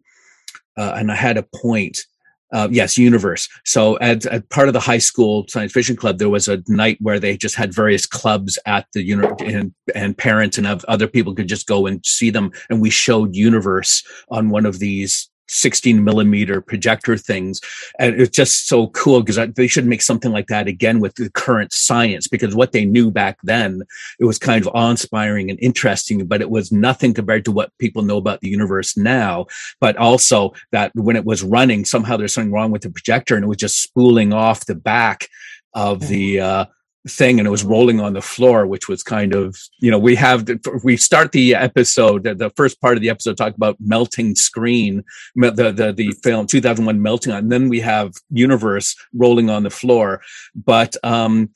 uh, 0.77 0.93
and 0.97 1.11
I 1.11 1.15
had 1.15 1.39
a 1.39 1.47
point 1.63 2.05
uh, 2.53 2.69
yes, 2.71 2.97
universe. 2.97 3.49
So 3.65 3.99
at, 4.01 4.27
as, 4.27 4.43
part 4.51 4.69
of 4.69 4.73
the 4.73 4.81
high 4.81 4.99
school 4.99 5.45
science 5.49 5.73
fiction 5.73 5.97
club, 5.97 6.19
there 6.19 6.29
was 6.29 6.49
a 6.49 6.63
night 6.69 6.99
where 7.01 7.21
they 7.21 7.37
just 7.37 7.55
had 7.55 7.75
various 7.75 8.07
clubs 8.07 8.59
at 8.67 8.87
the 8.95 9.03
unit 9.03 9.41
and, 9.43 9.75
and 9.95 10.17
parents 10.17 10.59
and 10.59 10.67
other 10.67 11.07
people 11.07 11.35
could 11.35 11.49
just 11.49 11.67
go 11.67 11.87
and 11.87 12.05
see 12.05 12.31
them. 12.31 12.51
And 12.71 12.81
we 12.81 12.91
showed 12.91 13.35
universe 13.35 14.03
on 14.31 14.51
one 14.51 14.67
of 14.67 14.79
these 14.79 15.29
16 15.49 16.03
millimeter 16.05 16.61
projector 16.61 17.17
things. 17.17 17.61
And 17.99 18.21
it's 18.21 18.37
just 18.37 18.67
so 18.67 18.89
cool 18.89 19.23
because 19.23 19.53
they 19.55 19.67
should 19.67 19.87
make 19.87 20.03
something 20.03 20.33
like 20.33 20.49
that 20.49 20.69
again 20.69 21.01
with 21.01 21.15
the 21.15 21.31
current 21.31 21.73
science 21.73 22.29
because 22.29 22.55
what 22.55 22.73
they 22.73 22.85
knew 22.85 23.11
back 23.11 23.39
then, 23.43 23.83
it 24.19 24.25
was 24.25 24.39
kind 24.39 24.65
of 24.65 24.71
awe 24.75 24.91
inspiring 24.91 25.51
and 25.51 25.59
interesting, 25.61 26.27
but 26.27 26.41
it 26.41 26.51
was 26.51 26.73
nothing 26.73 27.15
compared 27.15 27.45
to 27.45 27.53
what 27.53 27.77
people 27.79 28.03
know 28.03 28.19
about 28.19 28.41
the 28.41 28.49
universe 28.49 28.97
now. 28.97 29.47
But 29.81 29.97
also 29.97 30.53
that 30.73 30.93
when 30.95 31.17
it 31.17 31.25
was 31.25 31.43
running, 31.43 31.85
somehow 31.85 32.17
there's 32.17 32.35
something 32.35 32.53
wrong 32.53 32.71
with 32.71 32.83
the 32.83 32.91
projector 32.91 33.35
and 33.35 33.45
it 33.45 33.49
was 33.49 33.59
just 33.59 33.83
spooling 33.83 34.33
off 34.33 34.67
the 34.67 34.75
back 34.75 35.29
of 35.75 36.09
the, 36.09 36.41
uh, 36.41 36.65
thing 37.09 37.39
and 37.39 37.47
it 37.47 37.51
was 37.51 37.65
rolling 37.65 38.01
on 38.01 38.13
the 38.13 38.23
floor 38.23 38.67
which 38.67 38.89
was 38.89 39.03
kind 39.03 39.35
of 39.35 39.57
you 39.81 39.91
know 39.91 39.99
we 39.99 40.15
have 40.15 40.49
we 40.85 40.97
start 40.97 41.33
the 41.33 41.55
episode 41.55 42.23
the 42.23 42.53
first 42.57 42.81
part 42.81 42.97
of 42.97 43.01
the 43.01 43.11
episode 43.11 43.37
talk 43.37 43.55
about 43.55 43.77
melting 43.81 44.35
screen 44.35 45.03
the 45.35 45.73
the, 45.73 45.93
the 45.93 46.13
film 46.23 46.47
2001 46.47 47.01
melting 47.03 47.33
on 47.33 47.49
and 47.49 47.53
then 47.53 47.69
we 47.71 47.81
have 47.81 48.13
universe 48.31 48.95
rolling 49.15 49.49
on 49.49 49.63
the 49.63 49.71
floor. 49.71 50.21
But 50.55 50.97
um 51.03 51.51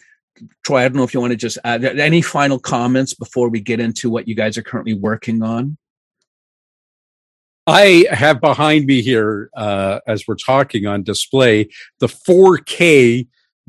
troy 0.65 0.79
i 0.79 0.89
don't 0.89 0.97
know 0.97 1.05
if 1.05 1.13
you 1.13 1.21
want 1.21 1.31
to 1.31 1.37
just 1.37 1.59
add 1.65 1.85
any 1.85 2.23
final 2.23 2.59
comments 2.59 3.13
before 3.13 3.51
we 3.51 3.61
get 3.61 3.79
into 3.79 4.09
what 4.09 4.27
you 4.27 4.35
guys 4.35 4.57
are 4.57 4.63
currently 4.63 4.95
working 4.95 5.43
on? 5.43 5.77
I 7.67 8.07
have 8.11 8.41
behind 8.41 8.87
me 8.87 9.03
here, 9.03 9.49
uh, 9.55 10.01
as 10.09 10.25
we're 10.27 10.35
talking 10.35 10.87
on 10.87 11.05
display, 11.05 11.69
the 12.01 12.09
4K 12.09 13.29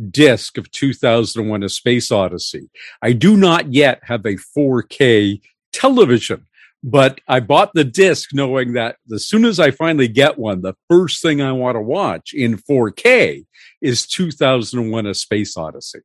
disc 0.09 0.57
of 0.57 0.71
2001 0.71 1.63
A 1.63 1.69
Space 1.69 2.11
Odyssey. 2.11 2.69
I 3.01 3.13
do 3.13 3.37
not 3.37 3.73
yet 3.73 3.99
have 4.03 4.25
a 4.25 4.37
4K 4.57 5.41
television, 5.71 6.45
but 6.83 7.21
I 7.27 7.39
bought 7.39 7.71
the 7.73 7.83
disc 7.83 8.33
knowing 8.33 8.73
that 8.73 8.97
as 9.11 9.27
soon 9.27 9.45
as 9.45 9.59
I 9.59 9.71
finally 9.71 10.07
get 10.07 10.37
one, 10.37 10.61
the 10.61 10.75
first 10.89 11.21
thing 11.21 11.41
I 11.41 11.51
want 11.51 11.75
to 11.75 11.81
watch 11.81 12.33
in 12.33 12.57
4K 12.57 13.45
is 13.81 14.05
2001 14.07 15.05
A 15.05 15.13
Space 15.13 15.55
Odyssey. 15.57 15.99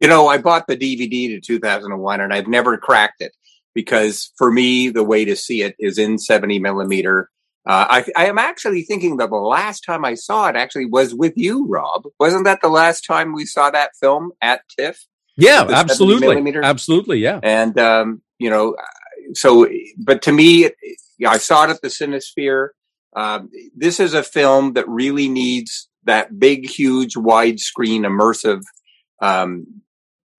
You 0.00 0.08
know, 0.08 0.28
I 0.28 0.38
bought 0.38 0.66
the 0.66 0.76
DVD 0.76 1.28
to 1.28 1.40
2001 1.40 2.20
and 2.20 2.32
I've 2.32 2.48
never 2.48 2.78
cracked 2.78 3.20
it 3.20 3.32
because 3.74 4.32
for 4.36 4.50
me, 4.50 4.88
the 4.88 5.04
way 5.04 5.24
to 5.24 5.36
see 5.36 5.62
it 5.62 5.76
is 5.78 5.98
in 5.98 6.18
70 6.18 6.58
millimeter 6.58 7.28
uh, 7.66 7.86
I, 7.90 8.04
I, 8.16 8.26
am 8.26 8.38
actually 8.38 8.82
thinking 8.82 9.18
that 9.18 9.28
the 9.28 9.36
last 9.36 9.80
time 9.80 10.04
I 10.04 10.14
saw 10.14 10.48
it 10.48 10.56
actually 10.56 10.86
was 10.86 11.14
with 11.14 11.34
you, 11.36 11.66
Rob. 11.66 12.04
Wasn't 12.18 12.44
that 12.44 12.60
the 12.62 12.68
last 12.68 13.02
time 13.02 13.34
we 13.34 13.44
saw 13.44 13.70
that 13.70 13.90
film 14.00 14.32
at 14.40 14.62
TIFF? 14.78 15.06
Yeah, 15.36 15.66
absolutely, 15.68 16.54
absolutely, 16.62 17.18
yeah. 17.18 17.38
And 17.42 17.78
um, 17.78 18.22
you 18.38 18.48
know, 18.48 18.76
so 19.34 19.68
but 19.98 20.22
to 20.22 20.32
me, 20.32 20.70
I 21.26 21.38
saw 21.38 21.64
it 21.64 21.70
at 21.70 21.82
the 21.82 21.88
Cinesphere. 21.88 22.68
Um, 23.14 23.50
this 23.76 24.00
is 24.00 24.14
a 24.14 24.22
film 24.22 24.74
that 24.74 24.88
really 24.88 25.28
needs 25.28 25.88
that 26.04 26.38
big, 26.38 26.68
huge, 26.68 27.14
widescreen, 27.14 28.02
immersive 28.02 28.62
um, 29.20 29.82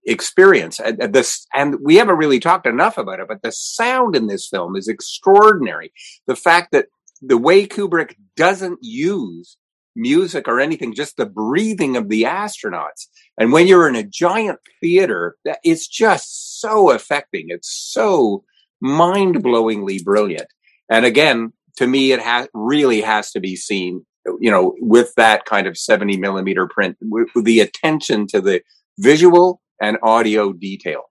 experience. 0.05 0.79
And 0.79 1.13
this, 1.13 1.45
and 1.53 1.75
we 1.83 1.95
haven't 1.95 2.17
really 2.17 2.39
talked 2.39 2.65
enough 2.65 2.97
about 2.97 3.19
it, 3.19 3.27
but 3.27 3.41
the 3.41 3.51
sound 3.51 4.15
in 4.15 4.27
this 4.27 4.47
film 4.47 4.75
is 4.75 4.87
extraordinary. 4.87 5.91
The 6.27 6.35
fact 6.35 6.71
that 6.71 6.87
the 7.21 7.37
way 7.37 7.67
Kubrick 7.67 8.15
doesn't 8.35 8.79
use 8.81 9.57
music 9.95 10.47
or 10.47 10.59
anything, 10.59 10.93
just 10.93 11.17
the 11.17 11.25
breathing 11.25 11.97
of 11.97 12.09
the 12.09 12.23
astronauts. 12.23 13.07
And 13.37 13.51
when 13.51 13.67
you're 13.67 13.89
in 13.89 13.95
a 13.95 14.03
giant 14.03 14.59
theater, 14.79 15.35
it's 15.63 15.87
just 15.87 16.59
so 16.61 16.91
affecting. 16.91 17.47
It's 17.49 17.69
so 17.71 18.43
mind 18.79 19.43
blowingly 19.43 20.03
brilliant. 20.03 20.47
And 20.89 21.05
again, 21.05 21.53
to 21.77 21.87
me, 21.87 22.11
it 22.11 22.21
has 22.21 22.47
really 22.53 23.01
has 23.01 23.31
to 23.31 23.39
be 23.39 23.55
seen, 23.55 24.05
you 24.39 24.51
know, 24.51 24.75
with 24.79 25.13
that 25.15 25.45
kind 25.45 25.67
of 25.67 25.77
70 25.77 26.17
millimeter 26.17 26.67
print, 26.67 26.97
with 27.01 27.29
the 27.43 27.59
attention 27.59 28.27
to 28.27 28.41
the 28.41 28.61
visual 28.97 29.61
and 29.81 29.97
audio 30.03 30.53
detail. 30.53 31.03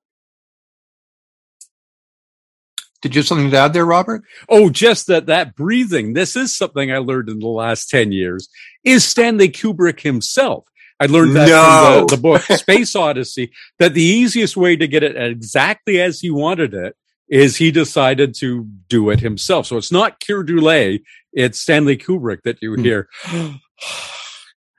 Did 3.03 3.14
you 3.14 3.20
have 3.20 3.26
something 3.26 3.51
to 3.51 3.57
add 3.57 3.72
there, 3.72 3.86
Robert? 3.86 4.22
Oh, 4.48 4.70
just 4.70 5.07
that 5.07 5.26
that 5.26 5.55
breathing. 5.55 6.12
This 6.12 6.36
is 6.36 6.55
something 6.55 6.92
I 6.92 6.98
learned 6.98 7.28
in 7.28 7.38
the 7.38 7.48
last 7.48 7.88
10 7.88 8.12
years 8.12 8.48
is 8.84 9.05
Stanley 9.05 9.48
Kubrick 9.48 10.01
himself. 10.01 10.64
I 10.98 11.07
learned 11.07 11.34
that 11.34 11.48
no. 11.48 12.07
from 12.07 12.07
the, 12.07 12.16
the 12.16 12.22
book 12.22 12.42
Space 12.59 12.94
Odyssey 12.94 13.53
that 13.78 13.94
the 13.94 14.03
easiest 14.03 14.57
way 14.57 14.76
to 14.76 14.86
get 14.86 15.03
it 15.03 15.16
exactly 15.16 16.01
as 16.01 16.20
he 16.20 16.30
wanted 16.30 16.74
it 16.74 16.94
is 17.28 17.57
he 17.57 17.70
decided 17.70 18.34
to 18.34 18.68
do 18.88 19.09
it 19.09 19.20
himself. 19.20 19.66
So 19.66 19.76
it's 19.78 19.92
not 19.92 20.20
Keir 20.20 20.44
Dullea, 20.44 21.01
it's 21.32 21.61
Stanley 21.61 21.96
Kubrick 21.96 22.42
that 22.42 22.61
you 22.61 22.74
hmm. 22.74 22.82
hear 22.82 23.09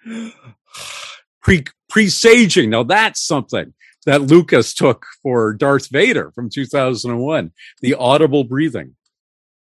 pre 1.42 1.64
presaging. 1.90 2.70
Now 2.70 2.84
that's 2.84 3.22
something 3.26 3.74
that 4.06 4.22
Lucas 4.22 4.74
took 4.74 5.06
for 5.22 5.54
Darth 5.54 5.90
Vader 5.90 6.32
from 6.32 6.50
2001, 6.50 7.52
the 7.82 7.94
audible 7.96 8.44
breathing. 8.44 8.96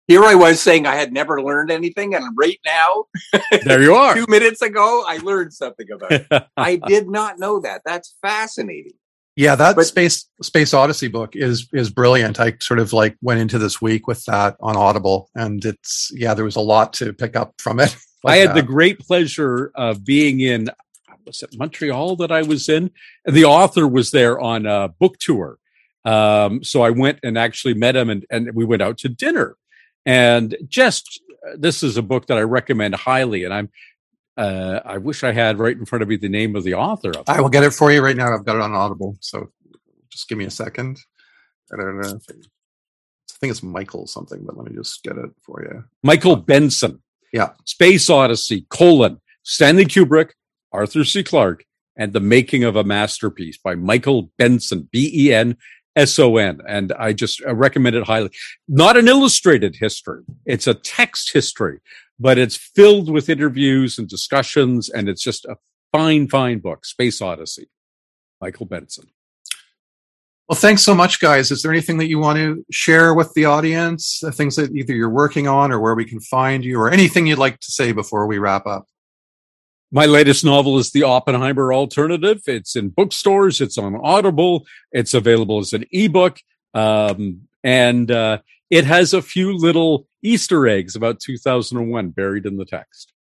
Here 0.08 0.24
I 0.24 0.36
was 0.36 0.62
saying 0.62 0.86
I 0.86 0.96
had 0.96 1.12
never 1.12 1.42
learned 1.42 1.72
anything, 1.72 2.14
and 2.14 2.26
right 2.38 2.60
now, 2.64 3.06
there 3.64 3.82
you 3.82 3.96
are. 3.96 4.14
two 4.16 4.28
minutes 4.30 4.62
ago, 4.62 5.04
I 5.08 5.18
learned 5.18 5.52
something 5.52 5.88
about 5.92 6.12
it. 6.12 6.28
I 6.58 6.76
did 6.76 7.10
not 7.10 7.40
know 7.40 7.60
that. 7.62 7.82
That's 7.86 8.16
fascinating. 8.22 8.94
Yeah, 9.36 9.56
that 9.56 9.76
but, 9.76 9.86
space 9.86 10.30
space 10.42 10.74
Odyssey 10.74 11.08
book 11.08 11.36
is 11.36 11.68
is 11.74 11.90
brilliant. 11.90 12.40
I 12.40 12.54
sort 12.62 12.80
of 12.80 12.94
like 12.94 13.18
went 13.22 13.42
into 13.42 13.58
this 13.58 13.82
week 13.82 14.08
with 14.08 14.24
that 14.26 14.56
on 14.62 14.78
Audible, 14.78 15.30
and 15.36 15.66
it's 15.66 16.12
yeah, 16.14 16.36
there 16.36 16.46
was 16.46 16.56
a 16.56 16.62
lot 16.62 16.94
to 16.94 17.12
pick 17.12 17.36
up 17.36 17.54
from 17.60 17.80
it. 17.80 17.96
Like 18.24 18.34
I 18.34 18.38
had 18.38 18.50
that. 18.50 18.56
the 18.56 18.64
great 18.64 19.00
pleasure 19.00 19.72
of 19.76 20.06
being 20.06 20.40
in 20.40 20.70
was 21.26 21.42
it 21.44 21.58
Montreal 21.58 22.16
that 22.18 22.32
I 22.32 22.42
was 22.42 22.70
in? 22.70 22.92
And 23.26 23.36
the 23.36 23.46
author 23.46 23.88
was 23.88 24.12
there 24.12 24.40
on 24.40 24.66
a 24.66 24.90
book 24.90 25.18
tour. 25.20 25.58
Um, 26.04 26.64
so 26.64 26.82
I 26.82 26.92
went 26.92 27.20
and 27.24 27.38
actually 27.38 27.74
met 27.74 27.96
him 27.96 28.10
and, 28.10 28.26
and 28.30 28.54
we 28.54 28.66
went 28.66 28.82
out 28.82 28.98
to 29.00 29.10
dinner. 29.10 29.58
And 30.06 30.56
just 30.68 31.22
this 31.58 31.84
is 31.84 31.98
a 31.98 32.04
book 32.04 32.28
that 32.28 32.38
I 32.38 32.42
recommend 32.42 32.96
highly. 32.96 33.44
And 33.44 33.54
I'm 33.54 33.70
uh, 34.38 34.82
I 34.84 34.98
wish 34.98 35.24
I 35.24 35.32
had 35.32 35.60
right 35.60 35.78
in 35.78 35.86
front 35.86 36.04
of 36.04 36.10
me 36.10 36.18
the 36.18 36.30
name 36.30 36.56
of 36.56 36.64
the 36.64 36.74
author. 36.74 37.12
Of 37.12 37.24
I 37.28 37.40
will 37.40 37.50
get 37.50 37.64
it 37.64 37.72
for 37.72 37.92
you 37.92 38.02
right 38.02 38.18
now. 38.18 38.34
I've 38.34 38.46
got 38.46 38.58
it 38.58 38.62
on 38.62 38.74
Audible. 38.74 39.16
So 39.22 39.52
just 40.10 40.28
give 40.28 40.38
me 40.38 40.46
a 40.46 40.52
second. 40.52 41.00
I 41.72 41.78
don't 41.78 42.02
know. 42.02 42.16
I 42.16 43.38
think 43.40 43.52
it's 43.52 43.64
Michael 43.64 44.08
something, 44.08 44.44
but 44.46 44.58
let 44.58 44.70
me 44.70 44.76
just 44.76 45.04
get 45.04 45.18
it 45.18 45.32
for 45.42 45.64
you. 45.64 45.84
Michael 46.04 46.36
Benson. 46.36 47.02
Yeah. 47.32 47.50
Space 47.66 48.10
Odyssey, 48.10 48.66
colon, 48.70 49.20
Stanley 49.44 49.86
Kubrick, 49.86 50.32
Arthur 50.72 51.04
C. 51.04 51.24
Clarke, 51.24 51.66
and 51.98 52.14
The 52.14 52.20
Making 52.20 52.64
of 52.64 52.76
a 52.76 52.84
Masterpiece 52.84 53.58
by 53.58 53.76
Michael 53.76 54.32
Benson, 54.38 54.90
B 54.92 55.12
E 55.14 55.34
N 55.34 55.58
S 55.96 56.20
O 56.20 56.38
N. 56.38 56.62
And 56.68 56.92
I 56.94 57.14
just 57.14 57.42
uh, 57.46 57.56
recommend 57.56 57.96
it 57.96 58.04
highly. 58.04 58.32
Not 58.68 58.98
an 58.98 59.08
illustrated 59.08 59.76
history, 59.76 60.24
it's 60.46 60.68
a 60.68 60.74
text 60.74 61.32
history, 61.32 61.80
but 62.20 62.38
it's 62.38 62.58
filled 62.58 63.10
with 63.10 63.30
interviews 63.30 63.98
and 63.98 64.08
discussions. 64.08 64.90
And 64.90 65.08
it's 65.08 65.24
just 65.24 65.46
a 65.46 65.58
fine, 65.92 66.28
fine 66.28 66.60
book, 66.60 66.86
Space 66.86 67.22
Odyssey, 67.22 67.70
Michael 68.42 68.66
Benson. 68.66 69.06
Well, 70.48 70.60
thanks 70.60 70.84
so 70.84 70.94
much, 70.94 71.20
guys. 71.20 71.50
Is 71.50 71.64
there 71.64 71.72
anything 71.72 71.98
that 71.98 72.08
you 72.08 72.20
want 72.20 72.38
to 72.38 72.64
share 72.70 73.16
with 73.16 73.34
the 73.34 73.46
audience? 73.46 74.22
Things 74.34 74.56
that 74.58 74.76
either 74.76 74.94
you're 74.94 75.10
working 75.10 75.48
on 75.48 75.72
or 75.72 75.80
where 75.80 75.96
we 75.96 76.06
can 76.06 76.20
find 76.20 76.64
you, 76.64 76.80
or 76.80 76.92
anything 76.92 77.26
you'd 77.26 77.40
like 77.40 77.60
to 77.62 77.72
say 77.72 77.94
before 77.94 78.28
we 78.28 78.38
wrap 78.38 78.68
up? 78.68 78.86
My 79.96 80.08
latest 80.08 80.44
novel 80.44 80.78
is 80.78 80.92
The 80.92 81.04
Oppenheimer 81.04 81.74
Alternative. 81.74 82.42
It's 82.48 82.76
in 82.76 82.90
bookstores. 82.90 83.62
It's 83.62 83.78
on 83.78 83.96
Audible. 83.96 84.66
It's 84.92 85.14
available 85.14 85.60
as 85.60 85.72
an 85.72 85.86
ebook. 85.90 86.40
Um, 86.74 87.48
and 87.64 88.12
uh, 88.12 88.40
it 88.70 88.84
has 88.84 89.14
a 89.14 89.22
few 89.22 89.56
little 89.56 90.06
Easter 90.22 90.68
eggs 90.68 90.98
about 90.98 91.22
2001 91.22 92.10
buried 92.10 92.46
in 92.46 92.58
the 92.58 92.66
text. 92.66 93.14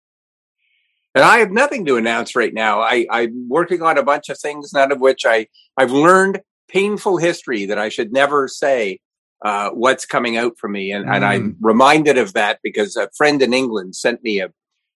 And 1.15 1.23
I 1.23 1.37
have 1.37 1.49
nothing 1.49 1.85
to 1.85 1.95
announce 1.95 2.35
right 2.35 2.53
now. 2.53 2.81
I, 2.81 3.07
I'm 3.09 3.47
working 3.47 3.81
on 3.81 3.97
a 3.97 4.03
bunch 4.03 4.27
of 4.27 4.37
things, 4.37 4.73
none 4.73 4.91
of 4.91 4.99
which 4.99 5.25
I, 5.25 5.47
I've 5.77 5.93
learned 5.93 6.41
painful 6.67 7.15
history 7.15 7.67
that 7.67 7.79
I 7.79 7.87
should 7.87 8.11
never 8.11 8.49
say 8.49 8.99
uh, 9.45 9.69
what's 9.69 10.05
coming 10.05 10.35
out 10.35 10.57
for 10.57 10.67
me. 10.67 10.91
And, 10.91 11.05
mm. 11.05 11.15
and 11.15 11.23
I'm 11.23 11.55
reminded 11.61 12.17
of 12.17 12.33
that 12.33 12.59
because 12.61 12.97
a 12.97 13.09
friend 13.15 13.41
in 13.41 13.53
England 13.53 13.95
sent 13.95 14.21
me 14.23 14.41
a, 14.41 14.49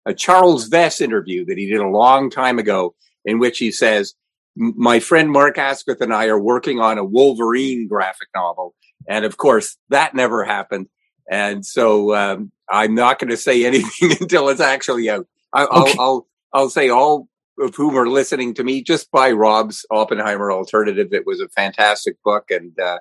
a 0.08 0.14
Charles 0.14 0.70
Vess 0.70 1.01
interview 1.01 1.45
that 1.45 1.58
he 1.58 1.70
did 1.70 1.82
a 1.82 1.88
long 1.88 2.30
time 2.30 2.58
ago 2.58 2.95
in 3.26 3.39
which 3.39 3.60
he 3.60 3.72
says, 3.72 4.16
my 4.55 4.99
friend 4.99 5.30
Mark 5.30 5.58
Askwith 5.58 6.01
and 6.01 6.14
I 6.14 6.28
are 6.28 6.39
working 6.39 6.80
on 6.80 6.97
a 6.97 7.03
Wolverine 7.03 7.88
graphic 7.88 8.30
novel. 8.34 8.74
And 9.08 9.26
of 9.26 9.38
course, 9.38 9.78
that 9.89 10.16
never 10.16 10.43
happened. 10.43 10.88
And 11.30 11.66
so 11.66 12.16
um, 12.16 12.51
I'm 12.70 12.95
not 12.95 13.20
going 13.20 13.30
to 13.30 13.38
say 13.38 13.66
anything 13.68 14.14
until 14.20 14.49
it's 14.49 14.62
actually 14.62 15.10
out. 15.10 15.28
I, 15.53 15.66
will 15.66 15.82
okay. 15.84 15.95
I'll, 15.99 16.28
I'll 16.53 16.70
say 16.70 16.89
all 16.89 17.28
of 17.60 17.76
whom 17.76 17.97
are 17.97 18.08
listening 18.08 18.53
to 18.55 18.64
me 18.64 18.82
just 18.82 19.12
buy 19.12 19.32
Rob's 19.32 19.86
Oppenheimer 19.91 20.51
Alternative. 20.51 21.12
It 21.12 21.26
was 21.26 21.41
a 21.41 21.49
fantastic 21.49 22.22
book, 22.24 22.51
and 22.51 22.78
uh, 22.80 22.99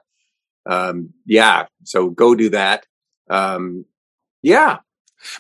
um, 0.65 1.11
yeah, 1.27 1.67
so 1.85 2.09
go 2.09 2.35
do 2.35 2.51
that. 2.51 2.87
Um, 3.29 3.85
yeah, 4.43 4.79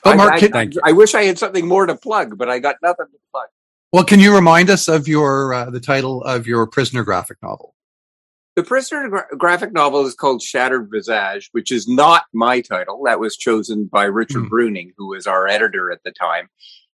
but 0.03 0.16
Mark, 0.16 0.43
I, 0.43 0.62
I, 0.62 0.70
I, 0.85 0.93
wish 0.93 1.14
I 1.14 1.24
had 1.24 1.39
something 1.39 1.66
more 1.66 1.87
to 1.87 1.95
plug, 1.95 2.39
but 2.39 2.49
I 2.49 2.59
got 2.59 2.77
nothing 2.83 3.07
to 3.07 3.18
plug. 3.31 3.47
Well, 3.93 4.05
can 4.05 4.20
you 4.20 4.35
remind 4.35 4.70
us 4.70 4.89
of 4.89 5.09
your 5.09 5.55
uh, 5.55 5.70
the 5.70 5.81
title 5.81 6.22
of 6.24 6.47
your 6.47 6.66
prisoner 6.66 7.05
graphic 7.05 7.39
novel? 7.43 7.74
The 8.57 8.62
prisoner 8.62 9.09
gra- 9.09 9.37
graphic 9.37 9.72
novel 9.72 10.07
is 10.07 10.14
called 10.14 10.43
Shattered 10.43 10.91
Visage, 10.91 11.51
which 11.53 11.70
is 11.70 11.87
not 11.87 12.24
my 12.33 12.61
title. 12.61 13.03
That 13.05 13.20
was 13.20 13.37
chosen 13.37 13.85
by 13.85 14.05
Richard 14.05 14.45
mm. 14.45 14.49
Bruning, 14.49 14.93
who 14.97 15.09
was 15.09 15.27
our 15.27 15.47
editor 15.47 15.93
at 15.93 16.03
the 16.05 16.11
time, 16.11 16.49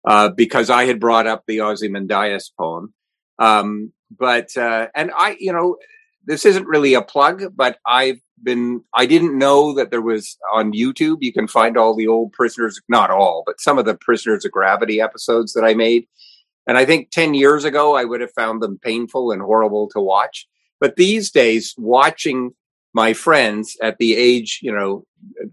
uh, 0.06 0.30
because 0.30 0.70
I 0.70 0.86
had 0.86 0.98
brought 0.98 1.26
up 1.26 1.44
the 1.46 1.60
Ozymandias 1.60 2.50
poem. 2.58 2.94
Um, 3.38 3.92
but 4.10 4.56
uh, 4.56 4.88
and 4.94 5.10
I, 5.14 5.36
you 5.38 5.52
know, 5.52 5.76
this 6.24 6.44
isn't 6.46 6.66
really 6.66 6.94
a 6.94 7.02
plug, 7.02 7.54
but 7.54 7.78
I've 7.86 8.20
been 8.42 8.82
I 8.94 9.06
didn't 9.06 9.38
know 9.38 9.74
that 9.74 9.90
there 9.90 10.02
was 10.02 10.36
on 10.52 10.72
YouTube. 10.72 11.18
You 11.20 11.32
can 11.32 11.48
find 11.48 11.76
all 11.76 11.94
the 11.94 12.08
old 12.08 12.32
prisoners, 12.32 12.80
not 12.88 13.10
all, 13.10 13.42
but 13.46 13.60
some 13.60 13.78
of 13.78 13.84
the 13.84 13.94
prisoners 13.94 14.44
of 14.44 14.52
gravity 14.52 15.00
episodes 15.00 15.52
that 15.52 15.64
I 15.64 15.74
made. 15.74 16.06
And 16.66 16.78
I 16.78 16.84
think 16.84 17.10
10 17.10 17.34
years 17.34 17.64
ago, 17.64 17.96
I 17.96 18.04
would 18.04 18.20
have 18.20 18.32
found 18.32 18.62
them 18.62 18.78
painful 18.78 19.32
and 19.32 19.42
horrible 19.42 19.88
to 19.90 20.00
watch. 20.00 20.46
But 20.78 20.96
these 20.96 21.30
days, 21.30 21.74
watching 21.76 22.52
my 22.92 23.12
friends 23.12 23.76
at 23.82 23.98
the 23.98 24.16
age, 24.16 24.60
you 24.62 24.72
know, 24.72 25.04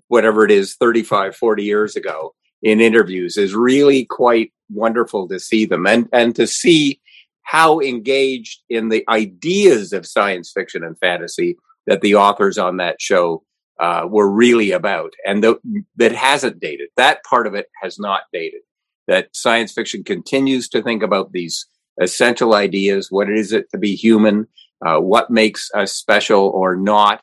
whatever 0.08 0.44
it 0.46 0.52
is, 0.52 0.76
35, 0.76 1.36
40 1.36 1.64
years 1.64 1.96
ago 1.96 2.34
in 2.62 2.82
interviews 2.82 3.38
is 3.38 3.54
really 3.54 4.06
quite 4.06 4.52
wonderful 4.70 5.28
to 5.28 5.40
see 5.40 5.66
them 5.66 5.86
and, 5.86 6.10
and 6.12 6.36
to 6.36 6.48
see 6.48 7.00
how 7.44 7.80
engaged 7.80 8.62
in 8.70 8.90
the 8.90 9.06
ideas 9.08 9.94
of 9.94 10.06
science 10.06 10.52
fiction 10.52 10.84
and 10.84 10.98
fantasy 11.00 11.58
that 11.88 12.02
the 12.02 12.16
authors 12.16 12.58
on 12.58 12.78
that 12.78 13.02
show 13.02 13.44
uh, 13.80 14.08
were 14.10 14.30
really 14.30 14.72
about. 14.72 15.14
And 15.26 15.44
the, 15.44 15.60
that 15.96 16.12
hasn't 16.12 16.60
dated. 16.60 16.90
That 16.98 17.24
part 17.24 17.48
of 17.48 17.56
it 17.56 17.68
has 17.82 17.98
not 17.98 18.22
dated. 18.32 18.62
That 19.08 19.30
science 19.34 19.72
fiction 19.72 20.04
continues 20.04 20.68
to 20.70 20.82
think 20.82 21.02
about 21.02 21.32
these 21.32 21.66
essential 22.00 22.54
ideas. 22.54 23.10
What 23.10 23.30
is 23.30 23.54
it 23.54 23.70
to 23.72 23.78
be 23.78 23.96
human? 23.96 24.48
Uh, 24.86 25.00
what 25.00 25.32
makes 25.32 25.72
us 25.74 25.94
special 25.94 26.50
or 26.50 26.76
not? 26.76 27.22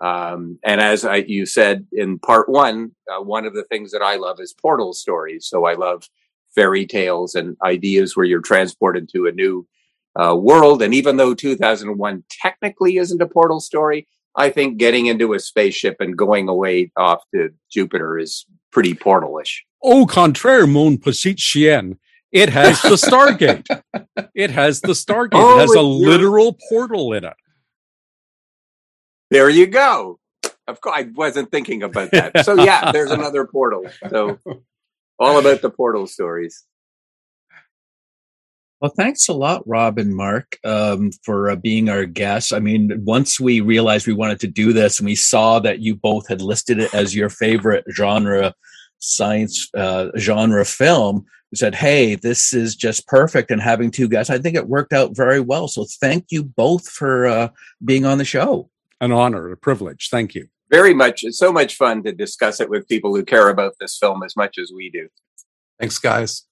Um, 0.00 0.58
and 0.64 0.80
as 0.80 1.04
I, 1.04 1.16
you 1.16 1.46
said 1.46 1.86
in 1.92 2.18
part 2.18 2.48
one, 2.48 2.92
uh, 3.10 3.22
one 3.22 3.46
of 3.46 3.54
the 3.54 3.64
things 3.64 3.92
that 3.92 4.02
I 4.02 4.16
love 4.16 4.40
is 4.40 4.54
portal 4.54 4.92
stories. 4.92 5.46
So 5.46 5.64
I 5.64 5.74
love 5.74 6.08
fairy 6.54 6.86
tales 6.86 7.34
and 7.34 7.56
ideas 7.64 8.16
where 8.16 8.26
you're 8.26 8.40
transported 8.40 9.08
to 9.10 9.26
a 9.26 9.32
new 9.32 9.66
uh, 10.20 10.34
world. 10.34 10.82
And 10.82 10.94
even 10.94 11.16
though 11.16 11.34
2001 11.34 12.24
technically 12.30 12.96
isn't 12.96 13.20
a 13.20 13.26
portal 13.26 13.60
story, 13.60 14.06
I 14.36 14.50
think 14.50 14.78
getting 14.78 15.06
into 15.06 15.32
a 15.32 15.38
spaceship 15.38 15.96
and 16.00 16.16
going 16.16 16.48
away 16.48 16.92
off 16.96 17.22
to 17.34 17.50
Jupiter 17.70 18.18
is 18.18 18.46
pretty 18.70 18.94
portalish. 18.94 19.60
Au 19.82 20.06
contraire, 20.06 20.66
mon 20.66 20.98
petit 20.98 21.34
chien. 21.34 21.98
It 22.32 22.50
has 22.50 22.82
the 22.82 22.96
Stargate. 22.96 23.66
it 24.34 24.50
has 24.50 24.80
the 24.80 24.92
Stargate. 24.92 25.30
Oh, 25.34 25.58
it 25.58 25.60
has 25.60 25.74
a 25.74 25.80
literal 25.80 26.58
portal 26.68 27.12
in 27.14 27.24
it. 27.24 27.34
There 29.30 29.48
you 29.48 29.66
go. 29.66 30.18
Of 30.68 30.80
course, 30.80 30.96
I 30.98 31.02
wasn't 31.14 31.50
thinking 31.50 31.82
about 31.82 32.10
that. 32.10 32.44
So 32.44 32.54
yeah, 32.62 32.92
there's 32.92 33.10
another 33.12 33.46
portal. 33.46 33.84
So 34.10 34.38
all 35.18 35.38
about 35.38 35.62
the 35.62 35.70
portal 35.70 36.06
stories. 36.06 36.64
Well, 38.80 38.92
thanks 38.94 39.28
a 39.28 39.32
lot, 39.32 39.66
Rob 39.66 39.98
and 39.98 40.14
Mark, 40.14 40.58
um, 40.62 41.10
for 41.24 41.50
uh, 41.50 41.56
being 41.56 41.88
our 41.88 42.04
guests. 42.04 42.52
I 42.52 42.58
mean, 42.58 43.02
once 43.04 43.40
we 43.40 43.62
realized 43.62 44.06
we 44.06 44.12
wanted 44.12 44.38
to 44.40 44.48
do 44.48 44.74
this 44.74 44.98
and 44.98 45.06
we 45.06 45.14
saw 45.14 45.58
that 45.60 45.80
you 45.80 45.96
both 45.96 46.28
had 46.28 46.42
listed 46.42 46.78
it 46.78 46.92
as 46.92 47.14
your 47.14 47.30
favorite 47.30 47.84
genre 47.90 48.54
science 48.98 49.70
uh, 49.74 50.08
genre 50.18 50.64
film, 50.64 51.24
we 51.50 51.56
said, 51.56 51.74
hey, 51.74 52.16
this 52.16 52.52
is 52.52 52.76
just 52.76 53.06
perfect. 53.06 53.50
And 53.50 53.62
having 53.62 53.90
two 53.90 54.08
guests, 54.08 54.30
I 54.30 54.38
think 54.38 54.56
it 54.56 54.68
worked 54.68 54.92
out 54.92 55.16
very 55.16 55.40
well. 55.40 55.68
So 55.68 55.86
thank 56.00 56.26
you 56.30 56.42
both 56.42 56.86
for 56.88 57.26
uh, 57.26 57.48
being 57.84 58.04
on 58.04 58.18
the 58.18 58.24
show. 58.24 58.68
An 59.00 59.12
honor, 59.12 59.50
a 59.50 59.56
privilege. 59.56 60.08
Thank 60.10 60.34
you. 60.34 60.48
Very 60.70 60.92
much. 60.92 61.22
It's 61.22 61.38
so 61.38 61.52
much 61.52 61.76
fun 61.76 62.02
to 62.02 62.12
discuss 62.12 62.60
it 62.60 62.68
with 62.68 62.88
people 62.88 63.14
who 63.14 63.24
care 63.24 63.48
about 63.48 63.74
this 63.80 63.96
film 63.96 64.22
as 64.22 64.36
much 64.36 64.58
as 64.58 64.72
we 64.74 64.90
do. 64.90 65.08
Thanks, 65.78 65.98
guys. 65.98 66.42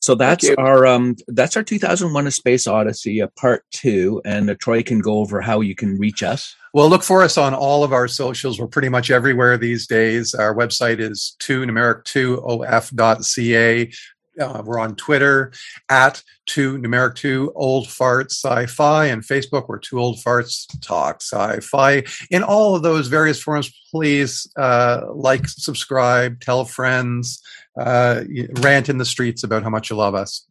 So 0.00 0.14
that's 0.14 0.48
our 0.58 0.86
um 0.86 1.16
that's 1.28 1.56
our 1.56 1.62
2001: 1.62 2.26
A 2.26 2.30
Space 2.30 2.66
Odyssey, 2.66 3.20
a 3.20 3.28
part 3.28 3.64
two, 3.70 4.20
and 4.24 4.50
uh, 4.50 4.54
Troy 4.60 4.82
can 4.82 5.00
go 5.00 5.18
over 5.18 5.40
how 5.40 5.60
you 5.60 5.74
can 5.74 5.98
reach 5.98 6.22
us. 6.22 6.54
Well, 6.74 6.90
look 6.90 7.04
for 7.04 7.22
us 7.22 7.38
on 7.38 7.54
all 7.54 7.84
of 7.84 7.92
our 7.92 8.08
socials. 8.08 8.58
We're 8.58 8.66
pretty 8.66 8.88
much 8.88 9.10
everywhere 9.10 9.56
these 9.56 9.86
days. 9.86 10.34
Our 10.34 10.54
website 10.54 10.98
is 10.98 11.36
two 11.38 11.62
numeric 11.62 12.04
two 12.04 12.44
of.ca. 12.44 13.92
Uh, 14.40 14.62
we're 14.64 14.78
on 14.78 14.96
Twitter 14.96 15.52
at 15.88 16.22
two 16.46 16.78
numeric 16.78 17.14
two 17.14 17.52
old 17.54 17.86
farts 17.86 18.32
sci-fi 18.32 19.06
and 19.06 19.22
Facebook 19.22 19.68
we're 19.68 19.78
two 19.78 19.98
old 19.98 20.18
farts 20.18 20.66
talk 20.80 21.22
sci-fi. 21.22 22.02
In 22.30 22.42
all 22.42 22.74
of 22.74 22.82
those 22.82 23.08
various 23.08 23.40
forms, 23.40 23.72
please 23.90 24.50
uh, 24.56 25.02
like, 25.12 25.46
subscribe, 25.48 26.40
tell 26.40 26.64
friends, 26.64 27.40
uh, 27.78 28.22
rant 28.60 28.88
in 28.88 28.98
the 28.98 29.04
streets 29.04 29.44
about 29.44 29.62
how 29.62 29.70
much 29.70 29.90
you 29.90 29.96
love 29.96 30.14
us. 30.14 30.46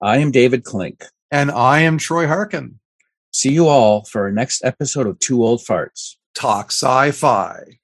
I 0.00 0.18
am 0.18 0.30
David 0.30 0.64
Klink, 0.64 1.04
and 1.30 1.50
I 1.50 1.80
am 1.80 1.98
Troy 1.98 2.26
Harkin. 2.26 2.80
See 3.32 3.52
you 3.52 3.68
all 3.68 4.04
for 4.04 4.22
our 4.22 4.32
next 4.32 4.64
episode 4.64 5.06
of 5.06 5.18
Two 5.20 5.44
Old 5.44 5.60
Farts 5.60 6.16
Talk 6.34 6.72
Sci-Fi. 6.72 7.78